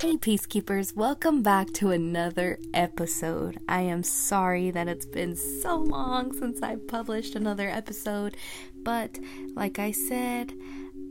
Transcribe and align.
Hey, 0.00 0.16
Peacekeepers, 0.16 0.94
welcome 0.94 1.42
back 1.42 1.72
to 1.72 1.90
another 1.90 2.60
episode. 2.72 3.58
I 3.68 3.80
am 3.80 4.04
sorry 4.04 4.70
that 4.70 4.86
it's 4.86 5.06
been 5.06 5.34
so 5.34 5.74
long 5.74 6.32
since 6.38 6.62
I 6.62 6.76
published 6.76 7.34
another 7.34 7.68
episode, 7.68 8.36
but 8.84 9.18
like 9.56 9.80
I 9.80 9.90
said, 9.90 10.52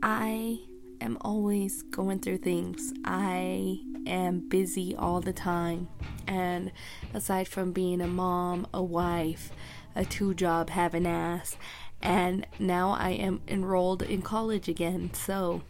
I 0.02 0.60
am 1.02 1.18
always 1.20 1.82
going 1.82 2.20
through 2.20 2.38
things. 2.38 2.94
I 3.04 3.82
am 4.06 4.48
busy 4.48 4.96
all 4.96 5.20
the 5.20 5.34
time, 5.34 5.88
and 6.26 6.72
aside 7.12 7.46
from 7.46 7.72
being 7.72 8.00
a 8.00 8.08
mom, 8.08 8.66
a 8.72 8.82
wife, 8.82 9.52
a 9.94 10.06
two 10.06 10.32
job 10.32 10.70
having 10.70 11.06
ass, 11.06 11.58
and 12.00 12.46
now 12.58 12.92
I 12.92 13.10
am 13.10 13.42
enrolled 13.46 14.00
in 14.00 14.22
college 14.22 14.66
again, 14.66 15.12
so 15.12 15.60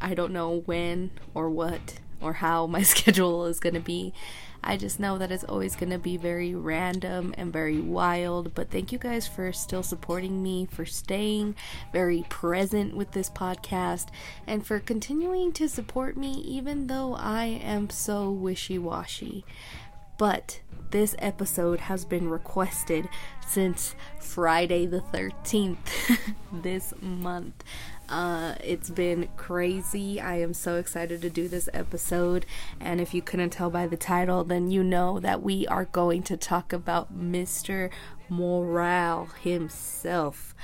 I 0.00 0.14
don't 0.14 0.32
know 0.32 0.62
when 0.66 1.12
or 1.34 1.50
what 1.50 2.00
or 2.20 2.34
how 2.34 2.66
my 2.66 2.82
schedule 2.94 3.46
is 3.46 3.60
going 3.60 3.74
to 3.74 3.80
be. 3.80 4.12
I 4.62 4.76
just 4.76 4.98
know 4.98 5.18
that 5.18 5.30
it's 5.30 5.44
always 5.44 5.76
going 5.76 5.90
to 5.90 5.98
be 5.98 6.16
very 6.16 6.54
random 6.54 7.32
and 7.38 7.52
very 7.52 7.80
wild. 7.80 8.54
But 8.54 8.70
thank 8.70 8.90
you 8.92 8.98
guys 8.98 9.28
for 9.28 9.52
still 9.52 9.82
supporting 9.82 10.42
me, 10.42 10.66
for 10.70 10.84
staying 10.84 11.54
very 11.92 12.24
present 12.28 12.96
with 12.96 13.12
this 13.12 13.30
podcast, 13.30 14.08
and 14.46 14.66
for 14.66 14.80
continuing 14.80 15.52
to 15.52 15.68
support 15.68 16.16
me 16.16 16.32
even 16.32 16.88
though 16.88 17.14
I 17.14 17.44
am 17.44 17.88
so 17.90 18.30
wishy 18.30 18.78
washy. 18.78 19.44
But 20.18 20.60
this 20.90 21.14
episode 21.18 21.80
has 21.80 22.04
been 22.04 22.28
requested 22.28 23.08
since 23.46 23.94
Friday 24.18 24.86
the 24.86 25.00
13th 25.00 25.76
this 26.52 26.92
month. 27.00 27.62
Uh, 28.08 28.54
it's 28.64 28.88
been 28.90 29.28
crazy. 29.36 30.20
I 30.20 30.36
am 30.36 30.54
so 30.54 30.76
excited 30.76 31.20
to 31.22 31.30
do 31.30 31.46
this 31.46 31.68
episode. 31.74 32.46
And 32.80 33.00
if 33.00 33.12
you 33.12 33.20
couldn't 33.20 33.50
tell 33.50 33.70
by 33.70 33.86
the 33.86 33.96
title, 33.96 34.44
then 34.44 34.70
you 34.70 34.82
know 34.82 35.20
that 35.20 35.42
we 35.42 35.66
are 35.66 35.84
going 35.84 36.22
to 36.24 36.36
talk 36.36 36.72
about 36.72 37.16
Mr. 37.16 37.90
Morale 38.28 39.26
himself. 39.42 40.54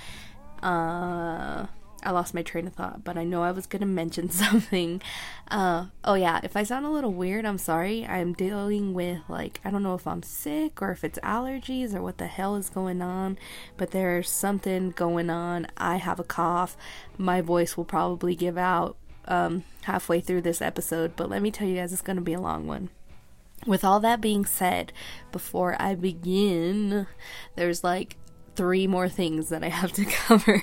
Uh, 0.62 1.66
I 2.04 2.10
lost 2.10 2.34
my 2.34 2.42
train 2.42 2.66
of 2.66 2.74
thought, 2.74 3.02
but 3.02 3.16
I 3.16 3.24
know 3.24 3.42
I 3.42 3.50
was 3.50 3.66
gonna 3.66 3.86
mention 3.86 4.30
something. 4.30 5.00
Uh, 5.48 5.86
oh 6.04 6.14
yeah, 6.14 6.40
if 6.42 6.56
I 6.56 6.62
sound 6.62 6.86
a 6.86 6.90
little 6.90 7.12
weird, 7.12 7.44
I'm 7.44 7.58
sorry. 7.58 8.06
I'm 8.06 8.32
dealing 8.34 8.94
with 8.94 9.20
like 9.28 9.60
I 9.64 9.70
don't 9.70 9.82
know 9.82 9.94
if 9.94 10.06
I'm 10.06 10.22
sick 10.22 10.82
or 10.82 10.90
if 10.90 11.04
it's 11.04 11.18
allergies 11.20 11.94
or 11.94 12.02
what 12.02 12.18
the 12.18 12.26
hell 12.26 12.56
is 12.56 12.70
going 12.70 13.02
on, 13.02 13.38
but 13.76 13.90
there's 13.90 14.28
something 14.28 14.90
going 14.90 15.30
on. 15.30 15.66
I 15.76 15.96
have 15.96 16.20
a 16.20 16.24
cough. 16.24 16.76
My 17.16 17.40
voice 17.40 17.76
will 17.76 17.84
probably 17.84 18.34
give 18.34 18.58
out 18.58 18.96
um, 19.26 19.64
halfway 19.82 20.20
through 20.20 20.42
this 20.42 20.60
episode, 20.60 21.16
but 21.16 21.30
let 21.30 21.42
me 21.42 21.50
tell 21.50 21.66
you 21.66 21.76
guys, 21.76 21.92
it's 21.92 22.02
gonna 22.02 22.20
be 22.20 22.34
a 22.34 22.40
long 22.40 22.66
one. 22.66 22.90
With 23.66 23.82
all 23.82 23.98
that 24.00 24.20
being 24.20 24.44
said, 24.44 24.92
before 25.32 25.74
I 25.80 25.94
begin, 25.94 27.06
there's 27.56 27.82
like 27.82 28.18
three 28.54 28.86
more 28.86 29.08
things 29.08 29.48
that 29.48 29.62
I 29.62 29.68
have 29.68 29.92
to 29.92 30.04
cover. 30.26 30.62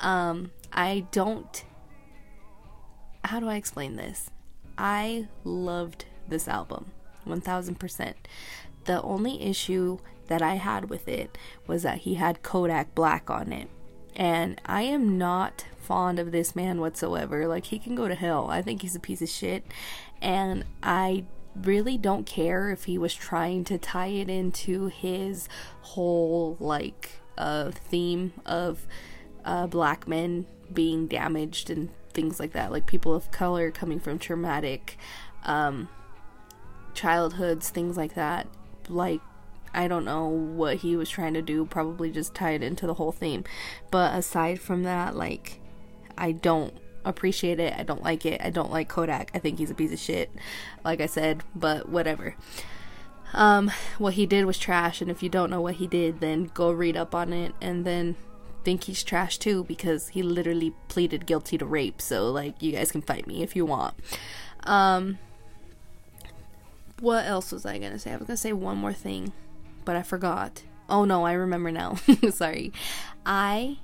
um, 0.00 0.50
I 0.72 1.06
don't. 1.12 1.64
How 3.24 3.40
do 3.40 3.48
I 3.48 3.56
explain 3.56 3.96
this? 3.96 4.30
I 4.78 5.28
loved 5.44 6.06
this 6.28 6.48
album 6.48 6.92
1000%. 7.26 8.14
The 8.84 9.02
only 9.02 9.42
issue 9.42 9.98
that 10.28 10.40
I 10.40 10.54
had 10.54 10.88
with 10.88 11.06
it 11.06 11.36
was 11.66 11.82
that 11.82 11.98
he 11.98 12.14
had 12.14 12.42
Kodak 12.42 12.94
Black 12.94 13.28
on 13.28 13.52
it. 13.52 13.68
And 14.16 14.60
I 14.64 14.82
am 14.82 15.18
not 15.18 15.66
fond 15.78 16.18
of 16.18 16.32
this 16.32 16.56
man 16.56 16.80
whatsoever. 16.80 17.46
Like, 17.46 17.66
he 17.66 17.78
can 17.78 17.94
go 17.94 18.08
to 18.08 18.14
hell. 18.14 18.48
I 18.50 18.62
think 18.62 18.82
he's 18.82 18.96
a 18.96 19.00
piece 19.00 19.22
of 19.22 19.28
shit. 19.28 19.64
And 20.22 20.64
I 20.82 21.24
really 21.54 21.98
don't 21.98 22.26
care 22.26 22.70
if 22.70 22.84
he 22.84 22.98
was 22.98 23.14
trying 23.14 23.64
to 23.64 23.78
tie 23.78 24.06
it 24.08 24.28
into 24.28 24.86
his 24.86 25.48
whole 25.82 26.56
like 26.60 27.20
uh, 27.36 27.70
theme 27.70 28.32
of 28.46 28.86
uh, 29.44 29.66
black 29.66 30.06
men 30.06 30.46
being 30.72 31.06
damaged 31.06 31.70
and 31.70 31.90
things 32.12 32.38
like 32.40 32.52
that, 32.52 32.70
like 32.70 32.86
people 32.86 33.14
of 33.14 33.30
color 33.30 33.70
coming 33.70 34.00
from 34.00 34.18
traumatic 34.18 34.96
um, 35.44 35.88
childhoods, 36.94 37.70
things 37.70 37.96
like 37.96 38.14
that. 38.14 38.46
Like 38.88 39.20
I 39.72 39.88
don't 39.88 40.04
know 40.04 40.26
what 40.26 40.78
he 40.78 40.96
was 40.96 41.08
trying 41.08 41.34
to 41.34 41.42
do, 41.42 41.64
probably 41.64 42.10
just 42.10 42.34
tie 42.34 42.52
it 42.52 42.62
into 42.62 42.86
the 42.86 42.94
whole 42.94 43.12
theme. 43.12 43.44
But 43.90 44.14
aside 44.14 44.60
from 44.60 44.82
that, 44.82 45.14
like 45.16 45.60
I 46.18 46.32
don't 46.32 46.74
appreciate 47.04 47.60
it. 47.60 47.74
I 47.76 47.82
don't 47.82 48.02
like 48.02 48.26
it. 48.26 48.40
I 48.42 48.50
don't 48.50 48.70
like 48.70 48.88
Kodak. 48.88 49.30
I 49.34 49.38
think 49.38 49.58
he's 49.58 49.70
a 49.70 49.74
piece 49.74 49.92
of 49.92 49.98
shit, 49.98 50.30
like 50.84 51.00
I 51.00 51.06
said, 51.06 51.42
but 51.54 51.88
whatever. 51.88 52.34
Um, 53.32 53.70
what 53.98 54.14
he 54.14 54.26
did 54.26 54.44
was 54.44 54.58
trash, 54.58 55.00
and 55.00 55.10
if 55.10 55.22
you 55.22 55.28
don't 55.28 55.50
know 55.50 55.60
what 55.60 55.76
he 55.76 55.86
did, 55.86 56.20
then 56.20 56.50
go 56.52 56.70
read 56.70 56.96
up 56.96 57.14
on 57.14 57.32
it 57.32 57.54
and 57.60 57.84
then 57.84 58.16
think 58.64 58.84
he's 58.84 59.02
trash 59.02 59.38
too 59.38 59.64
because 59.64 60.08
he 60.08 60.22
literally 60.22 60.74
pleaded 60.88 61.26
guilty 61.26 61.56
to 61.58 61.64
rape. 61.64 62.00
So, 62.00 62.30
like, 62.30 62.60
you 62.62 62.72
guys 62.72 62.92
can 62.92 63.02
fight 63.02 63.26
me 63.26 63.42
if 63.42 63.54
you 63.56 63.64
want. 63.64 63.94
Um, 64.64 65.18
what 67.00 67.24
else 67.24 67.52
was 67.52 67.64
I 67.64 67.78
gonna 67.78 67.98
say? 67.98 68.12
I 68.12 68.16
was 68.16 68.26
gonna 68.26 68.36
say 68.36 68.52
one 68.52 68.76
more 68.76 68.92
thing, 68.92 69.32
but 69.84 69.96
I 69.96 70.02
forgot. 70.02 70.62
Oh 70.88 71.04
no, 71.04 71.24
I 71.24 71.32
remember 71.32 71.70
now. 71.70 71.94
Sorry. 72.30 72.72
I 73.24 73.78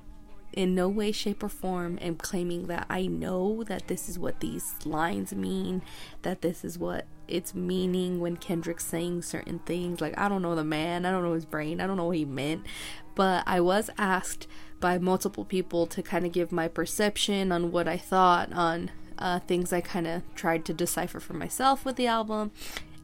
in 0.57 0.75
no 0.75 0.89
way, 0.89 1.13
shape, 1.13 1.43
or 1.43 1.49
form 1.49 1.99
am 2.01 2.17
claiming 2.17 2.67
that 2.67 2.87
I 2.89 3.07
know 3.07 3.63
that 3.65 3.87
this 3.87 4.09
is 4.09 4.19
what 4.19 4.41
these 4.41 4.75
lines 4.85 5.35
mean, 5.35 5.83
that 6.23 6.41
this 6.41 6.65
is 6.65 6.79
what 6.79 7.07
it's 7.29 7.55
meaning 7.55 8.21
when 8.21 8.37
Kendrick's 8.37 8.87
saying 8.87 9.23
certain 9.23 9.59
things. 9.61 10.01
Like, 10.01 10.19
I 10.19 10.29
don't 10.29 10.43
know 10.43 10.55
the 10.55 10.65
man, 10.65 11.05
I 11.05 11.11
don't 11.11 11.23
know 11.23 11.35
his 11.35 11.45
brain, 11.45 11.81
I 11.81 11.87
don't 11.87 11.99
know 11.99 12.07
what 12.07 12.17
he 12.17 12.25
meant. 12.25 12.65
But 13.15 13.45
I 13.47 13.61
was 13.61 13.91
asked 13.99 14.47
by 14.81 14.99
multiple 14.99 15.45
people 15.45 15.87
to 15.89 16.03
kind 16.03 16.27
of 16.27 16.33
give 16.33 16.51
my 16.53 16.69
perception 16.69 17.53
on 17.53 17.71
what 17.71 17.87
I 17.87 17.99
thought 17.99 18.53
on 18.53 18.91
uh, 19.19 19.41
things 19.41 19.73
I 19.73 19.81
kind 19.81 20.07
of 20.07 20.23
tried 20.35 20.65
to 20.67 20.75
decipher 20.75 21.21
for 21.21 21.35
myself 21.35 21.85
with 21.85 21.97
the 21.97 22.07
album. 22.07 22.51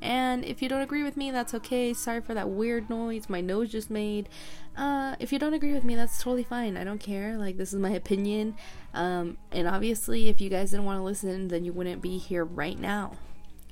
And 0.02 0.44
if 0.44 0.60
you 0.60 0.68
don't 0.68 0.80
agree 0.82 1.04
with 1.04 1.16
me, 1.16 1.30
that's 1.30 1.54
okay. 1.54 1.94
Sorry 1.94 2.20
for 2.20 2.34
that 2.34 2.50
weird 2.50 2.90
noise 2.90 3.28
my 3.28 3.40
nose 3.40 3.70
just 3.70 3.88
made. 3.88 4.28
Uh, 4.76 5.14
if 5.20 5.32
you 5.32 5.38
don't 5.38 5.54
agree 5.54 5.72
with 5.72 5.84
me, 5.84 5.94
that's 5.94 6.18
totally 6.18 6.42
fine. 6.42 6.76
I 6.76 6.82
don't 6.82 6.98
care. 6.98 7.38
Like, 7.38 7.56
this 7.56 7.72
is 7.72 7.78
my 7.78 7.90
opinion. 7.90 8.56
Um, 8.94 9.36
and 9.52 9.68
obviously, 9.68 10.28
if 10.28 10.40
you 10.40 10.50
guys 10.50 10.72
didn't 10.72 10.86
want 10.86 10.98
to 10.98 11.04
listen, 11.04 11.48
then 11.48 11.64
you 11.64 11.72
wouldn't 11.72 12.02
be 12.02 12.18
here 12.18 12.44
right 12.44 12.78
now. 12.78 13.12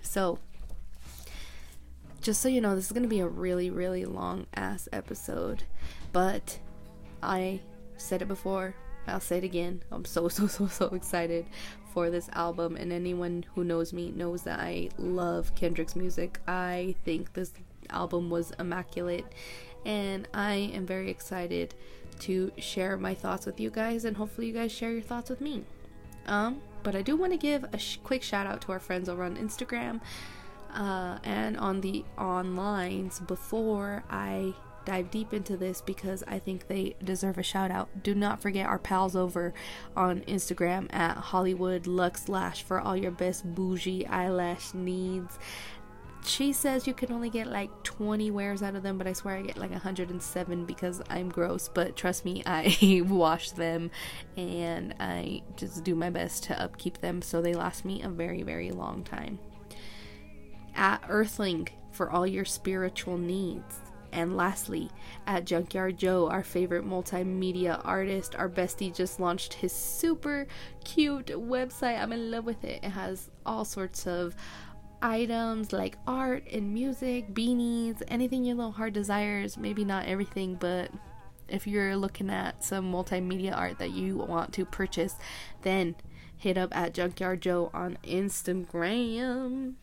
So, 0.02 0.38
just 2.20 2.40
so 2.40 2.48
you 2.48 2.60
know, 2.60 2.76
this 2.76 2.86
is 2.86 2.92
going 2.92 3.02
to 3.02 3.08
be 3.08 3.20
a 3.20 3.28
really, 3.28 3.70
really 3.70 4.04
long 4.04 4.46
ass 4.54 4.88
episode. 4.92 5.64
But 6.12 6.60
I 7.22 7.60
said 7.96 8.22
it 8.22 8.28
before, 8.28 8.74
I'll 9.06 9.20
say 9.20 9.38
it 9.38 9.44
again. 9.44 9.82
I'm 9.90 10.04
so, 10.04 10.28
so, 10.28 10.46
so, 10.46 10.68
so 10.68 10.86
excited 10.86 11.46
for 11.92 12.10
this 12.10 12.28
album, 12.32 12.76
and 12.76 12.92
anyone 12.92 13.44
who 13.54 13.64
knows 13.64 13.92
me 13.92 14.10
knows 14.10 14.42
that 14.42 14.60
I 14.60 14.90
love 14.98 15.54
Kendrick's 15.54 15.96
music. 15.96 16.40
I 16.46 16.94
think 17.04 17.32
this 17.32 17.52
album 17.90 18.30
was 18.30 18.52
immaculate, 18.58 19.26
and 19.84 20.28
I 20.32 20.54
am 20.74 20.86
very 20.86 21.10
excited 21.10 21.74
to 22.20 22.52
share 22.58 22.96
my 22.96 23.14
thoughts 23.14 23.46
with 23.46 23.60
you 23.60 23.70
guys, 23.70 24.04
and 24.04 24.16
hopefully, 24.16 24.46
you 24.48 24.52
guys 24.52 24.72
share 24.72 24.92
your 24.92 25.02
thoughts 25.02 25.30
with 25.30 25.40
me. 25.40 25.64
Um, 26.26 26.60
but 26.82 26.94
I 26.94 27.02
do 27.02 27.16
want 27.16 27.32
to 27.32 27.38
give 27.38 27.64
a 27.72 27.78
sh- 27.78 27.98
quick 28.02 28.22
shout 28.22 28.46
out 28.46 28.60
to 28.62 28.72
our 28.72 28.78
friends 28.78 29.08
over 29.08 29.24
on 29.24 29.36
Instagram 29.36 30.00
uh, 30.74 31.18
and 31.24 31.56
on 31.56 31.80
the 31.80 32.04
onlines 32.18 33.26
before 33.26 34.04
I 34.10 34.54
dive 34.84 35.10
deep 35.10 35.32
into 35.32 35.56
this 35.56 35.80
because 35.80 36.24
I 36.26 36.38
think 36.38 36.66
they 36.66 36.96
deserve 37.02 37.38
a 37.38 37.42
shout 37.42 37.70
out. 37.70 37.88
Do 38.02 38.14
not 38.14 38.40
forget 38.40 38.66
our 38.66 38.78
pals 38.78 39.16
over 39.16 39.52
on 39.96 40.20
Instagram 40.22 40.92
at 40.94 41.16
Hollywood 41.16 41.86
Lux 41.86 42.28
Lash 42.28 42.62
for 42.62 42.80
all 42.80 42.96
your 42.96 43.10
best 43.10 43.44
bougie 43.54 44.06
eyelash 44.06 44.74
needs. 44.74 45.38
She 46.24 46.52
says 46.52 46.86
you 46.86 46.92
can 46.92 47.12
only 47.12 47.30
get 47.30 47.46
like 47.46 47.70
20 47.82 48.30
wears 48.30 48.62
out 48.62 48.74
of 48.74 48.82
them, 48.82 48.98
but 48.98 49.06
I 49.06 49.14
swear 49.14 49.36
I 49.38 49.42
get 49.42 49.56
like 49.56 49.70
107 49.70 50.66
because 50.66 51.00
I'm 51.08 51.30
gross. 51.30 51.68
But 51.72 51.96
trust 51.96 52.24
me, 52.24 52.42
I 52.46 53.02
wash 53.06 53.52
them 53.52 53.90
and 54.36 54.94
I 55.00 55.42
just 55.56 55.82
do 55.82 55.94
my 55.94 56.10
best 56.10 56.44
to 56.44 56.60
upkeep 56.60 56.98
them 57.00 57.22
so 57.22 57.40
they 57.40 57.54
last 57.54 57.84
me 57.84 58.02
a 58.02 58.08
very, 58.08 58.42
very 58.42 58.70
long 58.70 59.02
time. 59.02 59.38
At 60.74 61.02
Earthling 61.08 61.68
for 61.90 62.10
all 62.10 62.26
your 62.26 62.44
spiritual 62.44 63.18
needs. 63.18 63.80
And 64.12 64.36
lastly, 64.36 64.90
at 65.26 65.44
Junkyard 65.44 65.98
Joe, 65.98 66.28
our 66.28 66.42
favorite 66.42 66.84
multimedia 66.84 67.80
artist, 67.84 68.34
our 68.34 68.48
bestie 68.48 68.94
just 68.94 69.20
launched 69.20 69.54
his 69.54 69.72
super 69.72 70.46
cute 70.84 71.28
website. 71.28 72.00
I'm 72.00 72.12
in 72.12 72.30
love 72.30 72.44
with 72.44 72.64
it. 72.64 72.82
It 72.82 72.90
has 72.90 73.30
all 73.46 73.64
sorts 73.64 74.06
of 74.06 74.34
items 75.02 75.72
like 75.72 75.96
art 76.06 76.44
and 76.52 76.74
music, 76.74 77.32
beanies, 77.32 78.02
anything 78.08 78.44
your 78.44 78.56
little 78.56 78.72
heart 78.72 78.92
desires. 78.92 79.56
Maybe 79.56 79.84
not 79.84 80.06
everything, 80.06 80.56
but 80.56 80.90
if 81.48 81.66
you're 81.66 81.96
looking 81.96 82.30
at 82.30 82.64
some 82.64 82.92
multimedia 82.92 83.56
art 83.56 83.78
that 83.78 83.90
you 83.90 84.16
want 84.16 84.52
to 84.54 84.64
purchase, 84.64 85.16
then 85.62 85.96
hit 86.36 86.56
up 86.56 86.74
at 86.74 86.94
Junkyard 86.94 87.40
Joe 87.40 87.70
on 87.74 87.98
Instagram. 88.04 89.74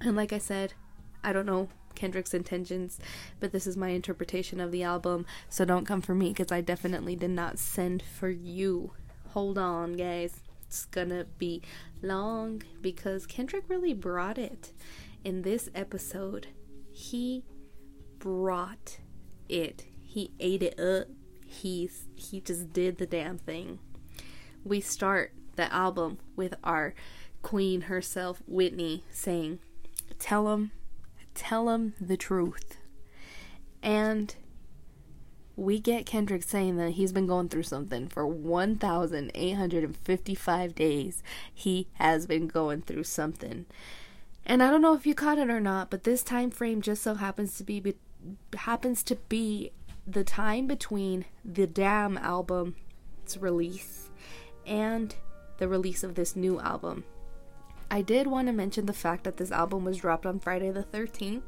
And 0.00 0.16
like 0.16 0.32
I 0.32 0.38
said, 0.38 0.74
I 1.22 1.32
don't 1.32 1.46
know 1.46 1.68
Kendrick's 1.94 2.34
intentions, 2.34 2.98
but 3.40 3.52
this 3.52 3.66
is 3.66 3.76
my 3.76 3.90
interpretation 3.90 4.60
of 4.60 4.72
the 4.72 4.82
album. 4.82 5.26
So 5.48 5.64
don't 5.64 5.86
come 5.86 6.00
for 6.00 6.14
me 6.14 6.28
because 6.28 6.52
I 6.52 6.60
definitely 6.60 7.16
did 7.16 7.30
not 7.30 7.58
send 7.58 8.02
for 8.02 8.28
you. 8.28 8.92
Hold 9.28 9.58
on, 9.58 9.94
guys. 9.94 10.40
It's 10.66 10.86
gonna 10.86 11.26
be 11.38 11.62
long 12.02 12.62
because 12.80 13.26
Kendrick 13.26 13.64
really 13.68 13.94
brought 13.94 14.38
it 14.38 14.72
in 15.22 15.42
this 15.42 15.68
episode. 15.74 16.48
He 16.92 17.44
brought 18.18 18.98
it. 19.48 19.86
He 20.02 20.32
ate 20.40 20.62
it 20.62 20.78
up. 20.78 21.08
He's 21.46 22.06
he 22.16 22.40
just 22.40 22.72
did 22.72 22.98
the 22.98 23.06
damn 23.06 23.38
thing. 23.38 23.78
We 24.64 24.80
start 24.80 25.32
the 25.56 25.72
album 25.72 26.18
with 26.34 26.54
our 26.64 26.94
queen 27.42 27.82
herself, 27.82 28.42
Whitney, 28.46 29.04
saying, 29.10 29.60
"Tell 30.18 30.52
him 30.52 30.72
tell 31.34 31.70
him 31.70 31.94
the 32.00 32.16
truth. 32.16 32.78
And 33.82 34.34
we 35.56 35.78
get 35.78 36.06
Kendrick 36.06 36.42
saying 36.42 36.78
that 36.78 36.92
he's 36.92 37.12
been 37.12 37.26
going 37.26 37.48
through 37.48 37.64
something 37.64 38.08
for 38.08 38.26
1,855 38.26 40.74
days. 40.74 41.22
He 41.52 41.88
has 41.94 42.26
been 42.26 42.46
going 42.48 42.80
through 42.82 43.04
something. 43.04 43.66
And 44.46 44.62
I 44.62 44.70
don't 44.70 44.82
know 44.82 44.94
if 44.94 45.06
you 45.06 45.14
caught 45.14 45.38
it 45.38 45.48
or 45.48 45.60
not, 45.60 45.90
but 45.90 46.04
this 46.04 46.22
time 46.22 46.50
frame 46.50 46.82
just 46.82 47.02
so 47.02 47.14
happens 47.14 47.56
to 47.58 47.64
be, 47.64 47.80
be 47.80 47.94
happens 48.56 49.02
to 49.04 49.16
be 49.16 49.70
the 50.06 50.24
time 50.24 50.66
between 50.66 51.24
the 51.44 51.66
Damn 51.66 52.18
album's 52.18 52.74
release 53.38 54.10
and 54.66 55.14
the 55.58 55.68
release 55.68 56.02
of 56.02 56.14
this 56.14 56.36
new 56.36 56.60
album. 56.60 57.04
I 57.90 58.02
did 58.02 58.26
want 58.26 58.48
to 58.48 58.52
mention 58.52 58.86
the 58.86 58.92
fact 58.92 59.24
that 59.24 59.36
this 59.36 59.52
album 59.52 59.84
was 59.84 59.98
dropped 59.98 60.26
on 60.26 60.40
Friday 60.40 60.70
the 60.70 60.82
13th, 60.82 61.42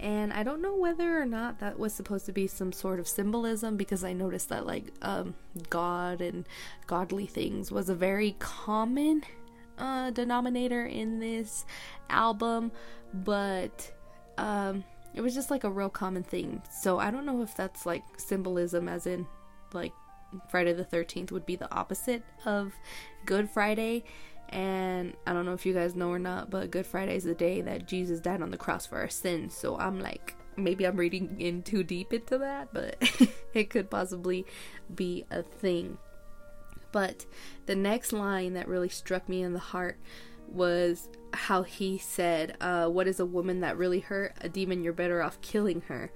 and 0.00 0.32
I 0.32 0.42
don't 0.42 0.62
know 0.62 0.74
whether 0.74 1.20
or 1.20 1.26
not 1.26 1.60
that 1.60 1.78
was 1.78 1.92
supposed 1.92 2.26
to 2.26 2.32
be 2.32 2.46
some 2.46 2.72
sort 2.72 2.98
of 2.98 3.08
symbolism 3.08 3.76
because 3.76 4.04
I 4.04 4.12
noticed 4.12 4.48
that, 4.48 4.66
like, 4.66 4.92
um, 5.02 5.34
God 5.70 6.20
and 6.20 6.46
godly 6.86 7.26
things 7.26 7.70
was 7.70 7.88
a 7.88 7.94
very 7.94 8.36
common 8.38 9.22
uh, 9.78 10.10
denominator 10.10 10.86
in 10.86 11.18
this 11.18 11.64
album, 12.08 12.72
but 13.12 13.92
um, 14.38 14.84
it 15.14 15.20
was 15.20 15.34
just 15.34 15.50
like 15.50 15.64
a 15.64 15.70
real 15.70 15.90
common 15.90 16.22
thing. 16.22 16.62
So 16.70 16.98
I 16.98 17.10
don't 17.10 17.26
know 17.26 17.42
if 17.42 17.54
that's 17.56 17.84
like 17.86 18.02
symbolism, 18.16 18.88
as 18.88 19.06
in, 19.06 19.26
like, 19.72 19.92
Friday 20.48 20.72
the 20.72 20.84
13th 20.84 21.30
would 21.30 21.44
be 21.44 21.56
the 21.56 21.70
opposite 21.74 22.22
of 22.46 22.72
Good 23.26 23.50
Friday 23.50 24.04
and 24.52 25.14
I 25.26 25.32
don't 25.32 25.46
know 25.46 25.54
if 25.54 25.64
you 25.64 25.72
guys 25.72 25.96
know 25.96 26.10
or 26.10 26.18
not, 26.18 26.50
but 26.50 26.70
Good 26.70 26.86
Friday 26.86 27.16
is 27.16 27.24
the 27.24 27.34
day 27.34 27.62
that 27.62 27.88
Jesus 27.88 28.20
died 28.20 28.42
on 28.42 28.50
the 28.50 28.58
cross 28.58 28.86
for 28.86 28.98
our 28.98 29.08
sins. 29.08 29.56
So 29.56 29.78
I'm 29.78 29.98
like, 29.98 30.36
maybe 30.56 30.84
I'm 30.84 30.96
reading 30.96 31.40
in 31.40 31.62
too 31.62 31.82
deep 31.82 32.12
into 32.12 32.38
that, 32.38 32.68
but 32.72 32.96
it 33.54 33.70
could 33.70 33.90
possibly 33.90 34.44
be 34.94 35.24
a 35.30 35.42
thing. 35.42 35.96
But 36.92 37.24
the 37.64 37.74
next 37.74 38.12
line 38.12 38.52
that 38.52 38.68
really 38.68 38.90
struck 38.90 39.26
me 39.28 39.42
in 39.42 39.54
the 39.54 39.58
heart 39.58 39.98
was 40.46 41.08
how 41.32 41.62
he 41.62 41.96
said, 41.96 42.56
uh, 42.60 42.88
What 42.88 43.08
is 43.08 43.18
a 43.18 43.26
woman 43.26 43.60
that 43.60 43.78
really 43.78 44.00
hurt? 44.00 44.34
A 44.42 44.48
demon, 44.50 44.84
you're 44.84 44.92
better 44.92 45.22
off 45.22 45.40
killing 45.40 45.80
her. 45.88 46.12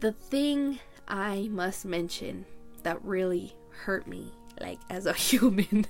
The 0.00 0.12
thing 0.12 0.78
I 1.08 1.48
must 1.50 1.86
mention 1.86 2.44
that 2.82 3.02
really 3.02 3.56
hurt 3.70 4.06
me, 4.06 4.32
like 4.60 4.80
as 4.90 5.06
a 5.06 5.12
human, 5.14 5.86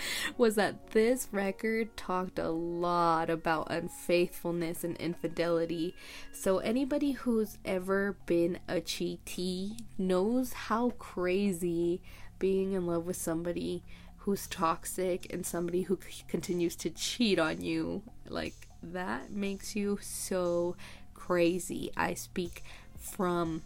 was 0.36 0.54
that 0.56 0.90
this 0.90 1.28
record 1.32 1.96
talked 1.96 2.38
a 2.38 2.50
lot 2.50 3.30
about 3.30 3.70
unfaithfulness 3.70 4.84
and 4.84 4.96
infidelity. 4.96 5.94
So, 6.32 6.58
anybody 6.58 7.12
who's 7.12 7.58
ever 7.64 8.16
been 8.26 8.58
a 8.68 8.80
cheatee 8.80 9.78
knows 9.96 10.52
how 10.52 10.90
crazy 10.90 12.00
being 12.38 12.72
in 12.72 12.86
love 12.86 13.06
with 13.06 13.16
somebody 13.16 13.82
who's 14.18 14.46
toxic 14.46 15.32
and 15.32 15.44
somebody 15.44 15.82
who 15.82 15.98
c- 16.08 16.24
continues 16.28 16.76
to 16.76 16.90
cheat 16.90 17.38
on 17.38 17.62
you 17.62 18.02
like 18.28 18.54
that 18.82 19.32
makes 19.32 19.74
you 19.74 19.98
so 20.00 20.76
crazy. 21.14 21.90
I 21.96 22.14
speak 22.14 22.62
from 22.98 23.62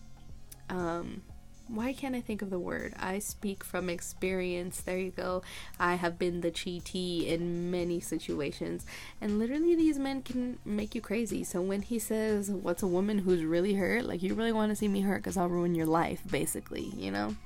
um 0.71 1.23
why 1.69 1.93
can't 1.93 2.15
I 2.15 2.21
think 2.21 2.43
of 2.43 2.51
the 2.51 2.59
word? 2.59 2.95
I 2.99 3.19
speak 3.19 3.65
from 3.65 3.89
experience. 3.89 4.81
There 4.81 4.99
you 4.99 5.11
go. 5.11 5.43
I 5.79 5.95
have 5.95 6.19
been 6.19 6.41
the 6.41 6.51
cheatee 6.51 7.27
in 7.27 7.71
many 7.71 8.01
situations. 8.01 8.85
And 9.21 9.39
literally, 9.39 9.75
these 9.75 9.99
men 9.99 10.23
can 10.23 10.59
make 10.65 10.95
you 10.95 11.01
crazy. 11.01 11.45
So 11.45 11.61
when 11.61 11.83
he 11.83 11.99
says, 11.99 12.51
What's 12.51 12.83
a 12.83 12.87
woman 12.87 13.19
who's 13.19 13.45
really 13.45 13.75
hurt? 13.75 14.05
Like, 14.05 14.23
you 14.23 14.35
really 14.35 14.53
want 14.53 14.71
to 14.71 14.77
see 14.77 14.89
me 14.89 15.01
hurt 15.01 15.19
because 15.19 15.37
I'll 15.37 15.49
ruin 15.49 15.75
your 15.75 15.87
life, 15.87 16.21
basically, 16.31 16.93
you 16.97 17.11
know? 17.11 17.37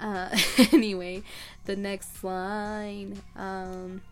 Uh, 0.00 0.28
anyway, 0.72 1.22
the 1.64 1.76
next 1.76 2.22
line. 2.22 3.20
Um, 3.36 4.02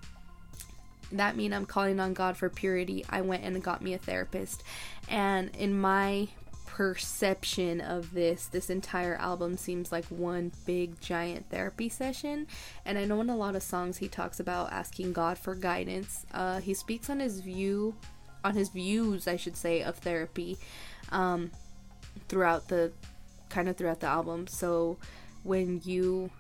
that 1.13 1.37
mean 1.37 1.53
I'm 1.53 1.67
calling 1.67 2.01
on 2.01 2.15
God 2.15 2.37
for 2.37 2.49
purity. 2.49 3.05
I 3.09 3.21
went 3.21 3.45
and 3.45 3.63
got 3.63 3.83
me 3.83 3.95
a 3.95 3.99
therapist. 3.99 4.63
And 5.09 5.55
in 5.55 5.79
my 5.79 6.29
perception 6.77 7.81
of 7.81 8.13
this. 8.13 8.49
This 8.49 8.69
entire 8.69 9.15
album 9.15 9.57
seems 9.57 9.91
like 9.91 10.05
one 10.07 10.53
big 10.67 11.01
giant 11.01 11.49
therapy 11.49 11.89
session. 11.89 12.47
And 12.85 12.99
i 12.99 13.07
know 13.07 13.23
in 13.23 13.31
a 13.31 13.37
lot 13.37 13.57
of 13.57 13.63
songs 13.63 13.97
he 13.97 14.09
talks 14.09 14.41
about 14.41 14.71
asking 14.73 15.15
god 15.15 15.39
for 15.39 15.55
guidance. 15.55 16.27
Uh, 16.35 16.61
he 16.61 16.75
speaks 16.75 17.09
on 17.09 17.21
his 17.21 17.41
view 17.41 17.95
on 18.45 18.55
his 18.55 18.69
views 18.69 19.27
i 19.27 19.35
should 19.37 19.57
say 19.57 19.83
of 19.83 19.97
therapy 19.97 20.59
um, 21.11 21.51
throughout 22.29 22.69
the 22.69 22.93
kind 23.49 23.71
of 23.71 23.77
throughout 23.79 24.01
the 24.01 24.07
album. 24.07 24.47
So 24.47 24.99
when 25.45 25.81
you 25.83 26.31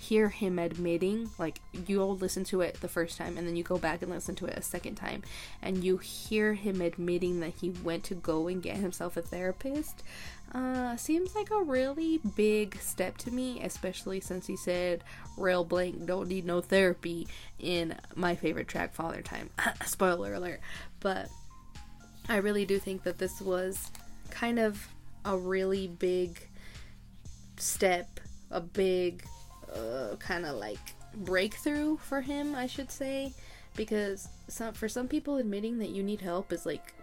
hear 0.00 0.28
him 0.28 0.60
admitting 0.60 1.28
like 1.38 1.60
you'll 1.86 2.16
listen 2.16 2.44
to 2.44 2.60
it 2.60 2.80
the 2.80 2.88
first 2.88 3.18
time 3.18 3.36
and 3.36 3.48
then 3.48 3.56
you 3.56 3.64
go 3.64 3.76
back 3.76 4.00
and 4.00 4.12
listen 4.12 4.32
to 4.32 4.46
it 4.46 4.56
a 4.56 4.62
second 4.62 4.94
time 4.94 5.22
and 5.60 5.82
you 5.82 5.96
hear 5.96 6.54
him 6.54 6.80
admitting 6.80 7.40
that 7.40 7.52
he 7.60 7.70
went 7.82 8.04
to 8.04 8.14
go 8.14 8.46
and 8.46 8.62
get 8.62 8.76
himself 8.76 9.16
a 9.16 9.22
therapist 9.22 10.04
uh 10.54 10.96
seems 10.96 11.34
like 11.34 11.50
a 11.50 11.62
really 11.62 12.18
big 12.36 12.80
step 12.80 13.18
to 13.18 13.32
me 13.32 13.60
especially 13.62 14.20
since 14.20 14.46
he 14.46 14.56
said 14.56 15.02
rail 15.36 15.64
blank 15.64 16.06
don't 16.06 16.28
need 16.28 16.46
no 16.46 16.60
therapy 16.60 17.26
in 17.58 17.92
my 18.14 18.36
favorite 18.36 18.68
track 18.68 18.94
father 18.94 19.20
time. 19.20 19.50
Spoiler 19.84 20.34
alert. 20.34 20.60
But 21.00 21.28
i 22.28 22.36
really 22.36 22.64
do 22.64 22.78
think 22.78 23.02
that 23.02 23.18
this 23.18 23.40
was 23.40 23.90
kind 24.30 24.58
of 24.58 24.86
a 25.24 25.36
really 25.36 25.88
big 25.88 26.38
step 27.56 28.20
a 28.50 28.60
big 28.60 29.24
uh, 29.74 30.16
kind 30.16 30.44
of 30.44 30.56
like 30.56 30.78
breakthrough 31.14 31.96
for 31.96 32.20
him, 32.20 32.54
I 32.54 32.66
should 32.66 32.90
say, 32.90 33.32
because 33.76 34.28
some 34.48 34.74
for 34.74 34.88
some 34.88 35.08
people 35.08 35.36
admitting 35.36 35.78
that 35.78 35.90
you 35.90 36.02
need 36.02 36.20
help 36.20 36.52
is 36.52 36.66
like 36.66 36.94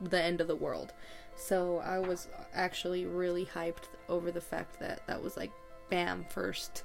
the 0.00 0.22
end 0.22 0.40
of 0.40 0.48
the 0.48 0.56
world. 0.56 0.92
So 1.36 1.78
I 1.78 1.98
was 1.98 2.28
actually 2.54 3.06
really 3.06 3.46
hyped 3.46 3.88
over 4.08 4.30
the 4.30 4.40
fact 4.40 4.78
that 4.80 5.06
that 5.06 5.22
was 5.22 5.36
like 5.36 5.50
bam 5.90 6.24
first 6.28 6.84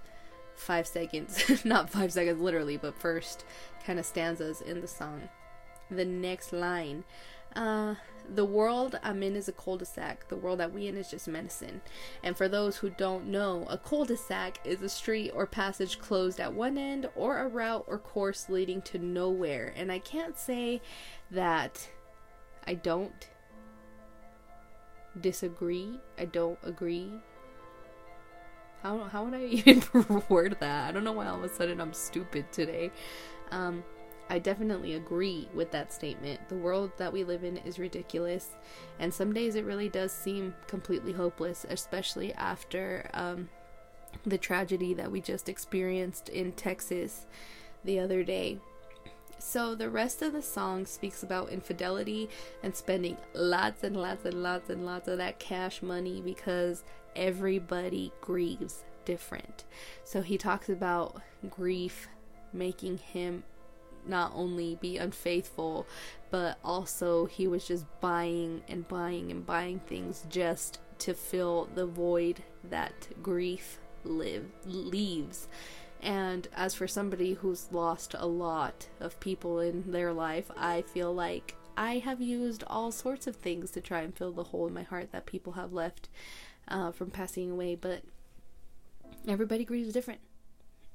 5 0.55 0.87
seconds, 0.87 1.63
not 1.65 1.89
5 1.89 2.11
seconds 2.11 2.41
literally, 2.41 2.77
but 2.77 2.99
first 2.99 3.45
kind 3.85 3.99
of 3.99 4.05
stanzas 4.05 4.61
in 4.61 4.81
the 4.81 4.87
song. 4.87 5.29
The 5.89 6.05
next 6.05 6.53
line 6.53 7.03
uh, 7.55 7.95
the 8.33 8.45
world 8.45 8.99
I'm 9.03 9.23
in 9.23 9.35
is 9.35 9.47
a 9.47 9.51
cul-de-sac. 9.51 10.27
The 10.27 10.35
world 10.35 10.59
that 10.59 10.73
we 10.73 10.87
in 10.87 10.97
is 10.97 11.09
just 11.09 11.27
medicine. 11.27 11.81
And 12.23 12.37
for 12.37 12.47
those 12.47 12.77
who 12.77 12.89
don't 12.91 13.27
know, 13.27 13.65
a 13.69 13.77
cul-de-sac 13.77 14.59
is 14.63 14.81
a 14.81 14.89
street 14.89 15.31
or 15.31 15.45
passage 15.45 15.99
closed 15.99 16.39
at 16.39 16.53
one 16.53 16.77
end 16.77 17.09
or 17.15 17.39
a 17.39 17.47
route 17.47 17.85
or 17.87 17.97
course 17.97 18.49
leading 18.49 18.81
to 18.83 18.99
nowhere. 18.99 19.73
And 19.75 19.91
I 19.91 19.99
can't 19.99 20.37
say 20.37 20.81
that 21.31 21.89
I 22.67 22.75
don't 22.75 23.29
disagree. 25.19 25.99
I 26.17 26.25
don't 26.25 26.59
agree. 26.63 27.11
How 28.83 28.99
how 29.05 29.25
would 29.25 29.33
I 29.33 29.43
even 29.45 29.83
word 30.29 30.57
that? 30.59 30.89
I 30.89 30.91
don't 30.91 31.03
know 31.03 31.11
why 31.11 31.27
all 31.27 31.37
of 31.37 31.43
a 31.43 31.53
sudden 31.53 31.81
I'm 31.81 31.93
stupid 31.93 32.51
today. 32.51 32.91
Um 33.51 33.83
I 34.29 34.39
definitely 34.39 34.93
agree 34.93 35.47
with 35.53 35.71
that 35.71 35.91
statement. 35.91 36.47
The 36.49 36.55
world 36.55 36.91
that 36.97 37.11
we 37.11 37.23
live 37.23 37.43
in 37.43 37.57
is 37.57 37.79
ridiculous, 37.79 38.49
and 38.99 39.13
some 39.13 39.33
days 39.33 39.55
it 39.55 39.65
really 39.65 39.89
does 39.89 40.11
seem 40.11 40.53
completely 40.67 41.13
hopeless, 41.13 41.65
especially 41.69 42.33
after 42.33 43.09
um, 43.13 43.49
the 44.25 44.37
tragedy 44.37 44.93
that 44.93 45.11
we 45.11 45.21
just 45.21 45.49
experienced 45.49 46.29
in 46.29 46.51
Texas 46.51 47.25
the 47.83 47.99
other 47.99 48.23
day. 48.23 48.59
So, 49.41 49.73
the 49.73 49.89
rest 49.89 50.21
of 50.21 50.33
the 50.33 50.41
song 50.41 50.85
speaks 50.85 51.23
about 51.23 51.49
infidelity 51.49 52.29
and 52.61 52.75
spending 52.75 53.17
lots 53.33 53.83
and 53.83 53.95
lots 53.95 54.25
and 54.25 54.43
lots 54.43 54.69
and 54.69 54.85
lots 54.85 55.07
of 55.07 55.17
that 55.17 55.39
cash 55.39 55.81
money 55.81 56.21
because 56.21 56.83
everybody 57.15 58.11
grieves 58.21 58.83
different. 59.05 59.63
So 60.03 60.21
he 60.21 60.37
talks 60.37 60.69
about 60.69 61.21
grief 61.49 62.07
making 62.53 62.97
him 62.97 63.43
not 64.09 64.31
only 64.35 64.75
be 64.75 64.97
unfaithful, 64.97 65.85
but 66.31 66.57
also 66.63 67.25
he 67.25 67.47
was 67.47 67.67
just 67.67 67.85
buying 68.01 68.61
and 68.67 68.87
buying 68.87 69.31
and 69.31 69.45
buying 69.45 69.79
things 69.79 70.25
just 70.29 70.79
to 70.99 71.13
fill 71.13 71.69
the 71.75 71.85
void 71.85 72.43
that 72.63 73.07
grief 73.23 73.79
live 74.03 74.45
leaves. 74.65 75.47
And 76.01 76.47
as 76.55 76.73
for 76.73 76.87
somebody 76.87 77.33
who's 77.33 77.71
lost 77.71 78.15
a 78.17 78.25
lot 78.25 78.87
of 78.99 79.19
people 79.19 79.59
in 79.59 79.91
their 79.91 80.13
life, 80.13 80.49
I 80.57 80.81
feel 80.81 81.13
like 81.13 81.55
I 81.75 81.97
have 81.99 82.21
used 82.21 82.63
all 82.67 82.91
sorts 82.91 83.27
of 83.27 83.35
things 83.35 83.71
to 83.71 83.81
try 83.81 84.01
and 84.01 84.15
fill 84.15 84.31
the 84.31 84.45
hole 84.45 84.67
in 84.67 84.73
my 84.73 84.83
heart 84.83 85.11
that 85.11 85.25
people 85.25 85.53
have 85.53 85.73
left 85.73 86.09
uh, 86.67 86.91
from 86.91 87.09
passing 87.09 87.51
away, 87.51 87.75
but 87.75 88.03
everybody 89.27 89.65
grieves 89.65 89.93
different. 89.93 90.19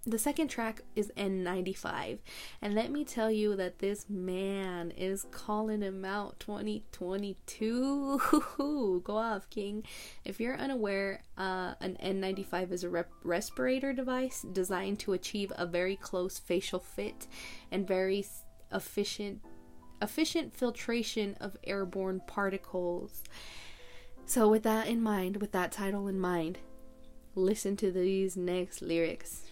The 0.06 0.18
second 0.18 0.48
track 0.48 0.82
is 0.94 1.10
N95, 1.16 2.18
and 2.60 2.74
let 2.74 2.90
me 2.90 3.06
tell 3.06 3.30
you 3.30 3.56
that 3.56 3.78
this 3.78 4.04
man 4.10 4.90
is 4.90 5.24
calling 5.30 5.80
him 5.80 6.04
out 6.04 6.38
2022. 6.40 8.20
Go 9.02 9.16
off, 9.16 9.48
King. 9.48 9.82
If 10.22 10.40
you're 10.40 10.58
unaware, 10.58 11.22
uh, 11.38 11.72
an 11.80 11.96
N95 12.02 12.72
is 12.72 12.84
a 12.84 12.90
rep- 12.90 13.12
respirator 13.22 13.94
device 13.94 14.44
designed 14.52 14.98
to 15.00 15.14
achieve 15.14 15.50
a 15.56 15.64
very 15.64 15.96
close 15.96 16.38
facial 16.38 16.80
fit 16.80 17.26
and 17.70 17.88
very 17.88 18.26
efficient 18.72 19.40
efficient 20.02 20.52
filtration 20.52 21.34
of 21.40 21.56
airborne 21.64 22.20
particles. 22.26 23.22
So, 24.26 24.48
with 24.48 24.64
that 24.64 24.86
in 24.86 25.02
mind, 25.02 25.38
with 25.38 25.52
that 25.52 25.72
title 25.72 26.08
in 26.08 26.20
mind, 26.20 26.58
listen 27.34 27.76
to 27.76 27.90
these 27.90 28.36
next 28.36 28.82
lyrics. 28.82 29.42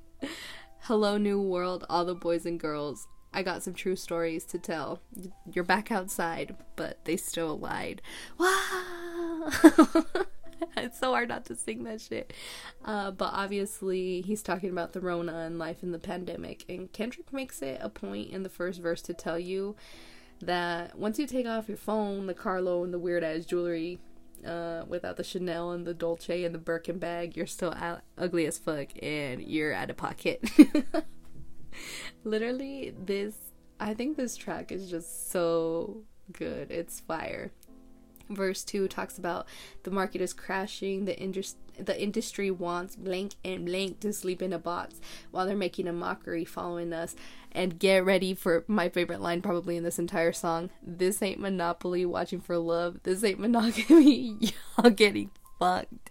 Hello, 0.80 1.16
New 1.16 1.40
World, 1.40 1.84
all 1.88 2.04
the 2.04 2.14
boys 2.14 2.46
and 2.46 2.58
girls. 2.58 3.06
I 3.32 3.42
got 3.42 3.62
some 3.62 3.74
true 3.74 3.96
stories 3.96 4.44
to 4.46 4.58
tell. 4.58 5.00
You're 5.50 5.64
back 5.64 5.90
outside, 5.90 6.56
but 6.76 7.04
they 7.04 7.16
still 7.16 7.58
lied. 7.58 8.00
Wow! 8.38 9.50
it's 10.76 10.98
so 10.98 11.10
hard 11.10 11.28
not 11.28 11.44
to 11.46 11.56
sing 11.56 11.84
that 11.84 12.00
shit. 12.00 12.32
Uh, 12.84 13.10
but 13.10 13.30
obviously, 13.32 14.20
he's 14.20 14.42
talking 14.42 14.70
about 14.70 14.92
the 14.92 15.00
Rona 15.00 15.38
and 15.38 15.58
life 15.58 15.82
in 15.82 15.90
the 15.90 15.98
pandemic. 15.98 16.64
And 16.68 16.92
Kendrick 16.92 17.32
makes 17.32 17.60
it 17.60 17.80
a 17.82 17.88
point 17.88 18.30
in 18.30 18.44
the 18.44 18.48
first 18.48 18.80
verse 18.80 19.02
to 19.02 19.14
tell 19.14 19.38
you 19.38 19.74
that 20.40 20.96
once 20.96 21.18
you 21.18 21.26
take 21.26 21.46
off 21.46 21.68
your 21.68 21.76
phone, 21.76 22.26
the 22.26 22.34
Carlo, 22.34 22.84
and 22.84 22.94
the 22.94 22.98
weird 22.98 23.24
ass 23.24 23.44
jewelry, 23.44 23.98
uh, 24.44 24.84
without 24.86 25.16
the 25.16 25.24
Chanel 25.24 25.70
and 25.70 25.86
the 25.86 25.94
Dolce 25.94 26.44
and 26.44 26.54
the 26.54 26.58
Birkin 26.58 26.98
bag, 26.98 27.36
you're 27.36 27.46
still 27.46 27.74
ugly 28.18 28.46
as 28.46 28.58
fuck 28.58 28.88
and 29.02 29.42
you're 29.42 29.74
out 29.74 29.90
of 29.90 29.96
pocket. 29.96 30.48
Literally, 32.24 32.94
this, 33.04 33.34
I 33.80 33.94
think 33.94 34.16
this 34.16 34.36
track 34.36 34.72
is 34.72 34.90
just 34.90 35.30
so 35.30 36.02
good. 36.32 36.70
It's 36.70 37.00
fire 37.00 37.52
verse 38.30 38.64
2 38.64 38.88
talks 38.88 39.18
about 39.18 39.46
the 39.82 39.90
market 39.90 40.20
is 40.20 40.32
crashing 40.32 41.04
the 41.04 41.18
industry 41.18 41.58
the 41.78 42.00
industry 42.00 42.50
wants 42.50 42.94
blank 42.94 43.34
and 43.44 43.66
blank 43.66 43.98
to 43.98 44.12
sleep 44.12 44.40
in 44.40 44.52
a 44.52 44.58
box 44.58 45.00
while 45.32 45.44
they're 45.44 45.56
making 45.56 45.88
a 45.88 45.92
mockery 45.92 46.44
following 46.44 46.92
us 46.92 47.16
and 47.54 47.78
get 47.78 48.04
ready 48.04 48.34
for 48.34 48.64
my 48.66 48.88
favorite 48.88 49.20
line 49.20 49.40
probably 49.40 49.76
in 49.76 49.84
this 49.84 49.98
entire 49.98 50.32
song 50.32 50.70
this 50.82 51.22
ain't 51.22 51.40
monopoly 51.40 52.04
watching 52.04 52.40
for 52.40 52.58
love 52.58 52.98
this 53.04 53.22
ain't 53.24 53.38
monogamy 53.38 54.36
y'all 54.78 54.90
getting 54.90 55.30
fucked 55.58 56.10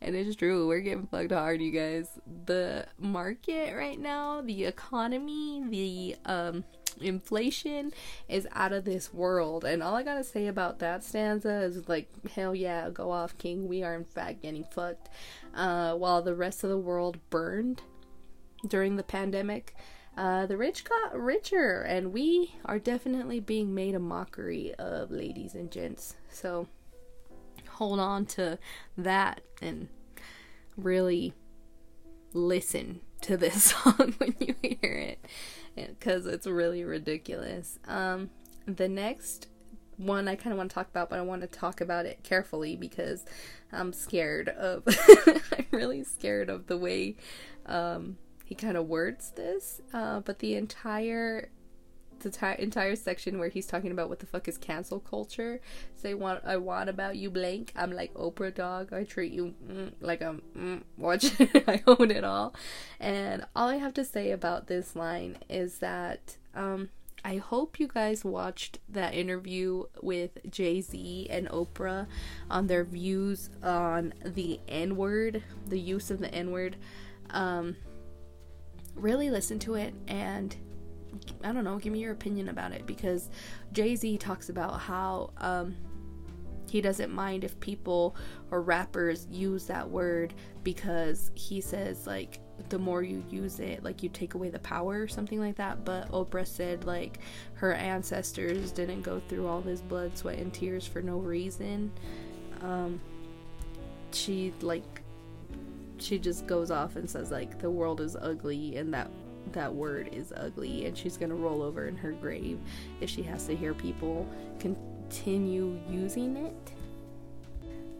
and 0.00 0.14
it's 0.14 0.36
true 0.36 0.68
we're 0.68 0.80
getting 0.80 1.06
fucked 1.06 1.32
hard 1.32 1.60
you 1.60 1.70
guys 1.70 2.08
the 2.44 2.86
market 2.98 3.74
right 3.74 3.98
now 3.98 4.40
the 4.42 4.64
economy 4.64 5.62
the 5.68 6.16
um 6.30 6.64
inflation 7.00 7.92
is 8.28 8.46
out 8.52 8.72
of 8.72 8.84
this 8.84 9.12
world. 9.12 9.64
And 9.64 9.82
all 9.82 9.94
I 9.94 10.02
gotta 10.02 10.24
say 10.24 10.46
about 10.46 10.78
that 10.80 11.04
stanza 11.04 11.62
is 11.62 11.88
like, 11.88 12.08
hell 12.34 12.54
yeah, 12.54 12.90
go 12.90 13.10
off, 13.10 13.38
King. 13.38 13.68
We 13.68 13.82
are 13.82 13.94
in 13.94 14.04
fact 14.04 14.42
getting 14.42 14.64
fucked. 14.64 15.08
Uh, 15.54 15.94
while 15.94 16.22
the 16.22 16.34
rest 16.34 16.64
of 16.64 16.70
the 16.70 16.78
world 16.78 17.18
burned 17.30 17.82
during 18.66 18.96
the 18.96 19.02
pandemic, 19.02 19.74
uh, 20.16 20.46
the 20.46 20.56
rich 20.56 20.84
got 20.84 21.18
richer, 21.18 21.82
and 21.82 22.12
we 22.12 22.54
are 22.64 22.78
definitely 22.78 23.40
being 23.40 23.74
made 23.74 23.94
a 23.94 23.98
mockery 23.98 24.74
of, 24.74 25.10
ladies 25.10 25.54
and 25.54 25.70
gents. 25.70 26.16
So 26.30 26.68
hold 27.70 27.98
on 27.98 28.26
to 28.26 28.58
that 28.98 29.40
and 29.62 29.88
really 30.76 31.34
listen 32.34 33.00
to 33.22 33.36
this 33.36 33.64
song 33.72 34.14
when 34.18 34.34
you 34.38 34.54
hear 34.62 34.92
it 34.92 35.24
because 35.74 36.26
it's 36.26 36.46
really 36.46 36.84
ridiculous. 36.84 37.78
Um, 37.86 38.30
the 38.66 38.88
next 38.88 39.48
one 39.96 40.28
I 40.28 40.36
kind 40.36 40.52
of 40.52 40.58
want 40.58 40.70
to 40.70 40.74
talk 40.74 40.88
about, 40.88 41.10
but 41.10 41.18
I 41.18 41.22
want 41.22 41.42
to 41.42 41.46
talk 41.46 41.80
about 41.80 42.06
it 42.06 42.22
carefully 42.22 42.76
because 42.76 43.24
I'm 43.72 43.92
scared 43.92 44.48
of. 44.48 44.82
I'm 45.26 45.66
really 45.70 46.04
scared 46.04 46.50
of 46.50 46.66
the 46.66 46.76
way 46.76 47.16
um, 47.66 48.18
he 48.52 48.54
kind 48.54 48.76
of 48.76 48.86
words 48.86 49.30
this. 49.30 49.80
Uh, 49.94 50.20
but 50.20 50.40
the 50.40 50.56
entire 50.56 51.48
the 52.20 52.28
t- 52.28 52.62
entire 52.62 52.94
section 52.94 53.38
where 53.38 53.48
he's 53.48 53.66
talking 53.66 53.90
about 53.90 54.10
what 54.10 54.20
the 54.20 54.26
fuck 54.26 54.46
is 54.46 54.58
cancel 54.58 55.00
culture. 55.00 55.58
Say 55.94 56.12
what 56.12 56.46
I 56.46 56.58
want 56.58 56.90
about 56.90 57.16
you, 57.16 57.30
blank. 57.30 57.72
I'm 57.74 57.92
like 57.92 58.12
Oprah 58.12 58.54
dog. 58.54 58.92
I 58.92 59.04
treat 59.04 59.32
you 59.32 59.54
mm, 59.66 59.92
like 60.00 60.20
I'm 60.20 60.42
mm, 60.54 60.82
watch. 60.98 61.32
I 61.40 61.82
own 61.86 62.10
it 62.10 62.24
all. 62.24 62.54
And 63.00 63.46
all 63.56 63.70
I 63.70 63.76
have 63.76 63.94
to 63.94 64.04
say 64.04 64.30
about 64.30 64.66
this 64.66 64.94
line 64.94 65.38
is 65.48 65.78
that 65.78 66.36
um, 66.54 66.90
I 67.24 67.38
hope 67.38 67.80
you 67.80 67.88
guys 67.88 68.22
watched 68.22 68.80
that 68.90 69.14
interview 69.14 69.84
with 70.02 70.38
Jay 70.50 70.82
Z 70.82 71.26
and 71.30 71.48
Oprah 71.48 72.06
on 72.50 72.66
their 72.66 72.84
views 72.84 73.48
on 73.62 74.12
the 74.22 74.60
N 74.68 74.96
word, 74.96 75.42
the 75.66 75.80
use 75.80 76.10
of 76.10 76.18
the 76.18 76.32
N 76.34 76.50
word. 76.50 76.76
Um, 77.30 77.76
really 78.94 79.30
listen 79.30 79.58
to 79.60 79.74
it 79.74 79.94
and 80.08 80.56
I 81.44 81.52
don't 81.52 81.64
know, 81.64 81.78
give 81.78 81.92
me 81.92 82.00
your 82.00 82.12
opinion 82.12 82.48
about 82.48 82.72
it 82.72 82.86
because 82.86 83.28
Jay 83.72 83.96
Z 83.96 84.18
talks 84.18 84.48
about 84.48 84.80
how 84.80 85.30
um, 85.38 85.76
he 86.70 86.80
doesn't 86.80 87.12
mind 87.12 87.44
if 87.44 87.58
people 87.60 88.16
or 88.50 88.62
rappers 88.62 89.26
use 89.30 89.66
that 89.66 89.88
word 89.88 90.32
because 90.62 91.30
he 91.34 91.60
says, 91.60 92.06
like, 92.06 92.40
the 92.70 92.78
more 92.78 93.02
you 93.02 93.22
use 93.28 93.60
it, 93.60 93.84
like, 93.84 94.02
you 94.02 94.08
take 94.08 94.34
away 94.34 94.48
the 94.48 94.58
power 94.58 95.02
or 95.02 95.08
something 95.08 95.38
like 95.38 95.56
that. 95.56 95.84
But 95.84 96.10
Oprah 96.12 96.46
said, 96.46 96.84
like, 96.84 97.18
her 97.54 97.74
ancestors 97.74 98.72
didn't 98.72 99.02
go 99.02 99.20
through 99.28 99.46
all 99.46 99.60
this 99.60 99.82
blood, 99.82 100.16
sweat, 100.16 100.38
and 100.38 100.52
tears 100.52 100.86
for 100.86 101.02
no 101.02 101.18
reason. 101.18 101.92
Um, 102.62 103.00
she, 104.12 104.54
like, 104.62 105.01
she 106.02 106.18
just 106.18 106.46
goes 106.46 106.70
off 106.70 106.96
and 106.96 107.08
says, 107.08 107.30
like, 107.30 107.58
the 107.58 107.70
world 107.70 108.00
is 108.00 108.16
ugly 108.16 108.76
and 108.76 108.92
that 108.94 109.10
that 109.50 109.74
word 109.74 110.08
is 110.12 110.32
ugly 110.36 110.86
and 110.86 110.96
she's 110.96 111.16
gonna 111.16 111.34
roll 111.34 111.62
over 111.62 111.88
in 111.88 111.96
her 111.96 112.12
grave 112.12 112.60
if 113.00 113.10
she 113.10 113.22
has 113.22 113.44
to 113.46 113.56
hear 113.56 113.74
people 113.74 114.26
continue 114.60 115.78
using 115.88 116.36
it. 116.36 116.72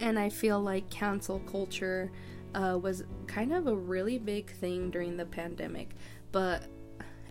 And 0.00 0.18
I 0.18 0.28
feel 0.28 0.60
like 0.60 0.88
cancel 0.88 1.40
culture 1.40 2.10
uh, 2.54 2.78
was 2.80 3.04
kind 3.26 3.52
of 3.52 3.66
a 3.66 3.74
really 3.74 4.18
big 4.18 4.50
thing 4.50 4.90
during 4.90 5.16
the 5.16 5.24
pandemic. 5.24 5.90
But 6.32 6.64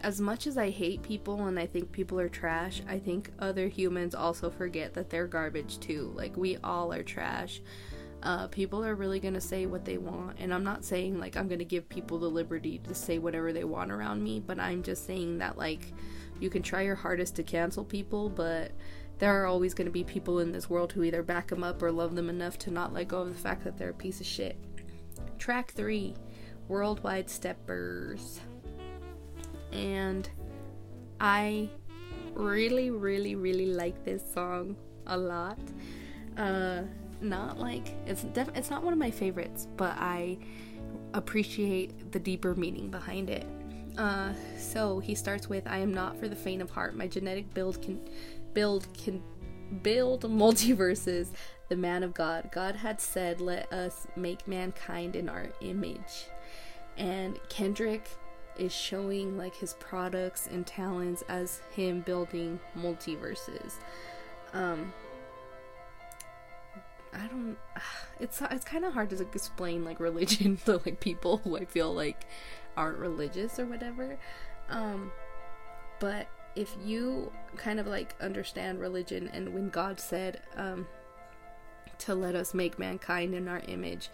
as 0.04 0.20
much 0.20 0.48
as 0.48 0.58
I 0.58 0.70
hate 0.70 1.04
people 1.04 1.46
and 1.48 1.60
I 1.60 1.68
think 1.68 1.92
people 1.92 2.20
are 2.20 2.30
trash, 2.30 2.82
I 2.88 2.98
think 2.98 3.32
other 3.40 3.68
humans 3.68 4.16
also 4.16 4.50
forget 4.50 4.94
that 4.96 5.10
they're 5.10 5.28
garbage 5.28 5.80
too. 5.80 6.12
Like, 6.16 6.36
we 6.36 6.58
all 6.64 6.92
are 6.92 7.04
trash 7.04 7.62
uh, 8.24 8.48
people 8.48 8.86
are 8.86 8.96
really 8.96 9.20
going 9.20 9.34
to 9.34 9.42
say 9.42 9.66
what 9.66 9.86
they 9.86 9.98
want. 9.98 10.38
And 10.40 10.54
I'm 10.54 10.64
not 10.64 10.86
saying 10.86 11.20
like 11.20 11.36
I'm 11.36 11.48
going 11.48 11.60
to 11.60 11.66
give 11.66 11.90
people 11.90 12.20
the 12.20 12.30
liberty 12.30 12.80
to 12.80 12.94
say 12.94 13.18
whatever 13.18 13.52
they 13.52 13.64
want 13.64 13.92
around 13.92 14.24
me, 14.24 14.40
but 14.40 14.60
I'm 14.60 14.84
just 14.84 15.06
saying 15.06 15.40
that 15.40 15.58
like 15.58 15.94
you 16.40 16.50
can 16.50 16.62
try 16.62 16.82
your 16.82 16.96
hardest 16.96 17.36
to 17.38 17.44
cancel 17.44 17.84
people, 17.84 18.30
but 18.30 18.72
there 19.20 19.42
are 19.42 19.46
always 19.46 19.74
going 19.74 19.86
to 19.86 19.92
be 19.92 20.04
people 20.04 20.40
in 20.40 20.52
this 20.52 20.70
world 20.70 20.92
who 20.92 21.04
either 21.04 21.22
back 21.22 21.48
them 21.48 21.64
up 21.64 21.82
or 21.84 21.92
love 21.92 22.16
them 22.16 22.30
enough 22.30 22.58
to 22.60 22.72
not 22.72 22.94
let 22.94 23.08
go 23.08 23.22
of 23.22 23.30
the 23.30 23.40
fact 23.40 23.64
that 23.64 23.78
they're 23.78 23.92
a 23.92 23.94
piece 23.94 24.20
of 24.20 24.26
shit. 24.26 24.58
Track 25.38 25.72
3 25.72 26.16
Worldwide 26.68 27.30
Steppers. 27.30 28.40
And 29.72 30.28
I 31.20 31.70
really, 32.34 32.90
really, 32.90 33.36
really 33.36 33.68
like 33.68 34.04
this 34.04 34.24
song 34.34 34.76
a 35.06 35.18
lot. 35.18 35.60
Uh, 36.38 36.82
not 37.22 37.60
like 37.60 37.94
it's 38.06 38.24
def- 38.24 38.56
it's 38.56 38.70
not 38.70 38.84
one 38.84 38.94
of 38.94 39.00
my 39.00 39.12
favorites, 39.12 39.68
but 39.78 39.96
I 39.98 40.38
appreciate 41.14 42.12
the 42.12 42.20
deeper 42.20 42.56
meaning 42.56 42.90
behind 42.90 43.30
it. 43.30 43.46
Uh, 43.98 44.34
so 44.58 45.00
he 45.00 45.16
starts 45.16 45.50
with, 45.50 45.68
"I 45.68 45.80
am 45.80 45.94
not 45.94 46.18
for 46.18 46.28
the 46.28 46.36
faint 46.36 46.62
of 46.62 46.70
heart. 46.70 46.96
My 46.96 47.08
genetic 47.08 47.54
build 47.54 47.82
can 47.82 48.00
build 48.54 48.88
can 48.94 49.22
build 49.84 50.24
multiverses 50.24 51.30
the 51.72 51.78
man 51.78 52.04
of 52.04 52.14
God. 52.14 52.50
God 52.52 52.76
had 52.76 53.00
said, 53.00 53.40
Let 53.40 53.72
us 53.72 54.06
make 54.18 54.46
mankind 54.46 55.16
in 55.16 55.30
our 55.30 55.48
image. 55.62 56.28
And 56.98 57.40
Kendrick 57.48 58.10
is 58.58 58.74
showing 58.74 59.38
like 59.38 59.56
his 59.56 59.76
products 59.76 60.48
and 60.52 60.68
talents 60.68 61.24
as 61.30 61.62
him 61.72 62.02
building 62.02 62.60
multiverses. 62.78 63.76
Um, 64.54 64.92
I 67.14 67.28
don't. 67.28 67.58
It's 68.20 68.40
it's 68.52 68.66
kind 68.66 68.86
of 68.86 68.94
hard 68.94 69.10
to 69.10 69.22
explain 69.22 69.84
like 69.84 70.00
religion 70.10 70.58
to 70.66 70.80
like 70.86 71.00
people 71.00 71.38
who 71.38 71.58
I 71.58 71.66
feel 71.66 71.92
like 71.92 72.28
aren't 72.78 73.00
religious 73.00 73.58
or 73.58 73.66
whatever. 73.66 74.18
Um, 74.70 75.12
but 76.00 76.28
if 76.56 76.76
you 76.84 77.32
kind 77.58 77.80
of 77.80 77.88
like 77.88 78.16
understand 78.22 78.80
religion 78.80 79.30
and 79.34 79.54
when 79.54 79.70
God 79.70 80.00
said 80.00 80.42
um, 80.56 80.88
to 82.00 82.14
let 82.14 82.36
us 82.36 82.54
make 82.54 82.78
mankind 82.78 83.34
in 83.34 83.48
our 83.48 83.62
image, 83.68 84.10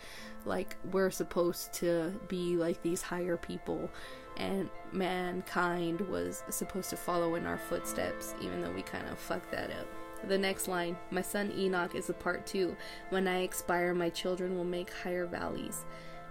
like 0.46 0.78
we're 0.92 1.12
supposed 1.12 1.74
to 1.74 2.14
be 2.28 2.56
like 2.56 2.82
these 2.82 3.02
higher 3.02 3.38
people 3.38 3.90
and 4.38 4.70
mankind 4.92 6.00
was 6.02 6.44
supposed 6.50 6.90
to 6.92 6.98
follow 6.98 7.36
in 7.36 7.46
our 7.46 7.58
footsteps 7.58 8.36
even 8.40 8.62
though 8.62 8.72
we 8.72 8.84
kind 8.84 9.08
of 9.10 9.18
fucked 9.18 9.52
that 9.52 9.72
up. 9.72 9.88
The 10.26 10.38
next 10.38 10.68
line, 10.68 10.98
my 11.12 11.22
son 11.22 11.52
Enoch 11.56 11.96
is 11.96 12.10
a 12.10 12.14
part 12.14 12.46
two. 12.46 12.76
When 13.10 13.28
I 13.28 13.42
expire, 13.42 13.94
my 13.94 14.10
children 14.10 14.56
will 14.56 14.66
make 14.66 14.92
higher 14.92 15.26
valleys. 15.26 15.86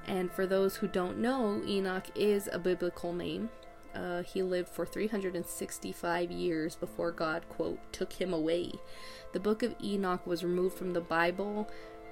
And 0.06 0.30
for 0.30 0.46
those 0.46 0.76
who 0.76 0.88
don't 0.88 1.18
know, 1.18 1.62
Enoch 1.66 2.06
is 2.14 2.48
a 2.52 2.58
biblical 2.58 3.12
name. 3.12 3.50
Uh, 3.94 4.22
he 4.22 4.42
lived 4.42 4.68
for 4.68 4.84
365 4.84 6.30
years 6.30 6.76
before 6.76 7.10
God, 7.10 7.48
quote, 7.48 7.78
took 7.92 8.12
him 8.12 8.32
away. 8.32 8.72
The 9.32 9.40
book 9.40 9.62
of 9.62 9.74
Enoch 9.82 10.26
was 10.26 10.44
removed 10.44 10.76
from 10.76 10.92
the 10.92 11.00
Bible 11.00 11.68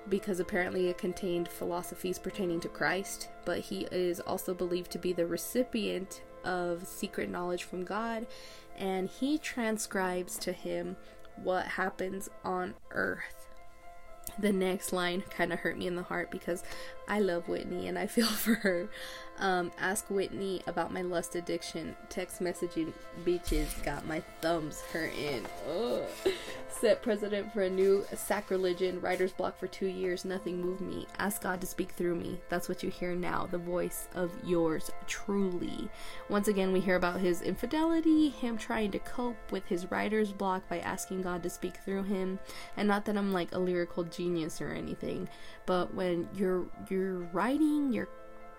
because 0.08 0.40
apparently 0.40 0.88
it 0.88 0.98
contained 0.98 1.48
philosophies 1.48 2.18
pertaining 2.18 2.60
to 2.60 2.68
Christ, 2.68 3.28
but 3.44 3.60
he 3.60 3.86
is 3.90 4.20
also 4.20 4.54
believed 4.54 4.90
to 4.92 4.98
be 4.98 5.12
the 5.12 5.26
recipient 5.26 6.22
of 6.44 6.86
secret 6.86 7.30
knowledge 7.30 7.64
from 7.64 7.84
God, 7.84 8.26
and 8.76 9.08
he 9.08 9.38
transcribes 9.38 10.36
to 10.38 10.52
him 10.52 10.96
what 11.42 11.66
happens 11.66 12.28
on 12.44 12.74
earth. 12.90 13.48
The 14.38 14.52
next 14.52 14.92
line 14.92 15.22
kind 15.30 15.52
of 15.52 15.60
hurt 15.60 15.78
me 15.78 15.86
in 15.86 15.96
the 15.96 16.02
heart 16.02 16.30
because 16.30 16.62
I 17.08 17.20
love 17.20 17.48
Whitney 17.48 17.88
and 17.88 17.98
I 17.98 18.06
feel 18.08 18.26
for 18.26 18.54
her. 18.54 18.88
Um, 19.38 19.72
ask 19.78 20.08
Whitney 20.10 20.62
about 20.66 20.92
my 20.92 21.02
lust 21.02 21.34
addiction. 21.34 21.96
Text 22.08 22.40
messaging 22.40 22.92
bitches 23.24 23.82
got 23.82 24.06
my 24.06 24.22
thumbs 24.40 24.80
hurting. 24.92 25.44
Ugh. 25.68 26.04
Set 26.68 27.02
president 27.02 27.52
for 27.52 27.62
a 27.62 27.70
new 27.70 28.04
sacrilegion. 28.14 29.00
Writer's 29.00 29.32
block 29.32 29.58
for 29.58 29.66
two 29.66 29.86
years. 29.86 30.24
Nothing 30.24 30.60
moved 30.60 30.80
me. 30.80 31.06
Ask 31.18 31.42
God 31.42 31.60
to 31.60 31.66
speak 31.66 31.92
through 31.92 32.14
me. 32.14 32.40
That's 32.48 32.68
what 32.68 32.82
you 32.82 32.90
hear 32.90 33.14
now. 33.14 33.48
The 33.50 33.58
voice 33.58 34.08
of 34.14 34.30
yours 34.44 34.90
truly. 35.06 35.88
Once 36.28 36.46
again, 36.46 36.72
we 36.72 36.80
hear 36.80 36.96
about 36.96 37.20
his 37.20 37.42
infidelity, 37.42 38.28
him 38.28 38.56
trying 38.56 38.90
to 38.92 38.98
cope 39.00 39.50
with 39.50 39.66
his 39.66 39.90
writer's 39.90 40.32
block 40.32 40.68
by 40.68 40.78
asking 40.80 41.22
God 41.22 41.42
to 41.42 41.50
speak 41.50 41.76
through 41.84 42.04
him. 42.04 42.38
And 42.76 42.86
not 42.86 43.04
that 43.06 43.16
I'm 43.16 43.32
like 43.32 43.52
a 43.52 43.58
lyrical 43.58 44.04
genius 44.04 44.60
or 44.60 44.70
anything, 44.70 45.28
but 45.66 45.94
when 45.94 46.28
you're 46.34 46.66
you're 46.88 46.93
writing, 47.32 47.92
you're 47.92 48.08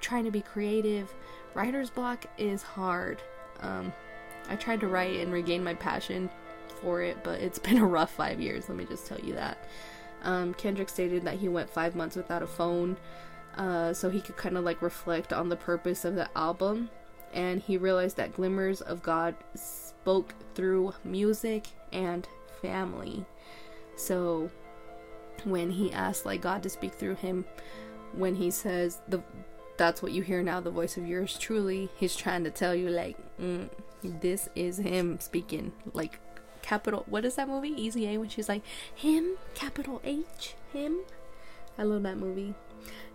trying 0.01 0.25
to 0.25 0.31
be 0.31 0.41
creative, 0.41 1.13
writer's 1.53 1.89
block 1.89 2.25
is 2.37 2.61
hard. 2.61 3.21
Um, 3.61 3.93
I 4.49 4.55
tried 4.55 4.81
to 4.81 4.87
write 4.87 5.19
and 5.19 5.31
regain 5.31 5.63
my 5.63 5.73
passion 5.73 6.29
for 6.81 7.01
it, 7.01 7.23
but 7.23 7.41
it's 7.41 7.59
been 7.67 7.77
a 7.77 7.85
rough 7.85 8.11
five 8.11 8.39
years, 8.39 8.69
let 8.69 8.77
me 8.77 8.85
just 8.85 9.07
tell 9.07 9.19
you 9.19 9.33
that. 9.33 9.57
Um, 10.23 10.53
Kendrick 10.55 10.89
stated 10.89 11.23
that 11.23 11.35
he 11.35 11.47
went 11.47 11.69
five 11.69 11.95
months 11.95 12.15
without 12.15 12.41
a 12.41 12.47
phone 12.47 12.97
uh, 13.57 13.93
so 13.93 14.09
he 14.09 14.21
could 14.21 14.37
kind 14.37 14.57
of 14.57 14.63
like 14.63 14.81
reflect 14.81 15.31
on 15.31 15.49
the 15.49 15.55
purpose 15.55 16.05
of 16.05 16.15
the 16.15 16.29
album. 16.37 16.89
And 17.33 17.61
he 17.61 17.77
realized 17.77 18.17
that 18.17 18.33
Glimmers 18.33 18.81
of 18.81 19.03
God 19.03 19.35
spoke 19.55 20.33
through 20.55 20.93
music 21.03 21.67
and 21.91 22.27
family. 22.61 23.25
So 23.95 24.49
when 25.43 25.69
he 25.69 25.91
asked 25.91 26.25
like 26.25 26.41
God 26.41 26.63
to 26.63 26.69
speak 26.69 26.93
through 26.93 27.15
him, 27.15 27.45
when 28.17 28.35
he 28.35 28.51
says 28.51 29.01
the 29.07 29.21
that's 29.77 30.01
what 30.01 30.11
you 30.11 30.21
hear 30.21 30.41
now 30.41 30.59
the 30.59 30.71
voice 30.71 30.97
of 30.97 31.05
yours 31.05 31.37
truly 31.37 31.89
he's 31.97 32.15
trying 32.15 32.43
to 32.43 32.49
tell 32.49 32.73
you 32.73 32.89
like 32.89 33.17
mm, 33.39 33.69
this 34.01 34.47
is 34.55 34.77
him 34.77 35.19
speaking 35.19 35.71
like 35.93 36.19
capital 36.61 37.03
what 37.07 37.25
is 37.25 37.35
that 37.35 37.47
movie 37.47 37.69
easy 37.69 38.07
a 38.07 38.17
when 38.17 38.29
she's 38.29 38.49
like 38.49 38.63
him 38.93 39.37
capital 39.53 40.01
h 40.03 40.55
him 40.71 40.99
i 41.77 41.83
love 41.83 42.03
that 42.03 42.17
movie 42.17 42.55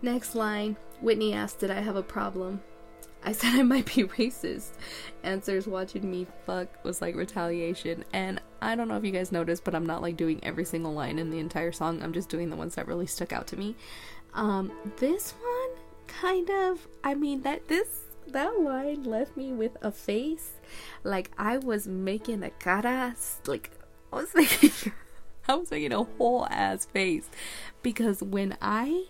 next 0.01 0.35
line 0.35 0.77
whitney 1.01 1.33
asked 1.33 1.59
did 1.59 1.71
i 1.71 1.81
have 1.81 1.95
a 1.95 2.03
problem 2.03 2.61
I 3.23 3.33
said 3.33 3.53
I 3.53 3.63
might 3.63 3.85
be 3.85 4.03
racist. 4.17 4.71
Answers 5.23 5.67
watching 5.67 6.09
me 6.09 6.27
fuck 6.45 6.83
was 6.83 7.01
like 7.01 7.15
retaliation. 7.15 8.03
And 8.13 8.41
I 8.61 8.75
don't 8.75 8.87
know 8.87 8.97
if 8.97 9.05
you 9.05 9.11
guys 9.11 9.31
noticed, 9.31 9.63
but 9.63 9.75
I'm 9.75 9.85
not 9.85 10.01
like 10.01 10.17
doing 10.17 10.39
every 10.43 10.65
single 10.65 10.93
line 10.93 11.19
in 11.19 11.29
the 11.29 11.39
entire 11.39 11.71
song. 11.71 12.01
I'm 12.01 12.13
just 12.13 12.29
doing 12.29 12.49
the 12.49 12.55
ones 12.55 12.75
that 12.75 12.87
really 12.87 13.07
stuck 13.07 13.31
out 13.31 13.47
to 13.47 13.57
me. 13.57 13.75
Um, 14.33 14.71
this 14.97 15.31
one 15.31 15.77
kind 16.07 16.49
of 16.49 16.87
I 17.03 17.13
mean 17.15 17.41
that 17.41 17.67
this 17.67 18.01
that 18.27 18.59
line 18.59 19.03
left 19.03 19.35
me 19.35 19.51
with 19.51 19.77
a 19.81 19.91
face. 19.91 20.53
Like 21.03 21.31
I 21.37 21.57
was 21.57 21.87
making 21.87 22.43
a 22.43 22.49
caras 22.49 23.39
like 23.45 23.71
I 24.11 24.17
was 24.17 24.29
making 24.35 24.93
I 25.47 25.55
was 25.55 25.71
making 25.71 25.93
a 25.93 26.03
whole 26.03 26.47
ass 26.49 26.85
face. 26.85 27.29
Because 27.81 28.21
when 28.21 28.57
I 28.61 29.05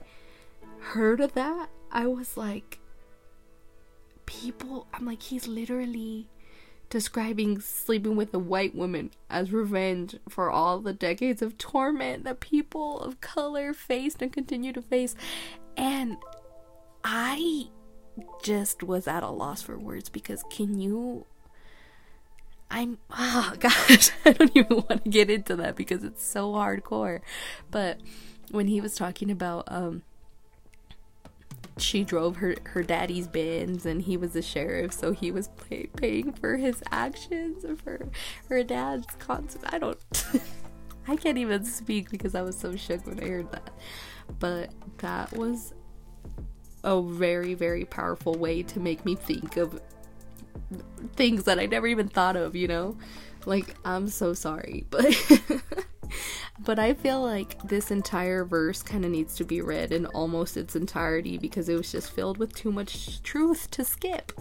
heard 0.79 1.19
of 1.19 1.33
that 1.33 1.69
I 1.91 2.07
was 2.07 2.37
like 2.37 2.79
people 4.25 4.87
I'm 4.93 5.05
like 5.05 5.21
he's 5.21 5.47
literally 5.47 6.27
describing 6.91 7.59
sleeping 7.59 8.15
with 8.15 8.33
a 8.33 8.39
white 8.39 8.75
woman 8.75 9.09
as 9.29 9.51
revenge 9.51 10.17
for 10.29 10.51
all 10.51 10.79
the 10.79 10.93
decades 10.93 11.41
of 11.41 11.57
torment 11.57 12.25
that 12.25 12.41
people 12.41 12.99
of 12.99 13.21
color 13.21 13.73
faced 13.73 14.21
and 14.21 14.31
continue 14.31 14.73
to 14.73 14.81
face 14.81 15.15
and 15.77 16.17
I 17.03 17.69
just 18.43 18.83
was 18.83 19.07
at 19.07 19.23
a 19.23 19.29
loss 19.29 19.61
for 19.61 19.79
words 19.79 20.09
because 20.09 20.43
can 20.51 20.77
you 20.77 21.25
I'm 22.69 22.99
oh 23.09 23.53
gosh, 23.59 24.11
I 24.25 24.31
don't 24.31 24.55
even 24.55 24.77
want 24.77 25.03
to 25.03 25.09
get 25.09 25.29
into 25.29 25.55
that 25.57 25.75
because 25.75 26.03
it's 26.03 26.25
so 26.25 26.53
hardcore. 26.53 27.19
But 27.69 27.99
when 28.49 28.67
he 28.67 28.79
was 28.79 28.95
talking 28.95 29.29
about 29.29 29.65
um 29.67 30.03
she 31.77 32.03
drove 32.03 32.37
her 32.37 32.55
her 32.65 32.83
daddy's 32.83 33.27
Benz 33.27 33.85
and 33.85 34.01
he 34.01 34.17
was 34.17 34.35
a 34.35 34.41
sheriff 34.41 34.91
so 34.93 35.13
he 35.13 35.31
was 35.31 35.49
pay, 35.69 35.87
paying 35.95 36.33
for 36.33 36.57
his 36.57 36.83
actions 36.91 37.65
for 37.83 38.09
her 38.49 38.63
dad's 38.63 39.07
concert. 39.19 39.61
I 39.65 39.79
don't 39.79 39.97
I 41.07 41.15
can't 41.15 41.37
even 41.37 41.65
speak 41.65 42.09
because 42.09 42.35
I 42.35 42.41
was 42.41 42.57
so 42.57 42.75
shook 42.75 43.05
when 43.05 43.19
I 43.19 43.27
heard 43.27 43.51
that. 43.51 43.71
But 44.39 44.71
that 44.99 45.33
was 45.33 45.73
a 46.83 47.01
very, 47.01 47.53
very 47.53 47.85
powerful 47.85 48.33
way 48.35 48.63
to 48.63 48.79
make 48.79 49.05
me 49.05 49.15
think 49.15 49.57
of 49.57 49.81
things 51.15 51.43
that 51.45 51.59
I 51.59 51.65
never 51.65 51.87
even 51.87 52.07
thought 52.07 52.35
of, 52.35 52.55
you 52.55 52.67
know? 52.67 52.97
Like, 53.45 53.75
I'm 53.83 54.07
so 54.07 54.33
sorry, 54.33 54.85
but. 54.89 55.15
but 56.59 56.79
I 56.79 56.93
feel 56.93 57.21
like 57.21 57.61
this 57.63 57.91
entire 57.91 58.45
verse 58.45 58.81
kind 58.81 59.05
of 59.05 59.11
needs 59.11 59.35
to 59.35 59.43
be 59.43 59.61
read 59.61 59.91
in 59.91 60.05
almost 60.07 60.57
its 60.57 60.75
entirety 60.75 61.37
because 61.37 61.69
it 61.69 61.75
was 61.75 61.91
just 61.91 62.11
filled 62.11 62.37
with 62.37 62.53
too 62.53 62.71
much 62.71 63.21
truth 63.23 63.69
to 63.71 63.83
skip. 63.83 64.31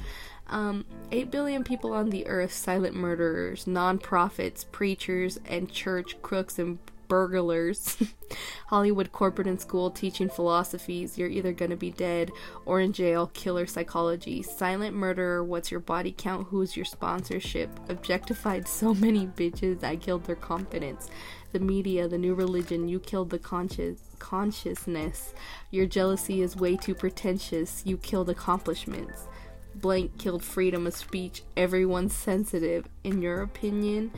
Um, 0.48 0.84
8 1.12 1.30
billion 1.30 1.62
people 1.62 1.92
on 1.92 2.10
the 2.10 2.26
earth, 2.26 2.52
silent 2.52 2.96
murderers, 2.96 3.66
non 3.66 3.98
prophets, 3.98 4.64
preachers, 4.64 5.38
and 5.46 5.70
church 5.70 6.20
crooks 6.22 6.58
and 6.58 6.78
burglars, 7.10 8.02
Hollywood 8.68 9.12
corporate 9.12 9.48
and 9.48 9.60
school 9.60 9.90
teaching 9.90 10.30
philosophies, 10.30 11.18
you're 11.18 11.28
either 11.28 11.52
gonna 11.52 11.76
be 11.76 11.90
dead 11.90 12.30
or 12.64 12.80
in 12.80 12.92
jail, 12.92 13.26
killer 13.34 13.66
psychology, 13.66 14.42
silent 14.42 14.96
murderer, 14.96 15.44
what's 15.44 15.70
your 15.70 15.80
body 15.80 16.14
count, 16.16 16.46
who's 16.46 16.76
your 16.76 16.84
sponsorship, 16.84 17.68
objectified 17.90 18.66
so 18.66 18.94
many 18.94 19.26
bitches, 19.26 19.82
I 19.84 19.96
killed 19.96 20.24
their 20.24 20.36
confidence, 20.36 21.10
the 21.52 21.60
media, 21.60 22.08
the 22.08 22.18
new 22.18 22.34
religion, 22.34 22.88
you 22.88 23.00
killed 23.00 23.30
the 23.30 23.38
conscious 23.38 24.00
consciousness, 24.18 25.34
your 25.70 25.86
jealousy 25.86 26.42
is 26.42 26.54
way 26.54 26.76
too 26.76 26.94
pretentious, 26.94 27.82
you 27.84 27.96
killed 27.96 28.30
accomplishments. 28.30 29.26
Blank 29.74 30.18
killed 30.18 30.44
freedom 30.44 30.86
of 30.86 30.94
speech. 30.94 31.42
Everyone's 31.56 32.14
sensitive. 32.14 32.86
In 33.04 33.22
your 33.22 33.40
opinion, 33.42 34.12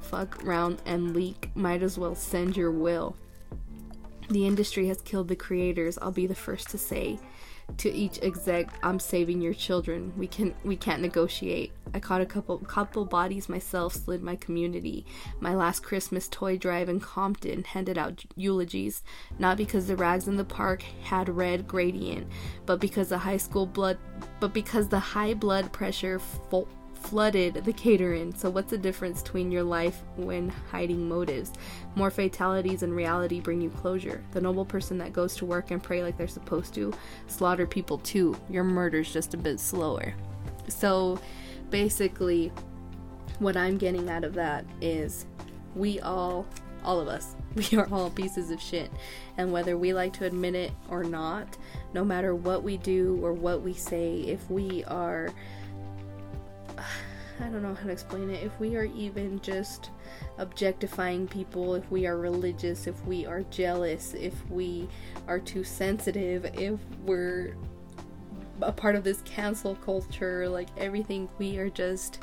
fuck 0.00 0.42
round 0.44 0.82
and 0.84 1.14
leak, 1.14 1.50
might 1.54 1.82
as 1.82 1.96
well 1.96 2.14
send 2.14 2.56
your 2.56 2.70
will. 2.70 3.16
The 4.28 4.46
industry 4.46 4.88
has 4.88 5.00
killed 5.02 5.28
the 5.28 5.36
creators, 5.36 5.98
I'll 6.00 6.12
be 6.12 6.26
the 6.26 6.34
first 6.34 6.70
to 6.70 6.78
say. 6.78 7.18
To 7.78 7.90
each 7.90 8.20
exec, 8.22 8.68
I'm 8.82 8.98
saving 8.98 9.40
your 9.40 9.54
children. 9.54 10.12
We 10.16 10.26
can 10.26 10.54
we 10.64 10.76
can't 10.76 11.02
negotiate. 11.02 11.72
I 11.92 12.00
caught 12.00 12.20
a 12.20 12.26
couple 12.26 12.58
couple 12.58 13.04
bodies 13.04 13.48
myself, 13.48 13.94
slid 13.94 14.22
my 14.22 14.36
community. 14.36 15.06
My 15.40 15.54
last 15.54 15.82
Christmas 15.82 16.28
toy 16.28 16.56
drive 16.56 16.88
in 16.88 17.00
Compton 17.00 17.64
handed 17.64 17.98
out 17.98 18.24
eulogies, 18.36 19.02
not 19.38 19.56
because 19.56 19.86
the 19.86 19.96
rags 19.96 20.28
in 20.28 20.36
the 20.36 20.44
park 20.44 20.82
had 21.02 21.28
red 21.28 21.66
gradient, 21.66 22.28
but 22.66 22.80
because 22.80 23.08
the 23.08 23.18
high 23.18 23.36
school 23.36 23.66
blood 23.66 23.98
but 24.38 24.52
because 24.52 24.88
the 24.88 24.98
high 24.98 25.34
blood 25.34 25.72
pressure 25.72 26.18
fo- 26.18 26.68
flooded 27.00 27.54
the 27.54 27.72
catering. 27.72 28.34
So, 28.34 28.50
what's 28.50 28.70
the 28.70 28.78
difference 28.78 29.22
between 29.22 29.50
your 29.50 29.62
life 29.62 30.02
when 30.16 30.50
hiding 30.70 31.08
motives? 31.08 31.52
More 31.94 32.10
fatalities 32.10 32.82
in 32.82 32.92
reality 32.92 33.40
bring 33.40 33.60
you 33.60 33.70
closure. 33.70 34.22
The 34.32 34.40
noble 34.40 34.64
person 34.64 34.98
that 34.98 35.12
goes 35.12 35.34
to 35.36 35.46
work 35.46 35.70
and 35.70 35.82
pray 35.82 36.02
like 36.02 36.16
they're 36.16 36.28
supposed 36.28 36.74
to 36.74 36.92
slaughter 37.26 37.66
people 37.66 37.98
too. 37.98 38.36
Your 38.48 38.64
murder's 38.64 39.12
just 39.12 39.34
a 39.34 39.38
bit 39.38 39.60
slower. 39.60 40.14
So, 40.68 41.18
basically, 41.70 42.52
what 43.38 43.56
I'm 43.56 43.78
getting 43.78 44.08
out 44.10 44.24
of 44.24 44.34
that 44.34 44.64
is 44.80 45.26
we 45.74 45.98
all, 46.00 46.46
all 46.84 47.00
of 47.00 47.08
us, 47.08 47.34
we 47.54 47.78
are 47.78 47.88
all 47.90 48.10
pieces 48.10 48.50
of 48.50 48.60
shit. 48.60 48.90
And 49.36 49.52
whether 49.52 49.76
we 49.76 49.94
like 49.94 50.12
to 50.14 50.26
admit 50.26 50.54
it 50.54 50.72
or 50.88 51.02
not, 51.02 51.56
no 51.94 52.04
matter 52.04 52.34
what 52.34 52.62
we 52.62 52.76
do 52.76 53.18
or 53.22 53.32
what 53.32 53.62
we 53.62 53.72
say, 53.72 54.20
if 54.20 54.48
we 54.50 54.84
are 54.84 55.30
I 57.40 57.44
don't 57.44 57.62
know 57.62 57.74
how 57.74 57.86
to 57.86 57.92
explain 57.92 58.28
it. 58.30 58.42
If 58.42 58.58
we 58.60 58.76
are 58.76 58.84
even 58.84 59.40
just 59.40 59.90
objectifying 60.38 61.26
people, 61.26 61.74
if 61.74 61.90
we 61.90 62.06
are 62.06 62.18
religious, 62.18 62.86
if 62.86 63.02
we 63.06 63.24
are 63.24 63.42
jealous, 63.44 64.14
if 64.14 64.34
we 64.50 64.88
are 65.26 65.38
too 65.38 65.64
sensitive, 65.64 66.44
if 66.54 66.78
we're 67.04 67.56
a 68.60 68.72
part 68.72 68.94
of 68.94 69.04
this 69.04 69.22
cancel 69.22 69.74
culture, 69.76 70.48
like 70.48 70.68
everything, 70.76 71.28
we 71.38 71.56
are 71.56 71.70
just 71.70 72.22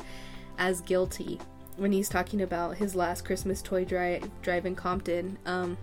as 0.60 0.82
guilty. 0.82 1.40
When 1.78 1.92
he's 1.92 2.10
talking 2.10 2.42
about 2.42 2.78
his 2.78 2.96
last 2.96 3.26
Christmas 3.26 3.62
toy 3.62 3.86
drive, 3.86 4.30
drive 4.42 4.66
in 4.66 4.76
Compton, 4.76 5.38
um, 5.46 5.78